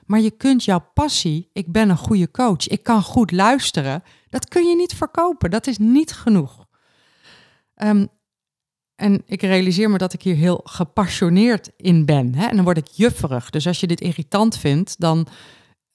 Maar 0.06 0.20
je 0.20 0.30
kunt 0.30 0.64
jouw 0.64 0.90
passie, 0.94 1.50
ik 1.52 1.72
ben 1.72 1.88
een 1.88 1.96
goede 1.96 2.30
coach, 2.30 2.68
ik 2.68 2.82
kan 2.82 3.02
goed 3.02 3.30
luisteren, 3.30 4.02
dat 4.28 4.48
kun 4.48 4.68
je 4.68 4.76
niet 4.76 4.94
verkopen. 4.94 5.50
Dat 5.50 5.66
is 5.66 5.78
niet 5.78 6.12
genoeg. 6.12 6.66
Ehm, 7.74 8.06
en 8.94 9.22
ik 9.26 9.42
realiseer 9.42 9.90
me 9.90 9.98
dat 9.98 10.12
ik 10.12 10.22
hier 10.22 10.34
heel 10.34 10.60
gepassioneerd 10.64 11.70
in 11.76 12.04
ben. 12.04 12.34
Hè? 12.34 12.46
En 12.46 12.56
dan 12.56 12.64
word 12.64 12.76
ik 12.76 12.86
jufferig. 12.86 13.50
Dus 13.50 13.66
als 13.66 13.80
je 13.80 13.86
dit 13.86 14.00
irritant 14.00 14.58
vindt, 14.58 15.00
dan 15.00 15.26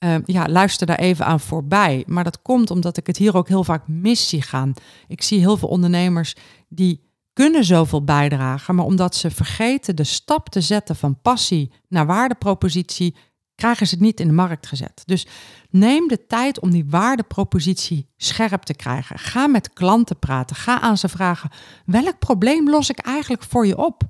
uh, 0.03 0.15
ja, 0.25 0.47
luister 0.47 0.87
daar 0.87 0.99
even 0.99 1.25
aan 1.25 1.39
voorbij. 1.39 2.03
Maar 2.07 2.23
dat 2.23 2.41
komt 2.41 2.71
omdat 2.71 2.97
ik 2.97 3.07
het 3.07 3.17
hier 3.17 3.37
ook 3.37 3.47
heel 3.47 3.63
vaak 3.63 3.87
mis 3.87 4.29
zie 4.29 4.41
gaan. 4.41 4.73
Ik 5.07 5.21
zie 5.21 5.39
heel 5.39 5.57
veel 5.57 5.69
ondernemers 5.69 6.35
die 6.69 7.11
kunnen 7.33 7.63
zoveel 7.63 8.03
bijdragen, 8.03 8.75
maar 8.75 8.85
omdat 8.85 9.15
ze 9.15 9.31
vergeten 9.31 9.95
de 9.95 10.03
stap 10.03 10.49
te 10.49 10.61
zetten 10.61 10.95
van 10.95 11.21
passie 11.21 11.71
naar 11.87 12.05
waardepropositie, 12.05 13.15
krijgen 13.55 13.87
ze 13.87 13.93
het 13.93 14.03
niet 14.03 14.19
in 14.19 14.27
de 14.27 14.33
markt 14.33 14.67
gezet. 14.67 15.03
Dus 15.05 15.27
neem 15.69 16.07
de 16.07 16.25
tijd 16.25 16.59
om 16.59 16.71
die 16.71 16.85
waardepropositie 16.89 18.07
scherp 18.17 18.63
te 18.63 18.73
krijgen. 18.73 19.19
Ga 19.19 19.47
met 19.47 19.73
klanten 19.73 20.19
praten. 20.19 20.55
Ga 20.55 20.81
aan 20.81 20.97
ze 20.97 21.09
vragen: 21.09 21.49
welk 21.85 22.19
probleem 22.19 22.69
los 22.69 22.89
ik 22.89 22.99
eigenlijk 22.99 23.43
voor 23.43 23.67
je 23.67 23.77
op? 23.77 24.03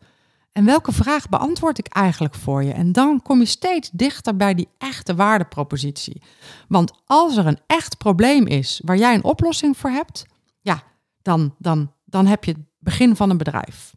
En 0.53 0.65
welke 0.65 0.91
vraag 0.91 1.29
beantwoord 1.29 1.77
ik 1.77 1.87
eigenlijk 1.87 2.35
voor 2.35 2.63
je? 2.63 2.71
En 2.71 2.91
dan 2.91 3.21
kom 3.21 3.39
je 3.39 3.45
steeds 3.45 3.89
dichter 3.89 4.35
bij 4.35 4.53
die 4.53 4.69
echte 4.77 5.15
waardepropositie. 5.15 6.21
Want 6.67 6.91
als 7.05 7.37
er 7.37 7.47
een 7.47 7.59
echt 7.67 7.97
probleem 7.97 8.47
is 8.47 8.81
waar 8.85 8.97
jij 8.97 9.13
een 9.13 9.23
oplossing 9.23 9.77
voor 9.77 9.89
hebt, 9.89 10.25
ja, 10.61 10.83
dan, 11.21 11.55
dan, 11.57 11.93
dan 12.05 12.25
heb 12.25 12.43
je 12.43 12.51
het 12.51 12.61
begin 12.79 13.15
van 13.15 13.29
een 13.29 13.37
bedrijf 13.37 13.93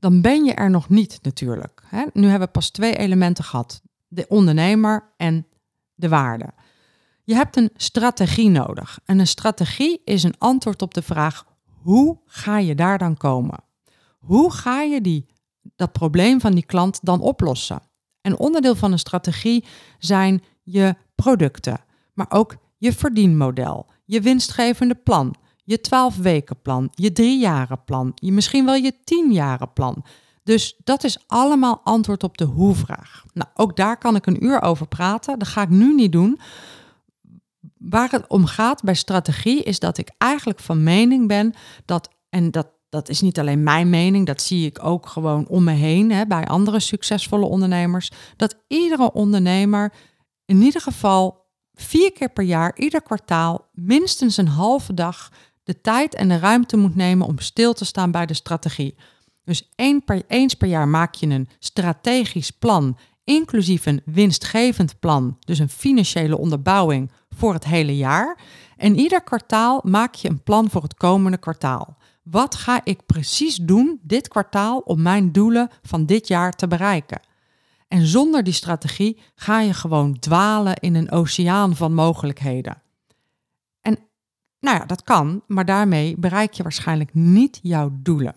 dan 0.00 0.20
ben 0.20 0.44
je 0.44 0.54
er 0.54 0.70
nog 0.70 0.88
niet 0.88 1.18
natuurlijk. 1.22 1.82
Nu 2.12 2.28
hebben 2.28 2.46
we 2.46 2.52
pas 2.52 2.70
twee 2.70 2.96
elementen 2.96 3.44
gehad: 3.44 3.82
de 4.08 4.26
ondernemer 4.28 5.12
en 5.16 5.46
de 5.94 6.08
waarde. 6.08 6.52
Je 7.24 7.34
hebt 7.34 7.56
een 7.56 7.70
strategie 7.76 8.48
nodig. 8.48 9.00
En 9.04 9.18
een 9.18 9.26
strategie 9.26 10.00
is 10.04 10.22
een 10.22 10.38
antwoord 10.38 10.82
op 10.82 10.94
de 10.94 11.02
vraag: 11.02 11.46
hoe 11.82 12.18
ga 12.26 12.58
je 12.58 12.74
daar 12.74 12.98
dan 12.98 13.16
komen? 13.16 13.58
Hoe 14.24 14.52
ga 14.52 14.80
je 14.82 15.00
die, 15.00 15.26
dat 15.76 15.92
probleem 15.92 16.40
van 16.40 16.52
die 16.52 16.66
klant 16.66 16.98
dan 17.02 17.20
oplossen? 17.20 17.82
En 18.20 18.38
onderdeel 18.38 18.74
van 18.74 18.92
een 18.92 18.98
strategie 18.98 19.64
zijn 19.98 20.42
je 20.62 20.94
producten, 21.14 21.80
maar 22.14 22.26
ook 22.28 22.56
je 22.78 22.92
verdienmodel, 22.92 23.86
je 24.04 24.20
winstgevende 24.20 24.94
plan, 24.94 25.34
je 25.64 25.80
12 25.80 26.16
weken 26.16 26.62
plan, 26.62 26.88
je 26.90 27.12
drie 27.12 27.46
plan, 27.84 28.12
je 28.14 28.32
misschien 28.32 28.64
wel 28.64 28.74
je 28.74 28.94
10 29.04 29.58
plan. 29.74 30.04
Dus 30.42 30.80
dat 30.84 31.04
is 31.04 31.24
allemaal 31.26 31.80
antwoord 31.84 32.22
op 32.22 32.38
de 32.38 32.44
hoe-vraag. 32.44 33.24
Nou, 33.32 33.50
ook 33.54 33.76
daar 33.76 33.98
kan 33.98 34.16
ik 34.16 34.26
een 34.26 34.44
uur 34.44 34.62
over 34.62 34.86
praten. 34.86 35.38
Dat 35.38 35.48
ga 35.48 35.62
ik 35.62 35.68
nu 35.68 35.94
niet 35.94 36.12
doen. 36.12 36.40
Waar 37.78 38.10
het 38.10 38.26
om 38.26 38.46
gaat 38.46 38.82
bij 38.82 38.94
strategie 38.94 39.62
is 39.62 39.78
dat 39.78 39.98
ik 39.98 40.10
eigenlijk 40.18 40.60
van 40.60 40.82
mening 40.82 41.28
ben 41.28 41.54
dat, 41.84 42.08
en 42.28 42.50
dat, 42.50 42.68
dat 42.90 43.08
is 43.08 43.20
niet 43.20 43.38
alleen 43.38 43.62
mijn 43.62 43.90
mening, 43.90 44.26
dat 44.26 44.42
zie 44.42 44.66
ik 44.66 44.84
ook 44.84 45.06
gewoon 45.06 45.46
om 45.48 45.64
me 45.64 45.72
heen 45.72 46.12
hè, 46.12 46.26
bij 46.26 46.46
andere 46.46 46.80
succesvolle 46.80 47.46
ondernemers, 47.46 48.10
dat 48.36 48.56
iedere 48.68 49.12
ondernemer 49.12 49.92
in 50.44 50.62
ieder 50.62 50.80
geval 50.80 51.48
vier 51.72 52.12
keer 52.12 52.30
per 52.30 52.44
jaar, 52.44 52.78
ieder 52.78 53.02
kwartaal, 53.02 53.68
minstens 53.72 54.36
een 54.36 54.48
halve 54.48 54.94
dag 54.94 55.30
de 55.62 55.80
tijd 55.80 56.14
en 56.14 56.28
de 56.28 56.38
ruimte 56.38 56.76
moet 56.76 56.94
nemen 56.94 57.26
om 57.26 57.38
stil 57.38 57.72
te 57.72 57.84
staan 57.84 58.10
bij 58.10 58.26
de 58.26 58.34
strategie. 58.34 58.96
Dus 59.44 59.70
één 59.74 60.04
per, 60.04 60.22
eens 60.26 60.54
per 60.54 60.68
jaar 60.68 60.88
maak 60.88 61.14
je 61.14 61.26
een 61.26 61.48
strategisch 61.58 62.50
plan, 62.50 62.98
inclusief 63.24 63.86
een 63.86 64.02
winstgevend 64.04 64.98
plan, 64.98 65.36
dus 65.40 65.58
een 65.58 65.68
financiële 65.68 66.38
onderbouwing 66.38 67.10
voor 67.28 67.52
het 67.52 67.64
hele 67.64 67.96
jaar. 67.96 68.38
En 68.76 68.98
ieder 68.98 69.22
kwartaal 69.22 69.80
maak 69.84 70.14
je 70.14 70.28
een 70.28 70.42
plan 70.42 70.70
voor 70.70 70.82
het 70.82 70.94
komende 70.94 71.38
kwartaal. 71.38 71.96
Wat 72.30 72.54
ga 72.54 72.80
ik 72.84 73.06
precies 73.06 73.56
doen 73.56 74.00
dit 74.02 74.28
kwartaal 74.28 74.78
om 74.78 75.02
mijn 75.02 75.32
doelen 75.32 75.70
van 75.82 76.06
dit 76.06 76.28
jaar 76.28 76.52
te 76.52 76.66
bereiken? 76.66 77.20
En 77.88 78.06
zonder 78.06 78.42
die 78.42 78.52
strategie 78.52 79.20
ga 79.34 79.60
je 79.60 79.74
gewoon 79.74 80.18
dwalen 80.18 80.76
in 80.76 80.94
een 80.94 81.10
oceaan 81.10 81.76
van 81.76 81.94
mogelijkheden. 81.94 82.82
Nou 84.60 84.76
ja, 84.78 84.84
dat 84.84 85.02
kan, 85.02 85.42
maar 85.46 85.64
daarmee 85.64 86.16
bereik 86.18 86.52
je 86.52 86.62
waarschijnlijk 86.62 87.14
niet 87.14 87.58
jouw 87.62 87.90
doelen. 87.92 88.34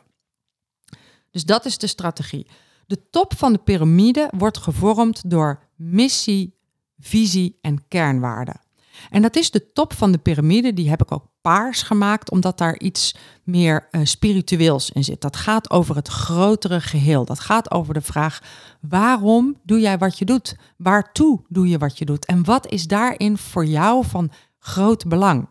Dus 1.31 1.45
dat 1.45 1.65
is 1.65 1.77
de 1.77 1.87
strategie. 1.87 2.47
De 2.85 3.09
top 3.09 3.37
van 3.37 3.53
de 3.53 3.59
piramide 3.59 4.31
wordt 4.37 4.57
gevormd 4.57 5.29
door 5.29 5.63
missie, 5.75 6.57
visie 6.99 7.57
en 7.61 7.87
kernwaarden. 7.87 8.61
En 9.09 9.21
dat 9.21 9.35
is 9.35 9.51
de 9.51 9.71
top 9.71 9.93
van 9.93 10.11
de 10.11 10.17
piramide, 10.17 10.73
die 10.73 10.89
heb 10.89 11.01
ik 11.01 11.11
ook 11.11 11.31
paars 11.43 11.81
gemaakt, 11.81 12.31
omdat 12.31 12.57
daar 12.57 12.79
iets 12.79 13.15
meer 13.43 13.87
uh, 13.91 14.01
spiritueels 14.05 14.91
in 14.91 15.03
zit. 15.03 15.21
Dat 15.21 15.35
gaat 15.35 15.69
over 15.69 15.95
het 15.95 16.07
grotere 16.07 16.81
geheel. 16.81 17.25
Dat 17.25 17.39
gaat 17.39 17.71
over 17.71 17.93
de 17.93 18.01
vraag: 18.01 18.41
waarom 18.81 19.57
doe 19.63 19.79
jij 19.79 19.97
wat 19.97 20.17
je 20.17 20.25
doet? 20.25 20.55
Waartoe 20.77 21.39
doe 21.47 21.67
je 21.67 21.77
wat 21.77 21.97
je 21.97 22.05
doet? 22.05 22.25
En 22.25 22.43
wat 22.43 22.67
is 22.67 22.87
daarin 22.87 23.37
voor 23.37 23.65
jou 23.65 24.05
van 24.05 24.31
groot 24.59 25.07
belang? 25.07 25.47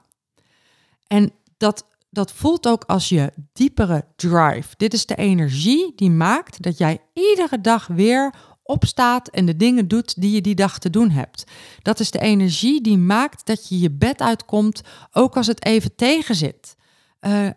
En 1.06 1.32
dat, 1.56 1.86
dat 2.10 2.32
voelt 2.32 2.68
ook 2.68 2.84
als 2.84 3.08
je 3.08 3.32
diepere 3.52 4.04
drive. 4.16 4.74
Dit 4.76 4.92
is 4.92 5.06
de 5.06 5.14
energie 5.14 5.92
die 5.96 6.10
maakt 6.10 6.62
dat 6.62 6.78
jij 6.78 7.00
iedere 7.12 7.60
dag 7.60 7.86
weer 7.86 8.34
opstaat 8.62 9.28
en 9.28 9.46
de 9.46 9.56
dingen 9.56 9.88
doet 9.88 10.20
die 10.20 10.30
je 10.30 10.40
die 10.40 10.54
dag 10.54 10.78
te 10.78 10.90
doen 10.90 11.10
hebt. 11.10 11.44
Dat 11.82 12.00
is 12.00 12.10
de 12.10 12.20
energie 12.20 12.80
die 12.80 12.98
maakt 12.98 13.46
dat 13.46 13.68
je 13.68 13.78
je 13.78 13.90
bed 13.90 14.20
uitkomt, 14.20 14.82
ook 15.12 15.36
als 15.36 15.46
het 15.46 15.64
even 15.64 15.94
tegenzit. 15.94 16.76
Uh, 17.20 17.48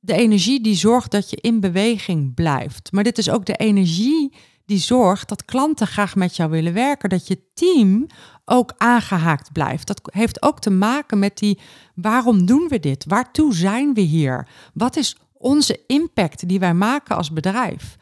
de 0.00 0.14
energie 0.14 0.60
die 0.60 0.74
zorgt 0.74 1.10
dat 1.10 1.30
je 1.30 1.36
in 1.36 1.60
beweging 1.60 2.34
blijft. 2.34 2.92
Maar 2.92 3.04
dit 3.04 3.18
is 3.18 3.30
ook 3.30 3.46
de 3.46 3.56
energie 3.56 4.32
die 4.66 4.78
zorgt 4.78 5.28
dat 5.28 5.44
klanten 5.44 5.86
graag 5.86 6.14
met 6.14 6.36
jou 6.36 6.50
willen 6.50 6.72
werken, 6.72 7.08
dat 7.08 7.26
je 7.26 7.42
team 7.54 8.06
ook 8.44 8.74
aangehaakt 8.76 9.52
blijft. 9.52 9.86
Dat 9.86 10.00
heeft 10.12 10.42
ook 10.42 10.60
te 10.60 10.70
maken 10.70 11.18
met 11.18 11.38
die 11.38 11.58
waarom 11.94 12.46
doen 12.46 12.66
we 12.68 12.80
dit? 12.80 13.04
Waartoe 13.08 13.54
zijn 13.54 13.94
we 13.94 14.00
hier? 14.00 14.48
Wat 14.74 14.96
is 14.96 15.16
onze 15.32 15.80
impact 15.86 16.48
die 16.48 16.58
wij 16.58 16.74
maken 16.74 17.16
als 17.16 17.32
bedrijf? 17.32 17.96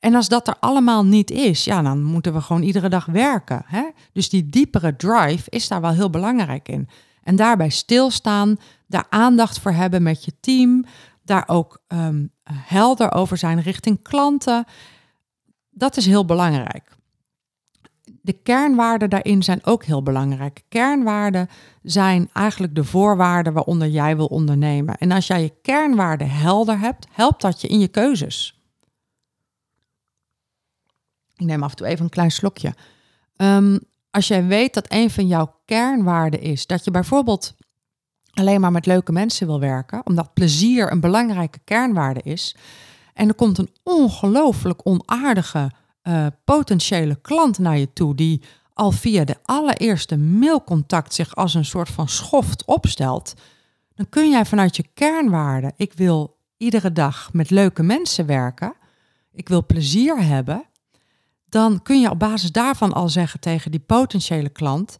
En 0.00 0.14
als 0.14 0.28
dat 0.28 0.48
er 0.48 0.56
allemaal 0.60 1.04
niet 1.04 1.30
is, 1.30 1.64
ja, 1.64 1.82
dan 1.82 2.02
moeten 2.02 2.32
we 2.32 2.40
gewoon 2.40 2.62
iedere 2.62 2.88
dag 2.88 3.06
werken. 3.06 3.62
Hè? 3.66 3.82
Dus 4.12 4.28
die 4.28 4.46
diepere 4.46 4.96
drive 4.96 5.50
is 5.50 5.68
daar 5.68 5.80
wel 5.80 5.92
heel 5.92 6.10
belangrijk 6.10 6.68
in. 6.68 6.88
En 7.22 7.36
daarbij 7.36 7.68
stilstaan, 7.68 8.56
daar 8.86 9.06
aandacht 9.08 9.58
voor 9.58 9.72
hebben 9.72 10.02
met 10.02 10.24
je 10.24 10.32
team, 10.40 10.84
daar 11.24 11.44
ook 11.46 11.82
ehm, 11.86 12.26
helder 12.52 13.12
over 13.12 13.36
zijn 13.36 13.60
richting 13.60 14.02
klanten. 14.02 14.64
Dat 15.70 15.96
is 15.96 16.06
heel 16.06 16.24
belangrijk 16.24 16.98
de 18.22 18.32
kernwaarden 18.32 19.10
daarin 19.10 19.42
zijn 19.42 19.64
ook 19.64 19.84
heel 19.84 20.02
belangrijk. 20.02 20.62
Kernwaarden 20.68 21.48
zijn 21.82 22.28
eigenlijk 22.32 22.74
de 22.74 22.84
voorwaarden 22.84 23.52
waaronder 23.52 23.88
jij 23.88 24.16
wil 24.16 24.26
ondernemen. 24.26 24.98
En 24.98 25.12
als 25.12 25.26
jij 25.26 25.42
je 25.42 25.52
kernwaarden 25.62 26.30
helder 26.30 26.78
hebt, 26.78 27.06
helpt 27.10 27.42
dat 27.42 27.60
je 27.60 27.68
in 27.68 27.78
je 27.78 27.88
keuzes. 27.88 28.59
Ik 31.40 31.46
neem 31.46 31.62
af 31.62 31.70
en 31.70 31.76
toe 31.76 31.86
even 31.86 32.04
een 32.04 32.10
klein 32.10 32.30
slokje. 32.30 32.74
Ehm, 33.36 33.78
als 34.10 34.28
jij 34.28 34.46
weet 34.46 34.74
dat 34.74 34.86
een 34.88 35.10
van 35.10 35.26
jouw 35.26 35.54
kernwaarden 35.64 36.40
is 36.40 36.66
dat 36.66 36.84
je 36.84 36.90
bijvoorbeeld 36.90 37.54
alleen 38.30 38.60
maar 38.60 38.72
met 38.72 38.86
leuke 38.86 39.12
mensen 39.12 39.46
wil 39.46 39.60
werken, 39.60 40.06
omdat 40.06 40.34
plezier 40.34 40.92
een 40.92 41.00
belangrijke 41.00 41.58
kernwaarde 41.64 42.20
is, 42.22 42.56
en 43.14 43.28
er 43.28 43.34
komt 43.34 43.58
een 43.58 43.74
ongelooflijk 43.82 44.80
onaardige 44.86 45.70
uh, 46.02 46.26
potentiële 46.44 47.20
klant 47.20 47.58
naar 47.58 47.78
je 47.78 47.92
toe 47.92 48.14
die 48.14 48.42
al 48.74 48.90
via 48.90 49.24
de 49.24 49.36
allereerste 49.42 50.16
mailcontact 50.16 51.14
zich 51.14 51.34
als 51.34 51.54
een 51.54 51.64
soort 51.64 51.88
van 51.88 52.08
schoft 52.08 52.64
opstelt, 52.64 53.34
dan 53.94 54.08
kun 54.08 54.30
jij 54.30 54.44
vanuit 54.44 54.76
je 54.76 54.84
kernwaarden, 54.94 55.72
ik 55.76 55.92
wil 55.92 56.36
iedere 56.56 56.92
dag 56.92 57.32
met 57.32 57.50
leuke 57.50 57.82
mensen 57.82 58.26
werken, 58.26 58.74
ik 59.32 59.48
wil 59.48 59.66
plezier 59.66 60.22
hebben, 60.22 60.64
dan 61.50 61.82
kun 61.82 62.00
je 62.00 62.10
op 62.10 62.18
basis 62.18 62.52
daarvan 62.52 62.92
al 62.92 63.08
zeggen 63.08 63.40
tegen 63.40 63.70
die 63.70 63.80
potentiële 63.80 64.48
klant, 64.48 64.96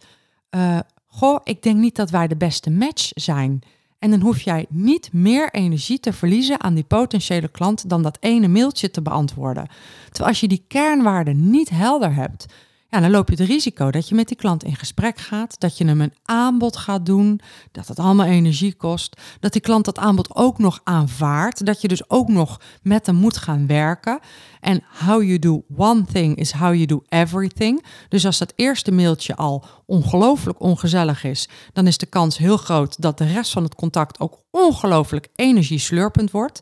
uh, 0.50 0.78
goh, 1.06 1.40
ik 1.44 1.62
denk 1.62 1.76
niet 1.76 1.96
dat 1.96 2.10
wij 2.10 2.28
de 2.28 2.36
beste 2.36 2.70
match 2.70 3.10
zijn. 3.14 3.62
En 3.98 4.10
dan 4.10 4.20
hoef 4.20 4.40
jij 4.40 4.66
niet 4.68 5.12
meer 5.12 5.50
energie 5.50 6.00
te 6.00 6.12
verliezen 6.12 6.60
aan 6.60 6.74
die 6.74 6.84
potentiële 6.84 7.48
klant 7.48 7.88
dan 7.88 8.02
dat 8.02 8.16
ene 8.20 8.48
mailtje 8.48 8.90
te 8.90 9.02
beantwoorden. 9.02 9.68
Terwijl 10.04 10.28
als 10.28 10.40
je 10.40 10.48
die 10.48 10.64
kernwaarden 10.68 11.50
niet 11.50 11.70
helder 11.70 12.14
hebt, 12.14 12.46
ja, 12.90 13.00
dan 13.00 13.10
loop 13.10 13.28
je 13.28 13.34
het 13.34 13.48
risico 13.48 13.90
dat 13.90 14.08
je 14.08 14.14
met 14.14 14.28
die 14.28 14.36
klant 14.36 14.64
in 14.64 14.76
gesprek 14.76 15.18
gaat, 15.18 15.60
dat 15.60 15.78
je 15.78 15.84
hem 15.84 16.00
een 16.00 16.14
aanbod 16.24 16.76
gaat 16.76 17.06
doen, 17.06 17.40
dat 17.72 17.88
het 17.88 17.98
allemaal 17.98 18.26
energie 18.26 18.74
kost, 18.74 19.20
dat 19.40 19.52
die 19.52 19.60
klant 19.60 19.84
dat 19.84 19.98
aanbod 19.98 20.34
ook 20.34 20.58
nog 20.58 20.80
aanvaardt, 20.84 21.66
dat 21.66 21.80
je 21.80 21.88
dus 21.88 22.10
ook 22.10 22.28
nog 22.28 22.60
met 22.82 23.06
hem 23.06 23.14
moet 23.14 23.36
gaan 23.36 23.66
werken. 23.66 24.18
En 24.60 24.82
how 25.04 25.22
you 25.22 25.38
do 25.38 25.62
one 25.76 26.04
thing 26.04 26.36
is 26.36 26.52
how 26.52 26.74
you 26.74 26.86
do 26.86 27.02
everything. 27.08 27.84
Dus 28.08 28.26
als 28.26 28.38
dat 28.38 28.52
eerste 28.56 28.92
mailtje 28.92 29.36
al 29.36 29.64
ongelooflijk 29.86 30.60
ongezellig 30.60 31.24
is, 31.24 31.48
dan 31.72 31.86
is 31.86 31.98
de 31.98 32.06
kans 32.06 32.38
heel 32.38 32.56
groot 32.56 33.00
dat 33.02 33.18
de 33.18 33.32
rest 33.32 33.52
van 33.52 33.62
het 33.62 33.74
contact 33.74 34.20
ook 34.20 34.38
ongelooflijk 34.50 35.28
energieslurpend 35.34 36.30
wordt. 36.30 36.60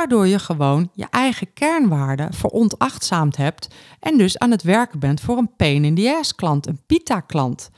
Waardoor 0.00 0.26
je 0.26 0.38
gewoon 0.38 0.90
je 0.94 1.06
eigen 1.10 1.52
kernwaarden 1.52 2.32
verontachtzaamd 2.32 3.36
hebt 3.36 3.68
en 4.00 4.18
dus 4.18 4.38
aan 4.38 4.50
het 4.50 4.62
werken 4.62 4.98
bent 4.98 5.20
voor 5.20 5.38
een 5.38 5.56
pain 5.56 5.84
in 5.84 5.94
the 5.94 6.16
ass 6.18 6.34
klant, 6.34 6.66
een 6.66 6.80
pita 6.86 7.20
klant. 7.20 7.70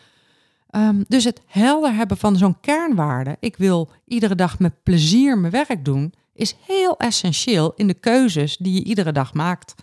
Ehm, 0.71 1.03
dus 1.09 1.25
het 1.25 1.41
helder 1.47 1.95
hebben 1.95 2.17
van 2.17 2.37
zo'n 2.37 2.61
kernwaarde, 2.61 3.37
ik 3.41 3.57
wil 3.57 3.91
iedere 4.05 4.35
dag 4.35 4.59
met 4.59 4.83
plezier 4.83 5.39
mijn 5.39 5.53
werk 5.53 5.85
doen, 5.85 6.15
is 6.35 6.57
heel 6.67 6.97
essentieel 6.97 7.73
in 7.77 7.87
de 7.87 7.95
keuzes 7.95 8.57
die 8.57 8.75
je 8.75 8.85
iedere 8.85 9.13
dag 9.13 9.35
maakt. 9.35 9.75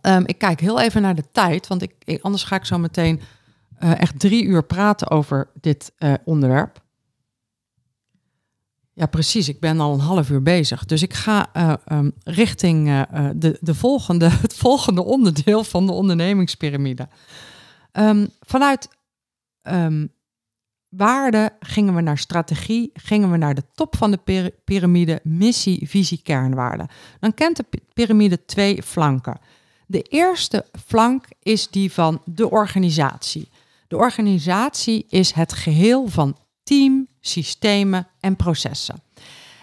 Ehm, 0.00 0.22
ik 0.26 0.38
kijk 0.38 0.60
heel 0.60 0.80
even 0.80 1.02
naar 1.02 1.14
de 1.14 1.30
tijd, 1.32 1.66
want 1.66 1.82
ik, 1.82 2.18
anders 2.20 2.44
ga 2.44 2.56
ik 2.56 2.64
zo 2.64 2.78
meteen 2.78 3.20
uh, 3.80 4.00
echt 4.00 4.20
drie 4.20 4.44
uur 4.44 4.64
praten 4.64 5.10
over 5.10 5.50
dit 5.60 5.92
uh, 5.98 6.14
onderwerp. 6.24 6.82
Ja, 8.92 9.06
precies. 9.06 9.48
Ik 9.48 9.60
ben 9.60 9.80
al 9.80 9.92
een 9.92 10.00
half 10.00 10.30
uur 10.30 10.42
bezig. 10.42 10.84
Dus 10.84 11.02
ik 11.02 11.14
ga 11.14 11.50
uh, 11.56 11.72
um, 11.92 12.12
richting 12.24 13.06
de, 13.34 13.58
de 13.60 13.74
volgende, 13.74 14.28
het 14.46 14.54
volgende 14.54 15.04
onderdeel 15.04 15.64
van 15.64 15.86
de 15.86 15.92
ondernemingspyramide. 15.92 17.08
Um, 17.92 18.28
vanuit 18.40 18.88
um, 19.62 20.12
waarde 20.88 21.52
gingen 21.60 21.94
we 21.94 22.00
naar 22.00 22.18
strategie, 22.18 22.90
gingen 22.94 23.30
we 23.30 23.36
naar 23.36 23.54
de 23.54 23.64
top 23.74 23.96
van 23.96 24.10
de 24.10 24.52
piramide, 24.64 25.20
missie, 25.22 25.88
visie, 25.88 26.22
kernwaarden. 26.22 26.88
Dan 27.20 27.34
kent 27.34 27.56
de 27.56 27.64
piramide 27.92 28.44
twee 28.44 28.82
flanken. 28.82 29.40
De 29.86 30.02
eerste 30.02 30.66
flank 30.86 31.24
is 31.42 31.68
die 31.68 31.92
van 31.92 32.22
de 32.24 32.50
organisatie. 32.50 33.48
De 33.88 33.96
organisatie 33.96 35.06
is 35.08 35.32
het 35.32 35.52
geheel 35.52 36.08
van 36.08 36.36
team, 36.62 37.08
systemen 37.20 38.08
en 38.20 38.36
processen. 38.36 39.02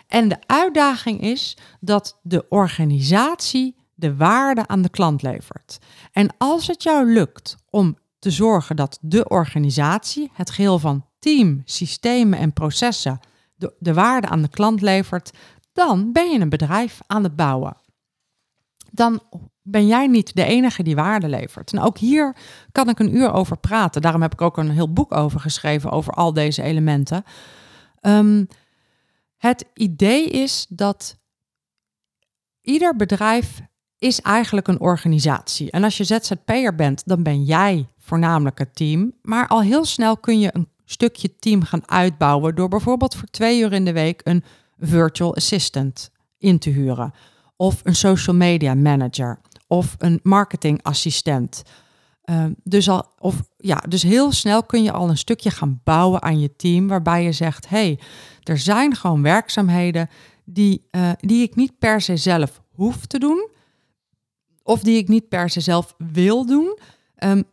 En 0.07 0.27
de 0.27 0.37
uitdaging 0.45 1.21
is 1.21 1.57
dat 1.79 2.19
de 2.23 2.45
organisatie 2.49 3.75
de 3.95 4.15
waarde 4.15 4.67
aan 4.67 4.81
de 4.81 4.89
klant 4.89 5.21
levert. 5.21 5.77
En 6.11 6.35
als 6.37 6.67
het 6.67 6.83
jou 6.83 7.13
lukt 7.13 7.55
om 7.69 7.97
te 8.19 8.31
zorgen 8.31 8.75
dat 8.75 8.97
de 9.01 9.27
organisatie, 9.27 10.31
het 10.33 10.49
geheel 10.49 10.79
van 10.79 11.05
team, 11.19 11.61
systemen 11.65 12.39
en 12.39 12.53
processen, 12.53 13.19
de, 13.55 13.73
de 13.79 13.93
waarde 13.93 14.27
aan 14.27 14.41
de 14.41 14.49
klant 14.49 14.81
levert, 14.81 15.31
dan 15.73 16.11
ben 16.11 16.31
je 16.31 16.39
een 16.39 16.49
bedrijf 16.49 16.99
aan 17.07 17.23
het 17.23 17.35
bouwen. 17.35 17.77
Dan 18.91 19.21
ben 19.69 19.87
jij 19.87 20.07
niet 20.07 20.35
de 20.35 20.43
enige 20.43 20.83
die 20.83 20.95
waarde 20.95 21.29
levert. 21.29 21.73
En 21.73 21.79
ook 21.79 21.97
hier 21.97 22.35
kan 22.71 22.89
ik 22.89 22.99
een 22.99 23.15
uur 23.15 23.33
over 23.33 23.57
praten. 23.57 24.01
Daarom 24.01 24.21
heb 24.21 24.33
ik 24.33 24.41
ook 24.41 24.57
een 24.57 24.71
heel 24.71 24.93
boek 24.93 25.15
over 25.15 25.39
geschreven, 25.39 25.91
over 25.91 26.13
al 26.13 26.33
deze 26.33 26.61
elementen. 26.61 27.23
Um, 28.01 28.47
het 29.37 29.65
idee 29.73 30.25
is 30.25 30.65
dat 30.69 31.17
ieder 32.61 32.95
bedrijf 32.95 33.61
is 33.97 34.21
eigenlijk 34.21 34.67
een 34.67 34.79
organisatie. 34.79 35.71
En 35.71 35.83
als 35.83 35.97
je 35.97 36.03
ZZP'er 36.03 36.75
bent, 36.75 37.03
dan 37.05 37.23
ben 37.23 37.43
jij 37.43 37.87
voornamelijk 37.97 38.57
het 38.57 38.75
team. 38.75 39.13
Maar 39.21 39.47
al 39.47 39.61
heel 39.61 39.85
snel 39.85 40.17
kun 40.17 40.39
je 40.39 40.49
een 40.53 40.67
stukje 40.85 41.35
team 41.35 41.63
gaan 41.63 41.89
uitbouwen 41.89 42.55
door 42.55 42.69
bijvoorbeeld 42.69 43.15
voor 43.15 43.27
twee 43.27 43.61
uur 43.61 43.73
in 43.73 43.85
de 43.85 43.93
week 43.93 44.21
een 44.23 44.43
virtual 44.79 45.35
assistant 45.35 46.11
in 46.37 46.59
te 46.59 46.69
huren. 46.69 47.13
Of 47.55 47.81
een 47.83 47.95
social 47.95 48.35
media 48.35 48.75
manager 48.75 49.39
of 49.67 49.95
een 49.97 50.19
marketingassistent. 50.23 51.63
Uh, 52.25 52.45
dus, 52.63 52.89
al, 52.89 53.13
of, 53.19 53.41
ja, 53.57 53.83
dus 53.89 54.03
heel 54.03 54.31
snel 54.31 54.63
kun 54.63 54.83
je 54.83 54.91
al 54.91 55.09
een 55.09 55.17
stukje 55.17 55.51
gaan 55.51 55.81
bouwen 55.83 56.21
aan 56.21 56.39
je 56.39 56.55
team, 56.55 56.87
waarbij 56.87 57.23
je 57.23 57.31
zegt: 57.31 57.69
hey, 57.69 57.99
er 58.43 58.57
zijn 58.57 58.95
gewoon 58.95 59.21
werkzaamheden 59.21 60.09
die, 60.45 60.87
uh, 60.91 61.11
die 61.19 61.41
ik 61.41 61.55
niet 61.55 61.79
per 61.79 62.01
se 62.01 62.17
zelf 62.17 62.61
hoef 62.73 63.05
te 63.05 63.19
doen, 63.19 63.49
of 64.63 64.81
die 64.81 64.97
ik 64.97 65.07
niet 65.07 65.27
per 65.29 65.49
se 65.49 65.59
zelf 65.59 65.95
wil 65.97 66.45
doen, 66.45 66.79
um, 67.23 67.43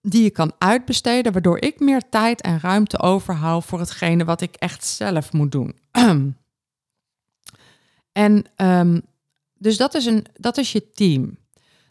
die 0.00 0.22
je 0.22 0.30
kan 0.30 0.52
uitbesteden, 0.58 1.32
waardoor 1.32 1.58
ik 1.58 1.80
meer 1.80 2.08
tijd 2.08 2.40
en 2.40 2.60
ruimte 2.60 2.98
overhoud 2.98 3.64
voor 3.64 3.78
hetgene 3.78 4.24
wat 4.24 4.40
ik 4.40 4.54
echt 4.54 4.84
zelf 4.84 5.32
moet 5.32 5.52
doen. 5.52 5.76
en 8.12 8.44
um, 8.56 9.02
dus 9.58 9.76
dat 9.76 9.94
is, 9.94 10.06
een, 10.06 10.26
dat 10.34 10.56
is 10.56 10.72
je 10.72 10.92
team. 10.92 11.38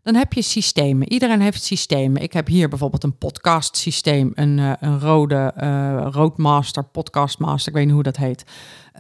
Dan 0.06 0.16
heb 0.16 0.34
je 0.34 0.42
systemen. 0.42 1.12
Iedereen 1.12 1.42
heeft 1.42 1.64
systemen. 1.64 2.22
Ik 2.22 2.34
heb 2.34 2.48
hier 2.48 2.70
bijvoorbeeld 2.70 3.04
een 3.04 3.18
podcast 3.18 3.78
systeem, 3.78 4.32
een, 4.34 4.58
uh, 4.58 4.74
een 4.80 5.00
rode 5.00 5.54
uh, 5.58 6.08
Roadmaster, 6.12 6.84
Podcastmaster, 6.84 7.68
ik 7.68 7.74
weet 7.78 7.86
niet 7.86 7.94
hoe 7.94 8.04
dat 8.04 8.18
heet. 8.18 8.46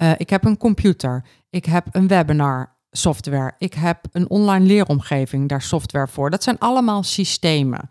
Uh, 0.02 0.12
ik 0.18 0.30
heb 0.30 0.46
een 0.46 0.58
computer. 0.58 1.26
Ik 1.50 1.66
heb 1.66 1.88
een 1.92 2.08
webinar 2.08 2.76
software. 2.92 3.54
Ik 3.58 3.74
heb 3.74 4.00
een 4.12 4.30
online 4.30 4.66
leeromgeving, 4.66 5.50
daar 5.50 5.62
software 5.62 6.08
voor. 6.08 6.30
Dat 6.30 6.44
zijn 6.44 6.60
allemaal 6.60 7.04
systemen. 7.04 7.90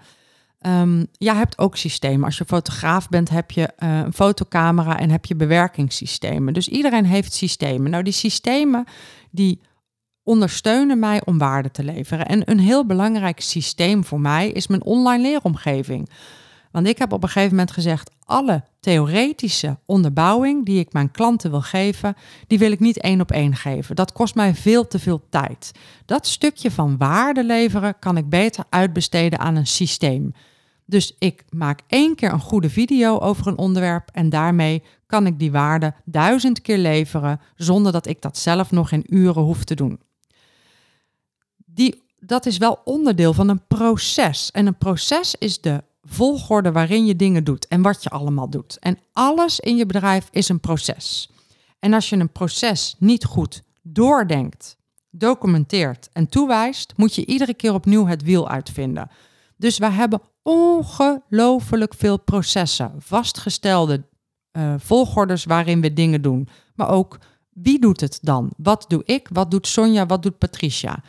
Um, 0.67 1.07
jij 1.13 1.35
hebt 1.35 1.59
ook 1.59 1.77
systemen. 1.77 2.25
Als 2.25 2.39
je 2.39 2.45
fotograaf 2.45 3.09
bent, 3.09 3.31
heb 3.31 3.51
je 3.51 3.69
een 3.77 4.13
fotocamera 4.13 4.99
en 4.99 5.11
heb 5.11 5.25
je 5.25 5.37
bewerkingssystemen. 5.37 6.55
Dus 6.55 6.69
iedereen 6.69 7.07
heeft 7.07 7.33
systemen. 7.33 7.91
Nou, 7.91 8.03
die 8.03 8.13
systemen 8.13 8.85
die 9.31 9.61
ondersteunen 10.25 10.99
mij 10.99 11.23
om 11.25 11.39
waarde 11.39 11.71
te 11.71 11.85
leveren. 11.85 12.27
En 12.27 12.51
een 12.51 12.59
heel 12.59 12.87
belangrijk 12.87 13.41
systeem 13.41 14.05
voor 14.05 14.21
mij 14.21 14.49
is 14.49 14.67
mijn 14.67 14.85
online 14.85 15.23
leeromgeving. 15.23 16.09
Want 16.71 16.87
ik 16.87 16.99
heb 16.99 17.13
op 17.13 17.23
een 17.23 17.29
gegeven 17.29 17.51
moment 17.51 17.71
gezegd: 17.71 18.11
alle 18.25 18.63
theoretische 18.81 19.79
onderbouwing 19.87 20.65
die 20.67 20.79
ik 20.79 20.93
mijn 20.93 21.11
klanten 21.11 21.51
wil 21.51 21.61
geven, 21.61 22.17
die 22.47 22.59
wil 22.59 22.73
ik 22.73 22.81
niet 22.81 23.01
één 23.01 23.21
op 23.21 23.31
één 23.31 23.57
geven. 23.57 23.97
Dat 23.97 24.13
kost 24.13 24.35
mij 24.35 24.55
veel 24.55 24.87
te 24.87 24.99
veel 24.99 25.23
tijd. 25.29 25.73
Dat 26.05 26.27
stukje 26.27 26.71
van 26.71 26.97
waarde 26.97 27.45
leveren 27.45 27.99
kan 27.99 28.17
ik 28.17 28.29
beter 28.29 28.65
uitbesteden 28.69 29.39
aan 29.39 29.57
een 29.57 29.67
systeem. 29.67 30.33
Dus 30.87 31.17
ik 31.19 31.45
maak 31.51 31.81
één 31.87 32.15
keer 32.15 32.33
een 32.33 32.41
goede 32.41 32.71
video 32.71 33.19
over 33.19 33.47
een 33.47 33.59
onderwerp 33.59 34.09
en 34.13 34.29
daarmee 34.29 34.83
kan 35.07 35.27
ik 35.27 35.39
die 35.39 35.53
waarde 35.53 35.95
duizend 36.05 36.61
keer 36.61 36.79
leveren 36.79 37.41
zonder 37.57 37.93
dat 37.93 38.07
ik 38.07 38.23
dat 38.23 38.39
zelf 38.39 38.71
nog 38.71 38.93
in 38.93 39.07
uren 39.09 39.43
hoef 39.43 39.65
te 39.65 39.75
doen 39.75 39.99
die, 41.75 42.03
dat 42.19 42.47
is 42.47 42.59
wel 42.59 42.81
onderdeel 42.85 43.33
van 43.33 43.49
een 43.49 43.67
proces. 43.67 44.51
En 44.51 44.67
een 44.67 44.79
proces 44.79 45.35
is 45.39 45.61
de 45.61 45.83
volgorde 46.03 46.73
waarin 46.73 47.07
je 47.07 47.17
dingen 47.17 47.45
doet 47.45 47.67
en 47.69 47.83
wat 47.83 48.03
je 48.03 48.11
allemaal 48.11 48.51
doet. 48.51 48.79
En 48.79 48.99
alles 49.13 49.61
in 49.61 49.77
je 49.77 49.87
bedrijf 49.87 50.29
is 50.31 50.49
een 50.49 50.61
proces. 50.61 51.31
En 51.79 51.93
als 51.93 52.09
je 52.09 52.17
een 52.17 52.33
proces 52.33 52.95
niet 52.99 53.25
goed 53.25 53.63
doordenkt, 53.83 54.77
documenteert 55.11 56.09
en 56.13 56.29
toewijst, 56.29 56.93
moet 56.97 57.15
je 57.15 57.27
iedere 57.27 57.55
keer 57.55 57.75
opnieuw 57.75 58.07
het 58.07 58.23
wiel 58.23 58.49
uitvinden. 58.49 59.11
Dus 59.57 59.79
we 59.79 59.91
hebben 59.91 60.21
ongelooflijk 60.43 61.95
veel 61.95 62.19
processen, 62.19 62.93
vastgestelde 62.99 64.03
uh, 64.53 64.75
volgordes 64.79 65.45
waarin 65.45 65.81
we 65.81 65.93
dingen 65.93 66.23
doen. 66.23 66.49
Maar 66.75 66.89
ook 66.89 67.19
wie 67.51 67.79
doet 67.81 68.01
het 68.01 68.19
dan? 68.23 68.53
Wat 68.57 68.85
doe 68.89 69.03
ik? 69.05 69.29
Wat 69.33 69.51
doet 69.51 69.67
Sonja? 69.67 70.07
Wat 70.07 70.23
doet 70.23 70.39
Patricia? 70.39 71.03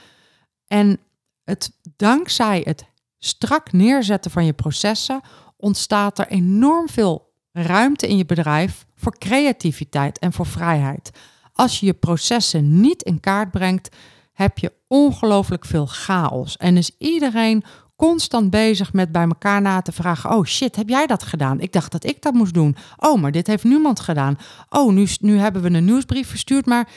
En 0.67 0.99
het, 1.43 1.71
dankzij 1.95 2.61
het 2.63 2.85
strak 3.17 3.71
neerzetten 3.71 4.31
van 4.31 4.45
je 4.45 4.53
processen 4.53 5.21
ontstaat 5.57 6.19
er 6.19 6.27
enorm 6.27 6.89
veel 6.89 7.33
ruimte 7.51 8.07
in 8.07 8.17
je 8.17 8.25
bedrijf 8.25 8.85
voor 8.95 9.17
creativiteit 9.17 10.19
en 10.19 10.33
voor 10.33 10.45
vrijheid. 10.45 11.11
Als 11.53 11.79
je 11.79 11.85
je 11.85 11.93
processen 11.93 12.81
niet 12.81 13.03
in 13.03 13.19
kaart 13.19 13.51
brengt, 13.51 13.95
heb 14.33 14.57
je 14.57 14.73
ongelooflijk 14.87 15.65
veel 15.65 15.85
chaos. 15.85 16.57
En 16.57 16.77
is 16.77 16.91
iedereen 16.97 17.63
constant 17.95 18.49
bezig 18.49 18.93
met 18.93 19.11
bij 19.11 19.23
elkaar 19.23 19.61
na 19.61 19.81
te 19.81 19.91
vragen: 19.91 20.31
Oh 20.31 20.45
shit, 20.45 20.75
heb 20.75 20.89
jij 20.89 21.07
dat 21.07 21.23
gedaan? 21.23 21.59
Ik 21.59 21.71
dacht 21.71 21.91
dat 21.91 22.05
ik 22.05 22.21
dat 22.21 22.33
moest 22.33 22.53
doen. 22.53 22.75
Oh, 22.97 23.21
maar 23.21 23.31
dit 23.31 23.47
heeft 23.47 23.63
niemand 23.63 23.99
gedaan. 23.99 24.37
Oh, 24.69 24.93
nu, 24.93 25.07
nu 25.19 25.37
hebben 25.37 25.61
we 25.61 25.69
een 25.69 25.85
nieuwsbrief 25.85 26.27
verstuurd, 26.27 26.65
maar 26.65 26.87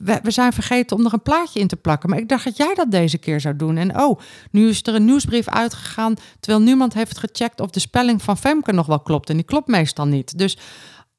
we, 0.00 0.18
we, 0.22 0.30
zijn 0.30 0.52
vergeten 0.52 0.96
om 0.96 1.06
er 1.06 1.12
een 1.12 1.22
plaatje 1.22 1.60
in 1.60 1.66
te 1.66 1.76
plakken. 1.76 2.10
Maar 2.10 2.18
ik 2.18 2.28
dacht 2.28 2.44
dat 2.44 2.56
jij 2.56 2.74
dat 2.74 2.90
deze 2.90 3.18
keer 3.18 3.40
zou 3.40 3.56
doen. 3.56 3.76
En 3.76 4.00
oh, 4.00 4.20
nu 4.50 4.68
is 4.68 4.86
er 4.86 4.94
een 4.94 5.04
nieuwsbrief 5.04 5.48
uitgegaan, 5.48 6.14
terwijl 6.40 6.64
niemand 6.64 6.94
heeft 6.94 7.18
gecheckt 7.18 7.60
of 7.60 7.70
de 7.70 7.80
spelling 7.80 8.22
van 8.22 8.36
Femke 8.36 8.72
nog 8.72 8.86
wel 8.86 9.00
klopt. 9.00 9.30
En 9.30 9.36
die 9.36 9.44
klopt 9.44 9.68
meestal 9.68 10.06
niet. 10.06 10.38
Dus 10.38 10.58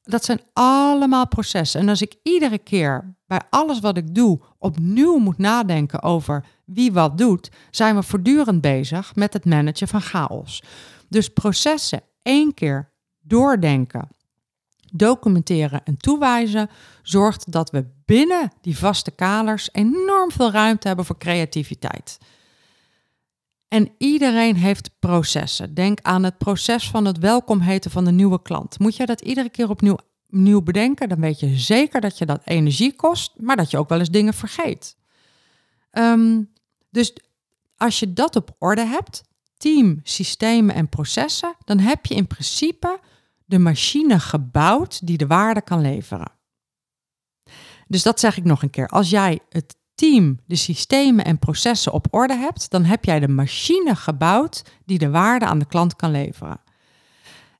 dat 0.09 0.25
zijn 0.25 0.41
allemaal 0.53 1.27
processen. 1.27 1.79
En 1.79 1.89
als 1.89 2.01
ik 2.01 2.15
iedere 2.23 2.57
keer 2.57 3.15
bij 3.27 3.41
alles 3.49 3.79
wat 3.79 3.97
ik 3.97 4.15
doe 4.15 4.41
opnieuw 4.57 5.17
moet 5.17 5.37
nadenken 5.37 6.01
over 6.01 6.45
wie 6.73 6.91
wat 6.91 7.17
doet, 7.17 7.49
zijn 7.71 7.95
we 7.95 8.03
voortdurend 8.03 8.61
bezig 8.61 9.15
met 9.15 9.33
het 9.33 9.45
managen 9.45 9.87
van 9.87 10.01
chaos. 10.01 10.63
Dus 11.09 11.29
processen 11.29 12.01
één 12.21 12.53
keer 12.53 12.91
doordenken, 13.19 14.07
documenteren 14.91 15.83
en 15.83 15.97
toewijzen 15.97 16.69
zorgt 17.03 17.51
dat 17.51 17.69
we 17.69 17.85
binnen 18.05 18.51
die 18.61 18.77
vaste 18.77 19.11
kaders 19.11 19.69
enorm 19.71 20.31
veel 20.31 20.51
ruimte 20.51 20.87
hebben 20.87 21.05
voor 21.05 21.17
creativiteit. 21.17 22.17
En 23.67 23.91
iedereen 23.97 24.55
heeft 24.55 24.89
processen. 24.99 25.73
Denk 25.73 25.99
aan 26.01 26.23
het 26.23 26.37
proces 26.37 26.89
van 26.89 27.05
het 27.05 27.17
welkom 27.17 27.59
heten 27.59 27.91
van 27.91 28.05
de 28.05 28.11
nieuwe 28.11 28.41
klant. 28.41 28.79
Moet 28.79 28.95
jij 28.95 29.05
dat 29.05 29.21
iedere 29.21 29.49
keer 29.49 29.69
opnieuw 29.69 29.97
nieuw 30.27 30.61
bedenken, 30.61 31.09
dan 31.09 31.19
weet 31.19 31.39
je 31.39 31.57
zeker 31.57 32.01
dat 32.01 32.17
je 32.17 32.25
dat 32.25 32.41
energie 32.45 32.95
kost, 32.95 33.33
maar 33.37 33.55
dat 33.55 33.71
je 33.71 33.77
ook 33.77 33.89
wel 33.89 33.99
eens 33.99 34.09
dingen 34.09 34.33
vergeet. 34.33 34.97
Ehm, 35.91 36.41
dus 36.89 37.13
als 37.77 37.99
je 37.99 38.13
dat 38.13 38.35
op 38.35 38.55
orde 38.59 38.85
hebt, 38.85 39.23
team, 39.57 39.99
systemen 40.03 40.75
en 40.75 40.89
processen, 40.89 41.55
dan 41.65 41.79
heb 41.79 42.05
je 42.05 42.15
in 42.15 42.27
principe 42.27 42.99
de 43.45 43.59
machine 43.59 44.19
gebouwd 44.19 45.07
die 45.07 45.17
de 45.17 45.27
waarde 45.27 45.61
kan 45.61 45.81
leveren. 45.81 46.31
Dus 47.87 48.03
dat 48.03 48.19
zeg 48.19 48.37
ik 48.37 48.43
nog 48.43 48.63
een 48.63 48.69
keer. 48.69 48.87
Als 48.87 49.09
jij 49.09 49.39
het 49.49 49.75
team, 49.95 50.39
de 50.45 50.55
systemen 50.55 51.25
en 51.25 51.39
processen 51.39 51.91
op 51.91 52.07
orde 52.09 52.35
hebt, 52.35 52.69
dan 52.69 52.83
heb 52.83 53.05
jij 53.05 53.19
de 53.19 53.27
machine 53.27 53.95
gebouwd 53.95 54.63
die 54.85 54.97
de 54.97 55.09
waarde 55.09 55.45
aan 55.45 55.59
de 55.59 55.65
klant 55.65 55.95
kan 55.95 56.11
leveren. 56.11 56.61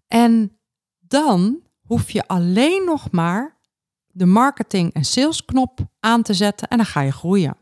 En 0.08 0.60
dan 1.00 1.62
hoef 1.86 2.12
je 2.12 2.28
alleen 2.28 2.86
nog 2.86 3.12
maar 3.12 3.58
de 4.08 4.26
marketing- 4.26 4.94
en 4.94 5.06
salesknop 5.06 5.80
aan 6.00 6.22
te 6.22 6.34
zetten 6.34 6.68
en 6.68 6.78
dan 6.78 6.86
ga 6.86 7.02
je 7.02 7.12
groeien. 7.12 7.58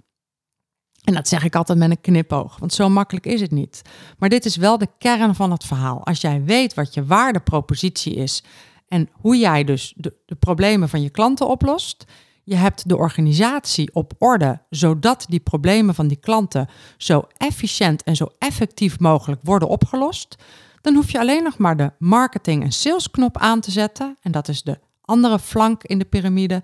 En 1.08 1.14
dat 1.14 1.28
zeg 1.28 1.44
ik 1.44 1.56
altijd 1.56 1.78
met 1.78 1.90
een 1.90 2.02
knipoog, 2.02 2.60
want 2.60 2.74
zo 2.74 2.90
makkelijk 2.90 3.26
is 3.26 3.42
het 3.42 3.52
niet. 3.52 3.82
Maar 4.18 4.30
dit 4.30 4.46
is 4.46 4.56
wel 4.56 4.78
de 4.78 4.88
kern 4.98 5.36
van 5.36 5.52
het 5.52 5.64
verhaal. 5.64 6.06
Als 6.06 6.22
jij 6.22 6.44
weet 6.44 6.74
wat 6.74 6.94
je 6.94 7.06
waardepropositie 7.06 8.16
is 8.16 8.44
en 8.88 9.10
hoe 9.14 9.38
jij 9.38 9.64
dus 9.64 9.94
de, 9.96 10.14
problemen 10.40 10.90
van 10.90 11.02
je 11.02 11.10
klanten 11.10 11.48
oplost, 11.48 12.06
je 12.44 12.56
hebt 12.56 12.90
de 12.90 12.98
organisatie 12.98 13.94
op 13.94 14.14
orde, 14.18 14.62
zodat 14.70 15.26
die 15.30 15.40
problemen 15.40 15.96
van 15.96 16.08
die 16.08 16.20
klanten 16.20 16.70
zo 16.98 17.28
efficiënt 17.38 18.04
en 18.04 18.16
zo 18.16 18.28
effectief 18.38 19.00
mogelijk 19.00 19.42
worden 19.44 19.68
opgelost, 19.68 20.36
dan 20.82 20.96
hoef 20.96 21.12
je 21.12 21.20
alleen 21.20 21.44
nog 21.44 21.58
maar 21.58 21.78
de 21.78 21.92
marketing- 22.00 22.64
en 22.64 22.72
salesknop 22.72 23.38
aan 23.38 23.60
te 23.60 23.72
zetten. 23.72 24.18
En 24.22 24.32
dat 24.32 24.48
is 24.48 24.64
de 24.64 24.80
andere 25.02 25.40
flank 25.40 25.84
in 25.84 26.00
de 26.00 26.06
piramide. 26.06 26.64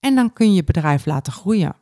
En 0.00 0.14
dan 0.14 0.32
kun 0.32 0.48
je 0.48 0.54
je 0.54 0.64
bedrijf 0.64 1.06
laten 1.06 1.32
groeien. 1.32 1.76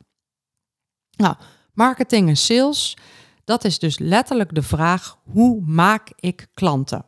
Nou, 1.17 1.35
marketing 1.73 2.27
en 2.27 2.37
sales, 2.37 2.97
dat 3.43 3.63
is 3.63 3.79
dus 3.79 3.99
letterlijk 3.99 4.55
de 4.55 4.61
vraag: 4.61 5.17
hoe 5.23 5.61
maak 5.65 6.11
ik 6.15 6.47
klanten? 6.53 7.05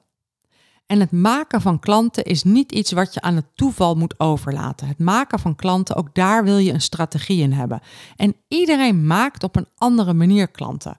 En 0.86 1.00
het 1.00 1.12
maken 1.12 1.62
van 1.62 1.80
klanten 1.80 2.24
is 2.24 2.44
niet 2.44 2.72
iets 2.72 2.92
wat 2.92 3.14
je 3.14 3.22
aan 3.22 3.36
het 3.36 3.56
toeval 3.56 3.96
moet 3.96 4.20
overlaten. 4.20 4.88
Het 4.88 5.00
maken 5.00 5.40
van 5.40 5.56
klanten, 5.56 5.96
ook 5.96 6.16
daar 6.16 6.44
wil 6.44 6.58
je 6.58 6.74
een 6.74 6.82
strategie 6.82 7.42
in 7.42 7.52
hebben. 7.52 7.82
En 8.16 8.36
iedereen 8.48 9.08
maakt 9.08 9.44
op 9.44 9.56
een 9.56 9.68
andere 9.78 10.14
manier 10.14 10.48
klanten. 10.48 10.98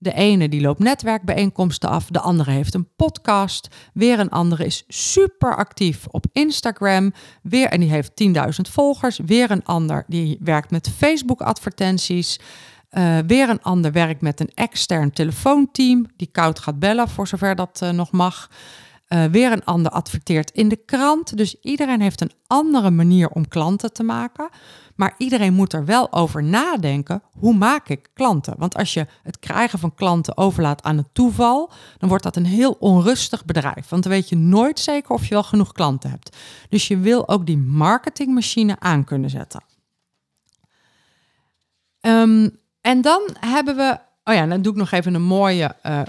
De 0.00 0.12
ene 0.12 0.48
die 0.48 0.60
loopt 0.60 0.78
netwerkbijeenkomsten 0.78 1.88
af, 1.88 2.06
de 2.06 2.20
andere 2.20 2.50
heeft 2.50 2.74
een 2.74 2.88
podcast, 2.96 3.68
weer 3.92 4.18
een 4.18 4.30
andere 4.30 4.64
is 4.64 4.84
super 4.88 5.56
actief 5.56 6.06
op 6.06 6.26
Instagram, 6.32 7.12
weer 7.42 7.68
en 7.68 7.80
die 7.80 7.90
heeft 7.90 8.12
10.000 8.24 8.34
volgers, 8.70 9.18
weer 9.26 9.50
een 9.50 9.64
ander 9.64 10.04
die 10.06 10.38
werkt 10.40 10.70
met 10.70 10.90
Facebook 10.96 11.40
advertenties. 11.40 12.40
Uh, 12.90 13.18
weer 13.26 13.48
een 13.48 13.62
ander 13.62 13.92
werkt 13.92 14.20
met 14.20 14.40
een 14.40 14.50
extern 14.54 15.12
telefoonteam 15.12 16.06
die 16.16 16.28
koud 16.32 16.58
gaat 16.58 16.78
bellen 16.78 17.08
voor 17.08 17.28
zover 17.28 17.54
dat 17.54 17.80
uh, 17.82 17.90
nog 17.90 18.10
mag. 18.10 18.50
Uh, 19.08 19.24
weer 19.24 19.52
een 19.52 19.64
ander 19.64 19.92
adverteert 19.92 20.50
in 20.50 20.68
de 20.68 20.76
krant. 20.76 21.36
Dus 21.36 21.60
iedereen 21.60 22.00
heeft 22.00 22.20
een 22.20 22.32
andere 22.46 22.90
manier 22.90 23.28
om 23.28 23.48
klanten 23.48 23.92
te 23.92 24.02
maken. 24.02 24.48
Maar 24.96 25.14
iedereen 25.18 25.54
moet 25.54 25.72
er 25.72 25.84
wel 25.84 26.12
over 26.12 26.44
nadenken, 26.44 27.22
hoe 27.38 27.54
maak 27.54 27.88
ik 27.88 28.10
klanten? 28.14 28.54
Want 28.58 28.76
als 28.76 28.94
je 28.94 29.06
het 29.22 29.38
krijgen 29.38 29.78
van 29.78 29.94
klanten 29.94 30.36
overlaat 30.36 30.82
aan 30.82 30.96
het 30.96 31.08
toeval, 31.12 31.70
dan 31.98 32.08
wordt 32.08 32.24
dat 32.24 32.36
een 32.36 32.46
heel 32.46 32.76
onrustig 32.78 33.44
bedrijf. 33.44 33.88
Want 33.88 34.02
dan 34.02 34.12
weet 34.12 34.28
je 34.28 34.36
nooit 34.36 34.78
zeker 34.78 35.10
of 35.10 35.22
je 35.22 35.34
wel 35.34 35.42
genoeg 35.42 35.72
klanten 35.72 36.10
hebt. 36.10 36.36
Dus 36.68 36.88
je 36.88 36.98
wil 36.98 37.28
ook 37.28 37.46
die 37.46 37.58
marketingmachine 37.58 38.76
aan 38.78 39.04
kunnen 39.04 39.30
zetten. 39.30 39.62
Um, 42.00 42.58
en 42.88 43.00
dan 43.00 43.36
hebben 43.40 43.76
we, 43.76 43.98
oh 44.24 44.34
ja, 44.34 44.46
dan 44.46 44.62
doe 44.62 44.72
ik 44.72 44.78
nog 44.78 44.90
even 44.90 45.14
een 45.14 45.22
mooie, 45.22 45.76
uh, 45.86 46.00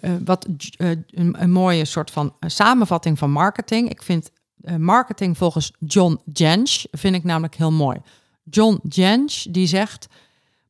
uh, 0.00 0.12
wat, 0.24 0.46
uh, 0.78 0.90
een, 1.10 1.50
mooie 1.50 1.84
soort 1.84 2.10
van 2.10 2.34
samenvatting 2.40 3.18
van 3.18 3.30
marketing. 3.30 3.90
Ik 3.90 4.02
vind 4.02 4.30
marketing 4.78 5.36
volgens 5.36 5.72
John 5.78 6.20
Jentsch, 6.32 6.84
vind 6.90 7.14
ik 7.14 7.24
namelijk 7.24 7.54
heel 7.54 7.72
mooi. 7.72 7.98
John 8.44 8.80
Jentsch 8.88 9.46
die 9.50 9.66
zegt, 9.66 10.06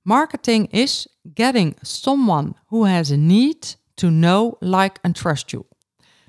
marketing 0.02 0.72
is 0.72 1.16
getting 1.34 1.76
someone 1.80 2.52
who 2.66 2.86
has 2.86 3.10
a 3.10 3.16
need 3.16 3.78
to 3.94 4.08
know, 4.08 4.54
like 4.58 5.00
and 5.02 5.14
trust 5.14 5.50
you. 5.50 5.62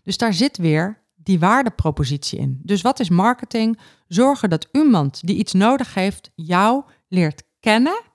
Dus 0.04 0.18
daar 0.18 0.34
zit 0.34 0.58
weer 0.58 1.02
die 1.16 1.40
waardepropositie 1.40 2.40
in. 2.40 2.60
Dus 2.64 2.82
wat 2.82 3.00
is 3.00 3.10
marketing? 3.10 3.80
Zorgen 4.08 4.50
dat 4.50 4.68
iemand 4.72 5.28
die 5.28 5.38
iets 5.38 5.54
nodig 5.54 5.94
heeft 5.94 6.32
jou 6.36 6.84
leert 7.08 7.44
kennen 7.60 8.06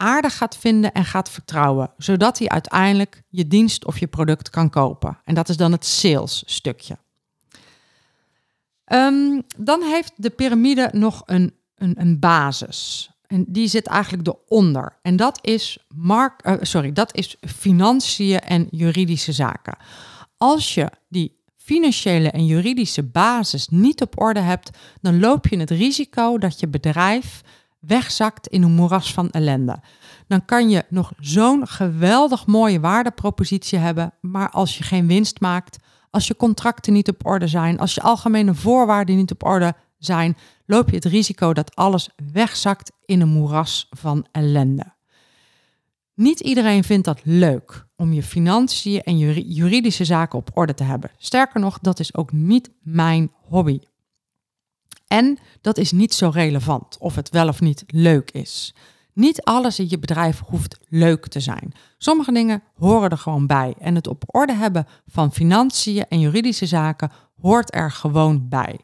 aardig 0.00 0.36
gaat 0.36 0.56
vinden 0.56 0.92
en 0.92 1.04
gaat 1.04 1.30
vertrouwen, 1.30 1.90
zodat 1.96 2.38
hij 2.38 2.48
uiteindelijk 2.48 3.22
je 3.28 3.46
dienst 3.46 3.84
of 3.86 3.98
je 3.98 4.06
product 4.06 4.50
kan 4.50 4.70
kopen. 4.70 5.18
En 5.24 5.34
dat 5.34 5.48
is 5.48 5.56
dan 5.56 5.72
het 5.72 5.84
sales 5.84 6.42
stukje. 6.46 6.98
Um, 8.92 9.42
dan 9.56 9.82
heeft 9.82 10.12
de 10.16 10.30
piramide 10.30 10.88
nog 10.92 11.22
een, 11.26 11.54
een, 11.74 12.00
een, 12.00 12.18
basis. 12.18 13.10
En 13.26 13.44
die 13.48 13.68
zit 13.68 13.86
eigenlijk 13.86 14.28
eronder. 14.28 14.98
En 15.02 15.16
dat 15.16 15.38
is, 15.42 15.78
mark, 15.94 16.46
uh, 16.46 16.54
sorry, 16.60 16.92
dat 16.92 17.16
is 17.16 17.36
financiën 17.40 18.40
en 18.40 18.66
juridische 18.70 19.32
zaken. 19.32 19.76
Als 20.36 20.74
je 20.74 20.90
die 21.08 21.38
financiële 21.56 22.30
en 22.30 22.46
juridische 22.46 23.02
basis 23.02 23.68
niet 23.68 24.02
op 24.02 24.20
orde 24.20 24.40
hebt, 24.40 24.70
dan 25.00 25.20
loop 25.20 25.46
je 25.46 25.58
het 25.58 25.70
risico 25.70 26.38
dat 26.38 26.60
je 26.60 26.68
bedrijf 26.68 27.42
wegzakt 27.80 28.46
in 28.46 28.62
een 28.62 28.72
moeras 28.72 29.12
van 29.12 29.30
ellende. 29.30 29.80
Dan 30.26 30.44
kan 30.44 30.70
je 30.70 30.84
nog 30.88 31.12
zo'n 31.18 31.66
geweldig 31.66 32.46
mooie 32.46 32.80
waardepropositie 32.80 33.78
hebben, 33.78 34.12
maar 34.20 34.50
als 34.50 34.78
je 34.78 34.84
geen 34.84 35.06
winst 35.06 35.40
maakt, 35.40 35.78
als 36.10 36.26
je 36.26 36.36
contracten 36.36 36.92
niet 36.92 37.08
op 37.08 37.26
orde 37.26 37.46
zijn, 37.46 37.78
als 37.78 37.94
je 37.94 38.00
algemene 38.00 38.54
voorwaarden 38.54 39.16
niet 39.16 39.30
op 39.30 39.44
orde 39.44 39.74
zijn, 39.98 40.36
loop 40.66 40.88
je 40.88 40.94
het 40.96 41.04
risico 41.04 41.52
dat 41.52 41.76
alles 41.76 42.08
wegzakt 42.32 42.92
in 43.04 43.20
een 43.20 43.28
moeras 43.28 43.86
van 43.90 44.26
ellende. 44.32 44.92
Niet 46.14 46.40
iedereen 46.40 46.84
vindt 46.84 47.04
dat 47.04 47.20
leuk 47.24 47.86
om 47.96 48.12
je 48.12 48.22
financiën 48.22 49.02
en 49.02 49.18
juridische 49.52 50.04
zaken 50.04 50.38
op 50.38 50.50
orde 50.54 50.74
te 50.74 50.84
hebben. 50.84 51.10
Sterker 51.16 51.60
nog, 51.60 51.78
dat 51.78 52.00
is 52.00 52.14
ook 52.14 52.32
niet 52.32 52.70
mijn 52.82 53.32
hobby. 53.48 53.78
En 55.12 55.38
dat 55.60 55.78
is 55.78 55.92
niet 55.92 56.14
zo 56.14 56.30
relevant 56.32 56.96
of 56.98 57.14
het 57.14 57.30
wel 57.30 57.48
of 57.48 57.60
niet 57.60 57.84
leuk 57.86 58.30
is. 58.30 58.74
Niet 59.12 59.42
alles 59.42 59.78
in 59.78 59.86
je 59.88 59.98
bedrijf 59.98 60.42
hoeft 60.46 60.78
leuk 60.88 61.26
te 61.26 61.40
zijn. 61.40 61.72
Sommige 61.98 62.32
dingen 62.32 62.62
horen 62.74 63.10
er 63.10 63.18
gewoon 63.18 63.46
bij. 63.46 63.74
En 63.78 63.94
het 63.94 64.06
op 64.06 64.22
orde 64.26 64.52
hebben 64.52 64.86
van 65.06 65.32
financiën 65.32 66.06
en 66.08 66.20
juridische 66.20 66.66
zaken 66.66 67.10
hoort 67.40 67.74
er 67.74 67.90
gewoon 67.90 68.48
bij. 68.48 68.80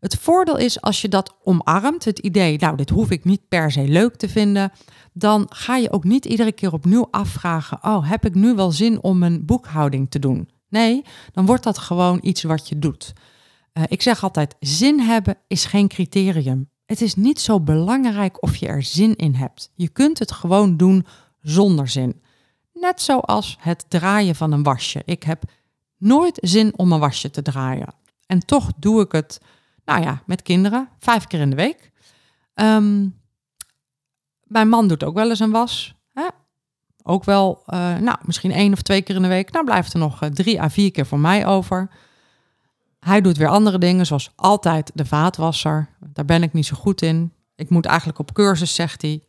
Het 0.00 0.16
voordeel 0.16 0.56
is 0.56 0.80
als 0.80 1.00
je 1.00 1.08
dat 1.08 1.34
omarmt, 1.42 2.04
het 2.04 2.18
idee, 2.18 2.58
nou, 2.58 2.76
dit 2.76 2.90
hoef 2.90 3.10
ik 3.10 3.24
niet 3.24 3.48
per 3.48 3.72
se 3.72 3.88
leuk 3.88 4.16
te 4.16 4.28
vinden, 4.28 4.72
dan 5.12 5.46
ga 5.48 5.76
je 5.76 5.92
ook 5.92 6.04
niet 6.04 6.24
iedere 6.24 6.52
keer 6.52 6.72
opnieuw 6.72 7.08
afvragen, 7.10 7.78
oh, 7.82 8.10
heb 8.10 8.24
ik 8.24 8.34
nu 8.34 8.54
wel 8.54 8.70
zin 8.70 9.02
om 9.02 9.22
een 9.22 9.44
boekhouding 9.44 10.10
te 10.10 10.18
doen? 10.18 10.48
Nee, 10.68 11.04
dan 11.32 11.46
wordt 11.46 11.62
dat 11.62 11.78
gewoon 11.78 12.18
iets 12.22 12.42
wat 12.42 12.68
je 12.68 12.78
doet. 12.78 13.12
Uh, 13.78 13.84
ik 13.86 14.02
zeg 14.02 14.22
altijd, 14.22 14.54
zin 14.60 15.00
hebben 15.00 15.36
is 15.46 15.64
geen 15.64 15.88
criterium. 15.88 16.70
Het 16.86 17.00
is 17.00 17.14
niet 17.14 17.40
zo 17.40 17.60
belangrijk 17.60 18.42
of 18.42 18.56
je 18.56 18.66
er 18.66 18.82
zin 18.82 19.16
in 19.16 19.34
hebt. 19.34 19.70
Je 19.74 19.88
kunt 19.88 20.18
het 20.18 20.32
gewoon 20.32 20.76
doen 20.76 21.06
zonder 21.40 21.88
zin. 21.88 22.22
Net 22.72 23.00
zoals 23.00 23.56
het 23.60 23.84
draaien 23.88 24.34
van 24.34 24.52
een 24.52 24.62
wasje. 24.62 25.02
Ik 25.04 25.22
heb 25.22 25.42
nooit 25.98 26.38
zin 26.42 26.78
om 26.78 26.92
een 26.92 27.00
wasje 27.00 27.30
te 27.30 27.42
draaien. 27.42 27.94
En 28.26 28.46
toch 28.46 28.72
doe 28.76 29.02
ik 29.02 29.12
het, 29.12 29.40
nou 29.84 30.02
ja, 30.02 30.22
met 30.26 30.42
kinderen, 30.42 30.88
vijf 30.98 31.26
keer 31.26 31.40
in 31.40 31.50
de 31.50 31.56
week. 31.56 31.92
Um, 32.54 33.20
mijn 34.42 34.68
man 34.68 34.88
doet 34.88 35.04
ook 35.04 35.14
wel 35.14 35.28
eens 35.28 35.40
een 35.40 35.50
was. 35.50 35.94
Hè? 36.12 36.26
Ook 37.02 37.24
wel, 37.24 37.62
uh, 37.66 37.96
nou, 37.96 38.18
misschien 38.22 38.52
één 38.52 38.72
of 38.72 38.82
twee 38.82 39.02
keer 39.02 39.16
in 39.16 39.22
de 39.22 39.28
week. 39.28 39.50
Nou 39.50 39.64
blijft 39.64 39.92
er 39.92 39.98
nog 39.98 40.22
uh, 40.22 40.28
drie 40.28 40.62
à 40.62 40.70
vier 40.70 40.90
keer 40.90 41.06
voor 41.06 41.18
mij 41.18 41.46
over. 41.46 41.90
Hij 43.04 43.20
doet 43.20 43.36
weer 43.36 43.48
andere 43.48 43.78
dingen, 43.78 44.06
zoals 44.06 44.30
altijd 44.34 44.90
de 44.94 45.04
vaatwasser. 45.04 45.88
Daar 46.12 46.24
ben 46.24 46.42
ik 46.42 46.52
niet 46.52 46.66
zo 46.66 46.76
goed 46.76 47.02
in. 47.02 47.32
Ik 47.56 47.70
moet 47.70 47.86
eigenlijk 47.86 48.18
op 48.18 48.32
cursus, 48.32 48.74
zegt 48.74 49.02
hij. 49.02 49.22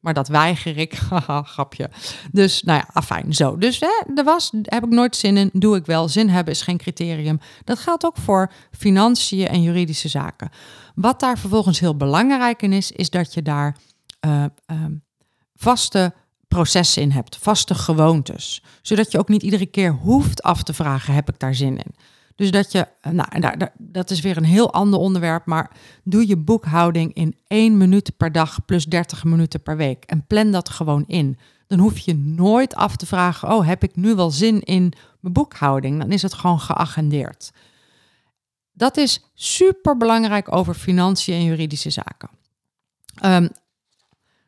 Maar 0.00 0.14
dat 0.14 0.28
weiger 0.28 0.76
ik. 0.76 0.94
Haha, 1.10 1.42
grapje. 1.42 1.90
Dus 2.32 2.62
nou 2.62 2.78
ja, 2.78 2.88
afijn, 2.92 3.34
zo. 3.34 3.56
Dus 3.56 3.80
hè, 3.80 4.14
de 4.14 4.22
was 4.22 4.52
heb 4.62 4.84
ik 4.84 4.90
nooit 4.90 5.16
zin 5.16 5.36
in. 5.36 5.50
Doe 5.52 5.76
ik 5.76 5.86
wel. 5.86 6.08
Zin 6.08 6.28
hebben 6.28 6.52
is 6.52 6.62
geen 6.62 6.76
criterium. 6.76 7.40
Dat 7.64 7.78
geldt 7.78 8.04
ook 8.04 8.16
voor 8.16 8.52
financiën 8.70 9.48
en 9.48 9.62
juridische 9.62 10.08
zaken. 10.08 10.50
Wat 10.94 11.20
daar 11.20 11.38
vervolgens 11.38 11.80
heel 11.80 11.96
belangrijk 11.96 12.62
in 12.62 12.72
is, 12.72 12.92
is 12.92 13.10
dat 13.10 13.34
je 13.34 13.42
daar 13.42 13.76
uh, 14.26 14.44
uh, 14.66 14.76
vaste 15.54 16.14
processen 16.48 17.02
in 17.02 17.10
hebt, 17.10 17.36
vaste 17.36 17.74
gewoontes. 17.74 18.62
Zodat 18.82 19.12
je 19.12 19.18
ook 19.18 19.28
niet 19.28 19.42
iedere 19.42 19.66
keer 19.66 19.92
hoeft 19.92 20.42
af 20.42 20.62
te 20.62 20.74
vragen, 20.74 21.14
heb 21.14 21.28
ik 21.28 21.38
daar 21.38 21.54
zin 21.54 21.78
in? 21.78 21.94
Dus 22.36 22.50
dat 22.50 22.72
je, 22.72 22.86
nou, 23.10 23.56
dat 23.78 24.10
is 24.10 24.20
weer 24.20 24.36
een 24.36 24.44
heel 24.44 24.72
ander 24.72 24.98
onderwerp, 24.98 25.46
maar 25.46 25.70
doe 26.04 26.28
je 26.28 26.36
boekhouding 26.36 27.14
in 27.14 27.36
één 27.46 27.76
minuut 27.76 28.16
per 28.16 28.32
dag 28.32 28.64
plus 28.64 28.84
30 28.84 29.24
minuten 29.24 29.62
per 29.62 29.76
week 29.76 30.04
en 30.04 30.26
plan 30.26 30.50
dat 30.50 30.68
gewoon 30.68 31.04
in. 31.06 31.38
Dan 31.66 31.78
hoef 31.78 31.98
je 31.98 32.14
nooit 32.16 32.74
af 32.74 32.96
te 32.96 33.06
vragen, 33.06 33.52
oh, 33.52 33.66
heb 33.66 33.82
ik 33.82 33.96
nu 33.96 34.14
wel 34.14 34.30
zin 34.30 34.60
in 34.60 34.92
mijn 35.20 35.34
boekhouding? 35.34 36.00
Dan 36.00 36.12
is 36.12 36.22
het 36.22 36.34
gewoon 36.34 36.60
geagendeerd. 36.60 37.52
Dat 38.72 38.96
is 38.96 39.30
super 39.34 39.96
belangrijk 39.96 40.54
over 40.54 40.74
financiën 40.74 41.34
en 41.34 41.44
juridische 41.44 41.90
zaken. 41.90 42.28
Um, 43.24 43.48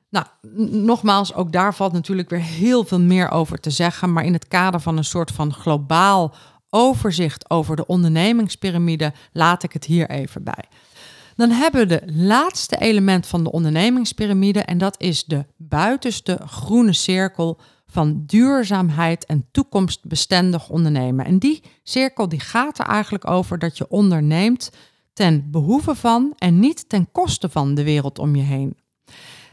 nou, 0.09 0.27
nogmaals, 0.71 1.35
ook 1.35 1.53
daar 1.53 1.75
valt 1.75 1.93
natuurlijk 1.93 2.31
weer 2.31 2.41
heel 2.41 2.85
veel 2.85 3.01
meer 3.01 3.31
over 3.31 3.59
te 3.59 3.71
zeggen. 3.71 4.13
Maar 4.13 4.25
in 4.25 4.33
het 4.33 4.49
kader 4.49 4.81
van 4.81 4.97
een 4.97 5.05
soort 5.05 5.31
van 5.31 5.53
globaal 5.53 6.35
overzicht 6.71 7.51
over 7.51 7.77
de 7.77 7.87
ondernemingspyramide 7.87 9.13
laat 9.33 9.63
ik 9.63 9.73
het 9.73 9.85
hier 9.85 10.11
even 10.11 10.45
bij. 10.45 10.65
Dan 11.37 11.51
hebben 11.51 11.81
we 11.81 11.87
de 11.87 12.13
laatste 12.13 12.77
element 12.77 13.27
van 13.27 13.45
de 13.45 13.53
ondernemingspyramide 13.53 14.61
en 14.61 14.79
dat 14.79 15.01
is 15.01 15.25
de 15.25 15.47
buitenste 15.57 16.39
groene 16.47 16.93
cirkel 16.93 17.61
van 17.87 18.23
duurzaamheid 18.27 19.27
en 19.27 19.47
toekomstbestendig 19.51 20.69
ondernemen. 20.69 21.25
En 21.25 21.39
die 21.39 21.63
cirkel 21.83 22.29
die 22.29 22.41
gaat 22.41 22.79
er 22.79 22.87
eigenlijk 22.87 23.31
over 23.31 23.59
dat 23.59 23.79
je 23.79 23.89
onderneemt 23.89 24.71
ten 25.13 25.51
behoeve 25.51 25.95
van 25.95 26.33
en 26.39 26.61
niet 26.61 26.89
ten 26.89 27.11
koste 27.13 27.49
van 27.49 27.75
de 27.75 27.85
wereld 27.85 28.19
om 28.19 28.37
je 28.37 28.43
heen. 28.43 28.77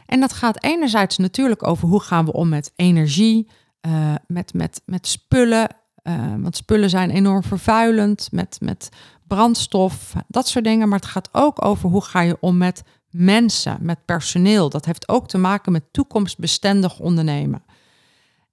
En 0.06 0.20
dat 0.20 0.32
gaat 0.32 0.62
enerzijds 0.62 1.16
natuurlijk 1.16 1.66
over 1.66 1.88
hoe 1.88 2.00
gaan 2.00 2.24
we 2.24 2.32
om 2.32 2.48
met 2.48 2.72
energie, 2.76 3.48
uh, 3.86 4.14
met, 4.26 4.54
met, 4.54 4.82
met 4.86 5.06
spullen. 5.06 5.68
Uh, 6.04 6.34
want 6.38 6.56
spullen 6.56 6.90
zijn 6.90 7.10
enorm 7.10 7.42
vervuilend, 7.42 8.28
met, 8.32 8.58
met 8.60 8.88
brandstof, 9.26 10.14
dat 10.28 10.48
soort 10.48 10.64
dingen. 10.64 10.88
Maar 10.88 10.98
het 10.98 11.08
gaat 11.08 11.28
ook 11.32 11.64
over 11.64 11.88
hoe 11.88 12.04
ga 12.04 12.20
je 12.20 12.36
om 12.40 12.56
met 12.56 12.82
mensen, 13.10 13.78
met 13.80 14.04
personeel. 14.04 14.68
Dat 14.68 14.84
heeft 14.84 15.08
ook 15.08 15.28
te 15.28 15.38
maken 15.38 15.72
met 15.72 15.92
toekomstbestendig 15.92 16.98
ondernemen. 16.98 17.64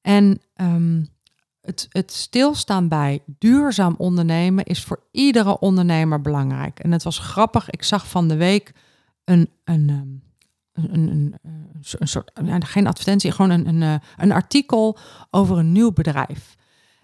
En 0.02 0.41
um, 0.56 1.08
het, 1.62 1.88
het 1.89 2.12
stilstaan 2.12 2.88
bij 2.88 3.24
duurzaam 3.26 3.95
ondernemen 3.97 4.66
is 4.66 4.84
voor 4.84 5.04
iedere 5.12 5.60
ondernemer 5.60 6.22
belangrijk. 6.22 6.80
En 6.80 6.91
het 6.91 7.04
was 7.04 7.20
grappig, 7.20 7.70
ik 7.70 7.84
zag 7.84 8.08
van 8.08 8.28
de 8.28 8.36
week 8.36 8.74
een, 9.24 9.49
een, 9.64 9.89
um, 9.89 10.24
een, 10.74 11.10
een, 11.10 11.36
een, 11.99 12.08
soort, 12.08 12.32
geen 12.60 12.88
advertentie, 12.88 13.32
gewoon 13.32 13.52
een, 13.52 13.68
een, 13.68 13.82
eh, 13.82 13.95
een 14.18 14.32
artikel 14.32 14.97
over 15.30 15.58
een 15.58 15.72
nieuw 15.72 15.91
bedrijf. 15.91 16.56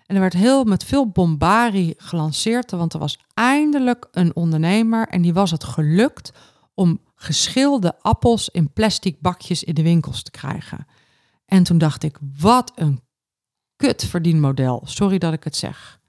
En 0.07 0.15
er 0.15 0.21
werd 0.21 0.33
heel 0.33 0.63
met 0.63 0.83
veel 0.83 1.09
bombarie 1.09 1.93
gelanceerd, 1.97 2.71
want 2.71 2.93
er 2.93 2.99
was 2.99 3.19
eindelijk 3.33 4.07
een 4.11 4.35
ondernemer 4.35 5.07
en 5.07 5.21
die 5.21 5.33
was 5.33 5.51
het 5.51 5.63
gelukt 5.63 6.31
om 6.73 7.01
geschilde 7.15 7.99
appels 8.01 8.49
in 8.49 8.73
plastic 8.73 9.21
bakjes 9.21 9.63
in 9.63 9.73
de 9.73 9.81
winkels 9.81 10.23
te 10.23 10.31
krijgen. 10.31 10.87
En 11.45 11.63
toen 11.63 11.77
dacht 11.77 12.03
ik, 12.03 12.17
wat 12.39 12.71
een 12.75 13.01
kut 13.75 14.05
verdienmodel. 14.05 14.81
Sorry 14.85 15.17
dat 15.17 15.33
ik 15.33 15.43
het 15.43 15.55
zeg. 15.55 15.99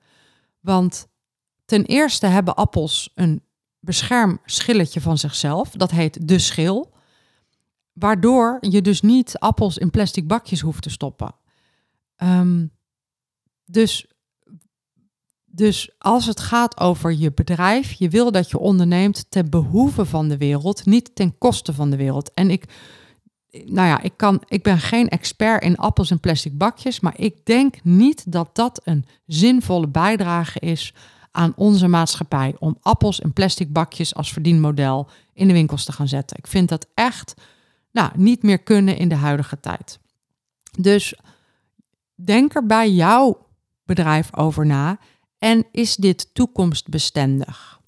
Want 0.61 1.07
ten 1.65 1.85
eerste 1.85 2.27
hebben 2.27 2.55
appels 2.55 3.11
een 3.15 3.43
beschermschilletje 3.81 5.01
van 5.01 5.19
zichzelf. 5.19 5.71
Dat 5.71 5.91
heet 5.91 6.29
de 6.29 6.39
schil. 6.39 6.93
Waardoor 7.93 8.59
je 8.61 8.83
dus 8.83 9.01
niet 9.01 9.39
appels 9.39 9.79
in 9.79 9.91
plastic 9.91 10.27
bakjes 10.27 10.61
hoeft 10.61 10.83
te 10.83 10.91
stoppen. 10.91 11.35
Ehm, 12.17 12.67
dus, 13.71 14.07
dus 15.45 15.91
als 15.99 16.27
het 16.27 16.41
gaat 16.41 16.81
over 16.81 17.13
je 17.13 17.33
bedrijf, 17.33 17.93
je 17.93 18.09
wil 18.09 18.33
dat 18.33 18.51
je 18.51 18.59
onderneemt 18.59 19.27
ten 19.29 19.51
behoeve 19.51 20.05
van 20.05 20.29
de 20.29 20.37
wereld, 20.37 20.87
niet 20.87 21.15
ten 21.15 21.39
koste 21.39 21.73
van 21.75 21.91
de 21.91 21.97
wereld. 21.97 22.35
En 22.35 22.51
ik, 22.51 22.65
nou 23.51 23.89
ja, 23.89 24.01
ik, 24.01 24.13
kan, 24.17 24.43
ik 24.49 24.63
ben 24.63 24.79
geen 24.79 25.09
expert 25.09 25.63
in 25.63 25.77
appels 25.77 26.11
en 26.11 26.21
plastic 26.21 26.59
bakjes, 26.59 27.01
maar 27.01 27.19
ik 27.19 27.45
denk 27.45 27.85
niet 27.85 28.33
dat 28.33 28.55
dat 28.55 28.81
een 28.85 29.05
zinvolle 29.27 29.89
bijdrage 29.89 30.59
is 30.59 30.95
aan 31.31 31.53
onze 31.57 31.89
maatschappij 31.89 32.55
om 32.59 32.79
appels 32.81 33.21
en 33.21 33.33
plastic 33.33 33.73
bakjes 33.73 34.15
als 34.15 34.33
verdienmodel 34.33 35.09
in 35.33 35.47
de 35.47 35.53
winkels 35.53 35.85
te 35.85 35.93
gaan 35.93 36.09
zetten. 36.09 36.37
Ik 36.37 36.47
vind 36.47 36.69
dat 36.69 36.87
echt 36.95 37.35
nou, 37.93 38.11
niet 38.15 38.43
meer 38.43 38.59
kunnen 38.59 38.97
in 38.97 39.09
de 39.09 39.15
huidige 39.15 39.61
tijd. 39.61 39.99
Dus 40.79 41.15
denk 42.15 42.55
er 42.55 42.67
bij 42.67 42.91
jouw 42.91 43.48
bedrijf 43.89 44.37
over 44.37 44.67
na 44.67 44.99
en 45.39 45.67
is 45.73 45.97
dit 45.97 46.35
toekomstbestendig? 46.35 47.81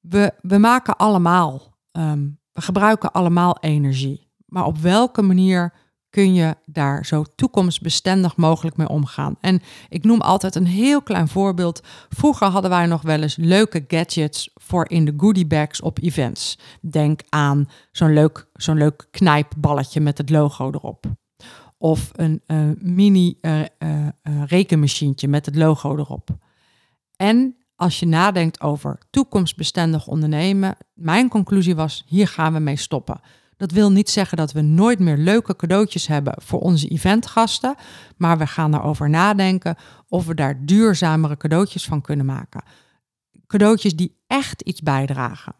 We, 0.00 0.32
we 0.40 0.58
maken 0.58 0.96
allemaal, 0.96 1.76
um, 1.92 2.38
we 2.52 2.60
gebruiken 2.60 3.12
allemaal 3.12 3.56
energie, 3.60 4.30
maar 4.46 4.64
op 4.64 4.78
welke 4.78 5.22
manier 5.22 5.72
kun 6.10 6.34
je 6.34 6.56
daar 6.66 7.06
zo 7.06 7.24
toekomstbestendig 7.34 8.36
mogelijk 8.36 8.76
mee 8.76 8.88
omgaan. 8.88 9.36
En 9.40 9.60
ik 9.88 10.04
noem 10.04 10.20
altijd 10.20 10.54
een 10.54 10.66
heel 10.66 11.02
klein 11.02 11.28
voorbeeld. 11.28 11.80
Vroeger 12.08 12.46
hadden 12.46 12.70
wij 12.70 12.86
nog 12.86 13.02
wel 13.02 13.22
eens 13.22 13.36
leuke 13.36 13.84
gadgets 13.88 14.50
voor 14.54 14.90
in 14.90 15.04
de 15.04 15.14
goodie 15.16 15.46
bags 15.46 15.80
op 15.80 15.98
events. 16.02 16.58
Denk 16.80 17.20
aan 17.28 17.68
zo'n 17.92 18.12
leuk, 18.12 18.46
zo'n 18.52 18.76
leuk 18.76 19.06
knijpballetje 19.10 20.00
met 20.00 20.18
het 20.18 20.30
logo 20.30 20.70
erop. 20.70 21.06
Of 21.84 22.10
een 22.12 22.42
uh, 22.46 22.70
mini 22.78 23.38
uh, 23.40 23.60
uh, 23.60 23.66
rekenmachientje 24.46 25.28
met 25.28 25.46
het 25.46 25.56
logo 25.56 25.96
erop. 25.96 26.28
En 27.16 27.56
als 27.76 28.00
je 28.00 28.06
nadenkt 28.06 28.60
over 28.60 28.98
toekomstbestendig 29.10 30.06
ondernemen, 30.06 30.76
mijn 30.94 31.28
conclusie 31.28 31.74
was: 31.74 32.04
hier 32.06 32.28
gaan 32.28 32.52
we 32.52 32.58
mee 32.58 32.76
stoppen. 32.76 33.20
Dat 33.56 33.70
wil 33.70 33.92
niet 33.92 34.10
zeggen 34.10 34.36
dat 34.36 34.52
we 34.52 34.60
nooit 34.60 34.98
meer 34.98 35.16
leuke 35.16 35.56
cadeautjes 35.56 36.06
hebben 36.06 36.34
voor 36.36 36.60
onze 36.60 36.88
eventgasten, 36.88 37.74
maar 38.16 38.38
we 38.38 38.46
gaan 38.46 38.74
erover 38.74 39.10
nadenken 39.10 39.76
of 40.08 40.26
we 40.26 40.34
daar 40.34 40.64
duurzamere 40.64 41.36
cadeautjes 41.36 41.84
van 41.84 42.00
kunnen 42.00 42.26
maken. 42.26 42.64
Cadeautjes 43.46 43.96
die 43.96 44.16
echt 44.26 44.62
iets 44.62 44.80
bijdragen. 44.80 45.54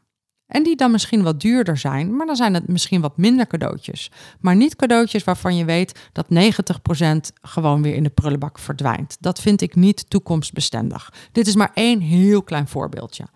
En 0.46 0.62
die 0.62 0.76
dan 0.76 0.90
misschien 0.90 1.22
wat 1.22 1.40
duurder 1.40 1.76
zijn, 1.76 2.16
maar 2.16 2.26
dan 2.26 2.36
zijn 2.36 2.54
het 2.54 2.68
misschien 2.68 3.00
wat 3.00 3.16
minder 3.16 3.46
cadeautjes. 3.46 4.10
Maar 4.40 4.56
niet 4.56 4.76
cadeautjes 4.76 5.24
waarvan 5.24 5.56
je 5.56 5.64
weet 5.64 6.10
dat 6.12 6.26
90% 6.30 7.32
gewoon 7.42 7.82
weer 7.82 7.94
in 7.94 8.02
de 8.02 8.10
prullenbak 8.10 8.58
verdwijnt. 8.58 9.16
Dat 9.20 9.40
vind 9.40 9.60
ik 9.60 9.74
niet 9.74 10.10
toekomstbestendig. 10.10 11.12
Dit 11.32 11.46
is 11.46 11.54
maar 11.54 11.70
één 11.74 12.00
heel 12.00 12.42
klein 12.42 12.68
voorbeeldje. 12.68 13.26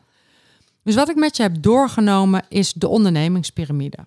Dus 0.82 0.94
wat 0.94 1.08
ik 1.08 1.16
met 1.16 1.36
je 1.36 1.42
heb 1.42 1.62
doorgenomen 1.62 2.44
is 2.48 2.72
de 2.72 2.88
ondernemingspyramide 2.88 4.06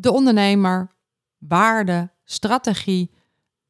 de 0.00 0.12
ondernemer, 0.12 0.90
waarde, 1.38 2.10
strategie, 2.24 3.10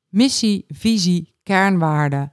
missie, 0.08 0.64
visie, 0.68 1.34
kernwaarden, 1.42 2.32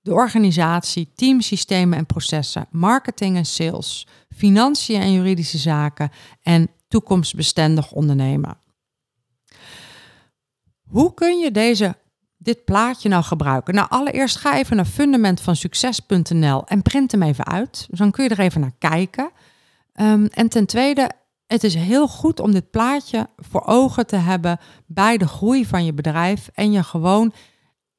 de 0.00 0.12
organisatie, 0.12 1.12
teamsystemen 1.14 1.98
en 1.98 2.06
processen, 2.06 2.66
marketing 2.70 3.36
en 3.36 3.46
sales, 3.46 4.06
financiën 4.36 5.00
en 5.00 5.12
juridische 5.12 5.58
zaken 5.58 6.10
en 6.42 6.70
toekomstbestendig 6.88 7.92
ondernemen. 7.92 8.58
Hoe 10.82 11.14
kun 11.14 11.38
je 11.38 11.50
deze, 11.50 11.96
dit 12.36 12.64
plaatje 12.64 13.08
nou 13.08 13.22
gebruiken? 13.22 13.74
Nou, 13.74 13.88
allereerst 13.88 14.36
ga 14.36 14.56
even 14.56 14.76
naar 14.76 14.84
fundamentvansucces.nl 14.84 16.66
en 16.66 16.82
print 16.82 17.12
hem 17.12 17.22
even 17.22 17.46
uit. 17.46 17.86
Dus 17.90 17.98
dan 17.98 18.10
kun 18.10 18.24
je 18.24 18.30
er 18.30 18.40
even 18.40 18.60
naar 18.60 18.74
kijken. 18.78 19.30
Um, 19.94 20.26
en 20.26 20.48
ten 20.48 20.66
tweede, 20.66 21.10
het 21.46 21.64
is 21.64 21.74
heel 21.74 22.08
goed 22.08 22.40
om 22.40 22.52
dit 22.52 22.70
plaatje 22.70 23.28
voor 23.36 23.62
ogen 23.64 24.06
te 24.06 24.16
hebben 24.16 24.58
bij 24.86 25.16
de 25.16 25.28
groei 25.28 25.66
van 25.66 25.84
je 25.84 25.92
bedrijf 25.92 26.48
en 26.54 26.72
je 26.72 26.82
gewoon 26.82 27.32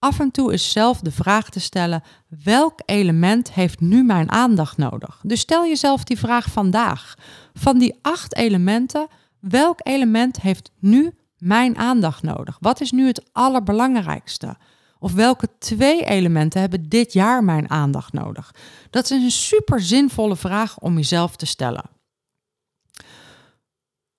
af 0.02 0.20
en 0.20 0.32
toe 0.32 0.52
eens 0.52 0.72
zelf 0.72 1.00
de 1.00 1.12
vraag 1.12 1.50
te 1.50 1.60
stellen: 1.60 2.04
welk 2.44 2.80
element 2.86 3.54
heeft 3.54 3.80
nu 3.80 4.04
mijn 4.04 4.32
aandacht 4.32 4.78
nodig? 4.78 5.20
Dus 5.24 5.40
stel 5.40 5.66
jezelf 5.66 6.04
die 6.04 6.18
vraag 6.18 6.52
vandaag. 6.52 7.16
Van 7.54 7.78
die 7.78 8.00
acht 8.02 8.36
elementen, 8.36 9.08
welk 9.40 9.80
element 9.84 10.42
heeft 10.42 10.72
nu 10.80 11.14
mijn 11.38 11.78
aandacht 11.78 12.24
nodig? 12.24 12.58
Wat 12.60 12.82
is 12.82 12.92
nu 12.92 13.08
het 13.08 13.24
allerbelangrijkste? 13.32 14.56
Of 15.00 15.14
welke 15.14 15.48
twee 15.60 16.06
elementen 16.06 16.60
hebben 16.60 16.90
dit 16.90 17.14
jaar 17.14 17.44
mijn 17.44 17.70
aandacht 17.70 18.14
nodig? 18.14 18.54
Dat 18.90 19.04
is 19.04 19.24
een 19.24 19.32
super 19.32 19.82
zinvolle 19.82 20.36
vraag 20.36 20.80
om 20.80 20.96
jezelf 20.96 21.36
te 21.36 21.46
stellen. 21.46 21.90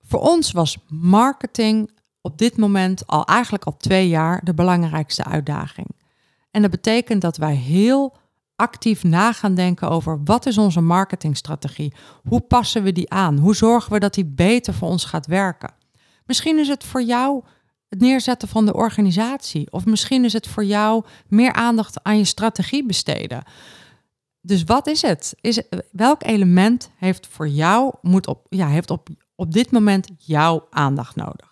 Voor 0.03 0.21
ons 0.21 0.53
was 0.53 0.77
marketing 0.89 1.91
op 2.23 2.39
dit 2.39 2.57
moment 2.57 3.07
al 3.07 3.25
eigenlijk 3.25 3.65
al 3.65 3.77
twee 3.77 4.09
jaar 4.09 4.45
de 4.45 4.55
belangrijkste 4.55 5.25
uitdaging. 5.25 5.89
En 6.51 6.63
dat 6.63 6.71
betekent 6.71 7.21
dat 7.21 7.37
wij 7.37 7.55
heel 7.55 8.17
actief 8.57 9.03
na 9.03 9.33
gaan 9.33 9.55
denken 9.55 9.91
over 9.91 10.21
wat 10.25 10.47
is 10.47 10.59
onze 10.59 10.81
marketingstrategie? 10.81 11.95
Hoe 12.29 12.41
passen 12.41 12.83
we 12.83 12.93
die 12.93 13.11
aan? 13.11 13.39
Hoe 13.39 13.57
zorgen 13.57 13.93
we 13.93 13.99
dat 13.99 14.15
die 14.15 14.27
beter 14.27 14.75
voor 14.75 14.89
ons 14.89 15.05
gaat 15.05 15.27
werken? 15.27 15.75
Misschien 16.27 16.59
is 16.59 16.69
het 16.69 16.85
voor 16.85 17.03
jou 17.03 17.43
het 17.89 18.01
neerzetten 18.01 18.49
van 18.49 18.67
de 18.67 18.75
organisatie. 18.75 19.73
Of 19.73 19.87
misschien 19.87 20.25
is 20.25 20.33
het 20.33 20.47
voor 20.47 20.65
jou 20.65 21.05
meer 21.29 21.53
aandacht 21.53 22.03
aan 22.03 22.19
je 22.19 22.25
strategie 22.25 22.87
besteden. 22.87 23.43
Dus 24.41 24.65
wat 24.65 24.87
is 24.87 25.03
het? 25.03 25.35
Is 25.41 25.63
welk 25.91 26.23
element 26.23 26.91
heeft 26.97 27.27
voor 27.27 27.49
jou 27.49 27.95
moet 28.01 28.27
op, 28.27 28.47
ja, 28.49 28.69
heeft 28.69 28.91
op, 28.91 29.09
op 29.35 29.53
dit 29.53 29.71
moment 29.71 30.09
jouw 30.19 30.67
aandacht 30.71 31.17
nodig? 31.17 31.52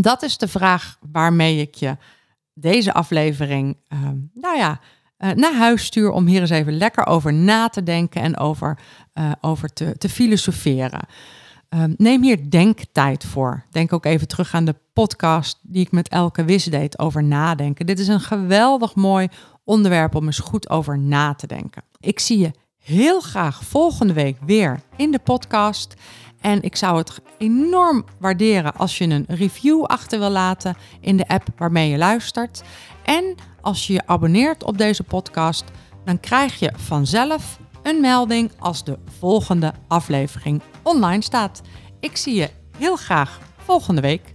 Dat 0.00 0.22
is 0.22 0.38
de 0.38 0.48
vraag 0.48 0.98
waarmee 1.12 1.60
ik 1.60 1.74
je 1.74 1.96
deze 2.54 2.92
aflevering, 2.92 3.76
uh, 3.88 3.98
nou 4.34 4.56
ja, 4.56 4.80
uh, 5.18 5.30
naar 5.30 5.54
huis 5.54 5.84
stuur 5.84 6.10
om 6.10 6.26
hier 6.26 6.40
eens 6.40 6.50
even 6.50 6.76
lekker 6.76 7.06
over 7.06 7.32
na 7.32 7.68
te 7.68 7.82
denken 7.82 8.22
en 8.22 8.36
over, 8.36 8.78
uh, 9.14 9.32
over 9.40 9.72
te, 9.72 9.98
te 9.98 10.08
filosoferen. 10.08 11.06
Um, 11.68 11.94
neem 11.96 12.22
hier 12.22 12.50
denktijd 12.50 13.24
voor. 13.24 13.64
Denk 13.70 13.92
ook 13.92 14.04
even 14.04 14.28
terug 14.28 14.54
aan 14.54 14.64
de 14.64 14.74
podcast 14.92 15.58
die 15.62 15.84
ik 15.84 15.92
met 15.92 16.08
Elke 16.08 16.44
Wis 16.44 16.64
deed 16.64 16.98
over 16.98 17.24
nadenken. 17.24 17.86
Dit 17.86 17.98
is 17.98 18.08
een 18.08 18.20
geweldig 18.20 18.94
mooi 18.94 19.28
onderwerp 19.64 20.14
om 20.14 20.26
eens 20.26 20.38
goed 20.38 20.70
over 20.70 20.98
na 20.98 21.34
te 21.34 21.46
denken. 21.46 21.82
Ik 22.00 22.20
zie 22.20 22.38
je 22.38 22.50
heel 22.78 23.20
graag 23.20 23.64
volgende 23.64 24.12
week 24.12 24.36
weer 24.46 24.80
in 24.96 25.10
de 25.10 25.18
podcast. 25.18 25.94
En 26.44 26.62
ik 26.62 26.76
zou 26.76 26.98
het 26.98 27.20
enorm 27.38 28.04
waarderen 28.18 28.74
als 28.76 28.98
je 28.98 29.04
een 29.04 29.24
review 29.28 29.84
achter 29.84 30.18
wil 30.18 30.30
laten 30.30 30.76
in 31.00 31.16
de 31.16 31.28
app 31.28 31.48
waarmee 31.56 31.90
je 31.90 31.96
luistert. 31.96 32.62
En 33.04 33.34
als 33.60 33.86
je 33.86 33.92
je 33.92 34.06
abonneert 34.06 34.64
op 34.64 34.78
deze 34.78 35.02
podcast, 35.02 35.64
dan 36.04 36.20
krijg 36.20 36.58
je 36.58 36.72
vanzelf 36.76 37.58
een 37.82 38.00
melding 38.00 38.50
als 38.58 38.84
de 38.84 38.98
volgende 39.18 39.72
aflevering 39.88 40.62
online 40.82 41.22
staat. 41.22 41.62
Ik 42.00 42.16
zie 42.16 42.34
je 42.34 42.50
heel 42.78 42.96
graag 42.96 43.38
volgende 43.56 44.00
week. 44.00 44.34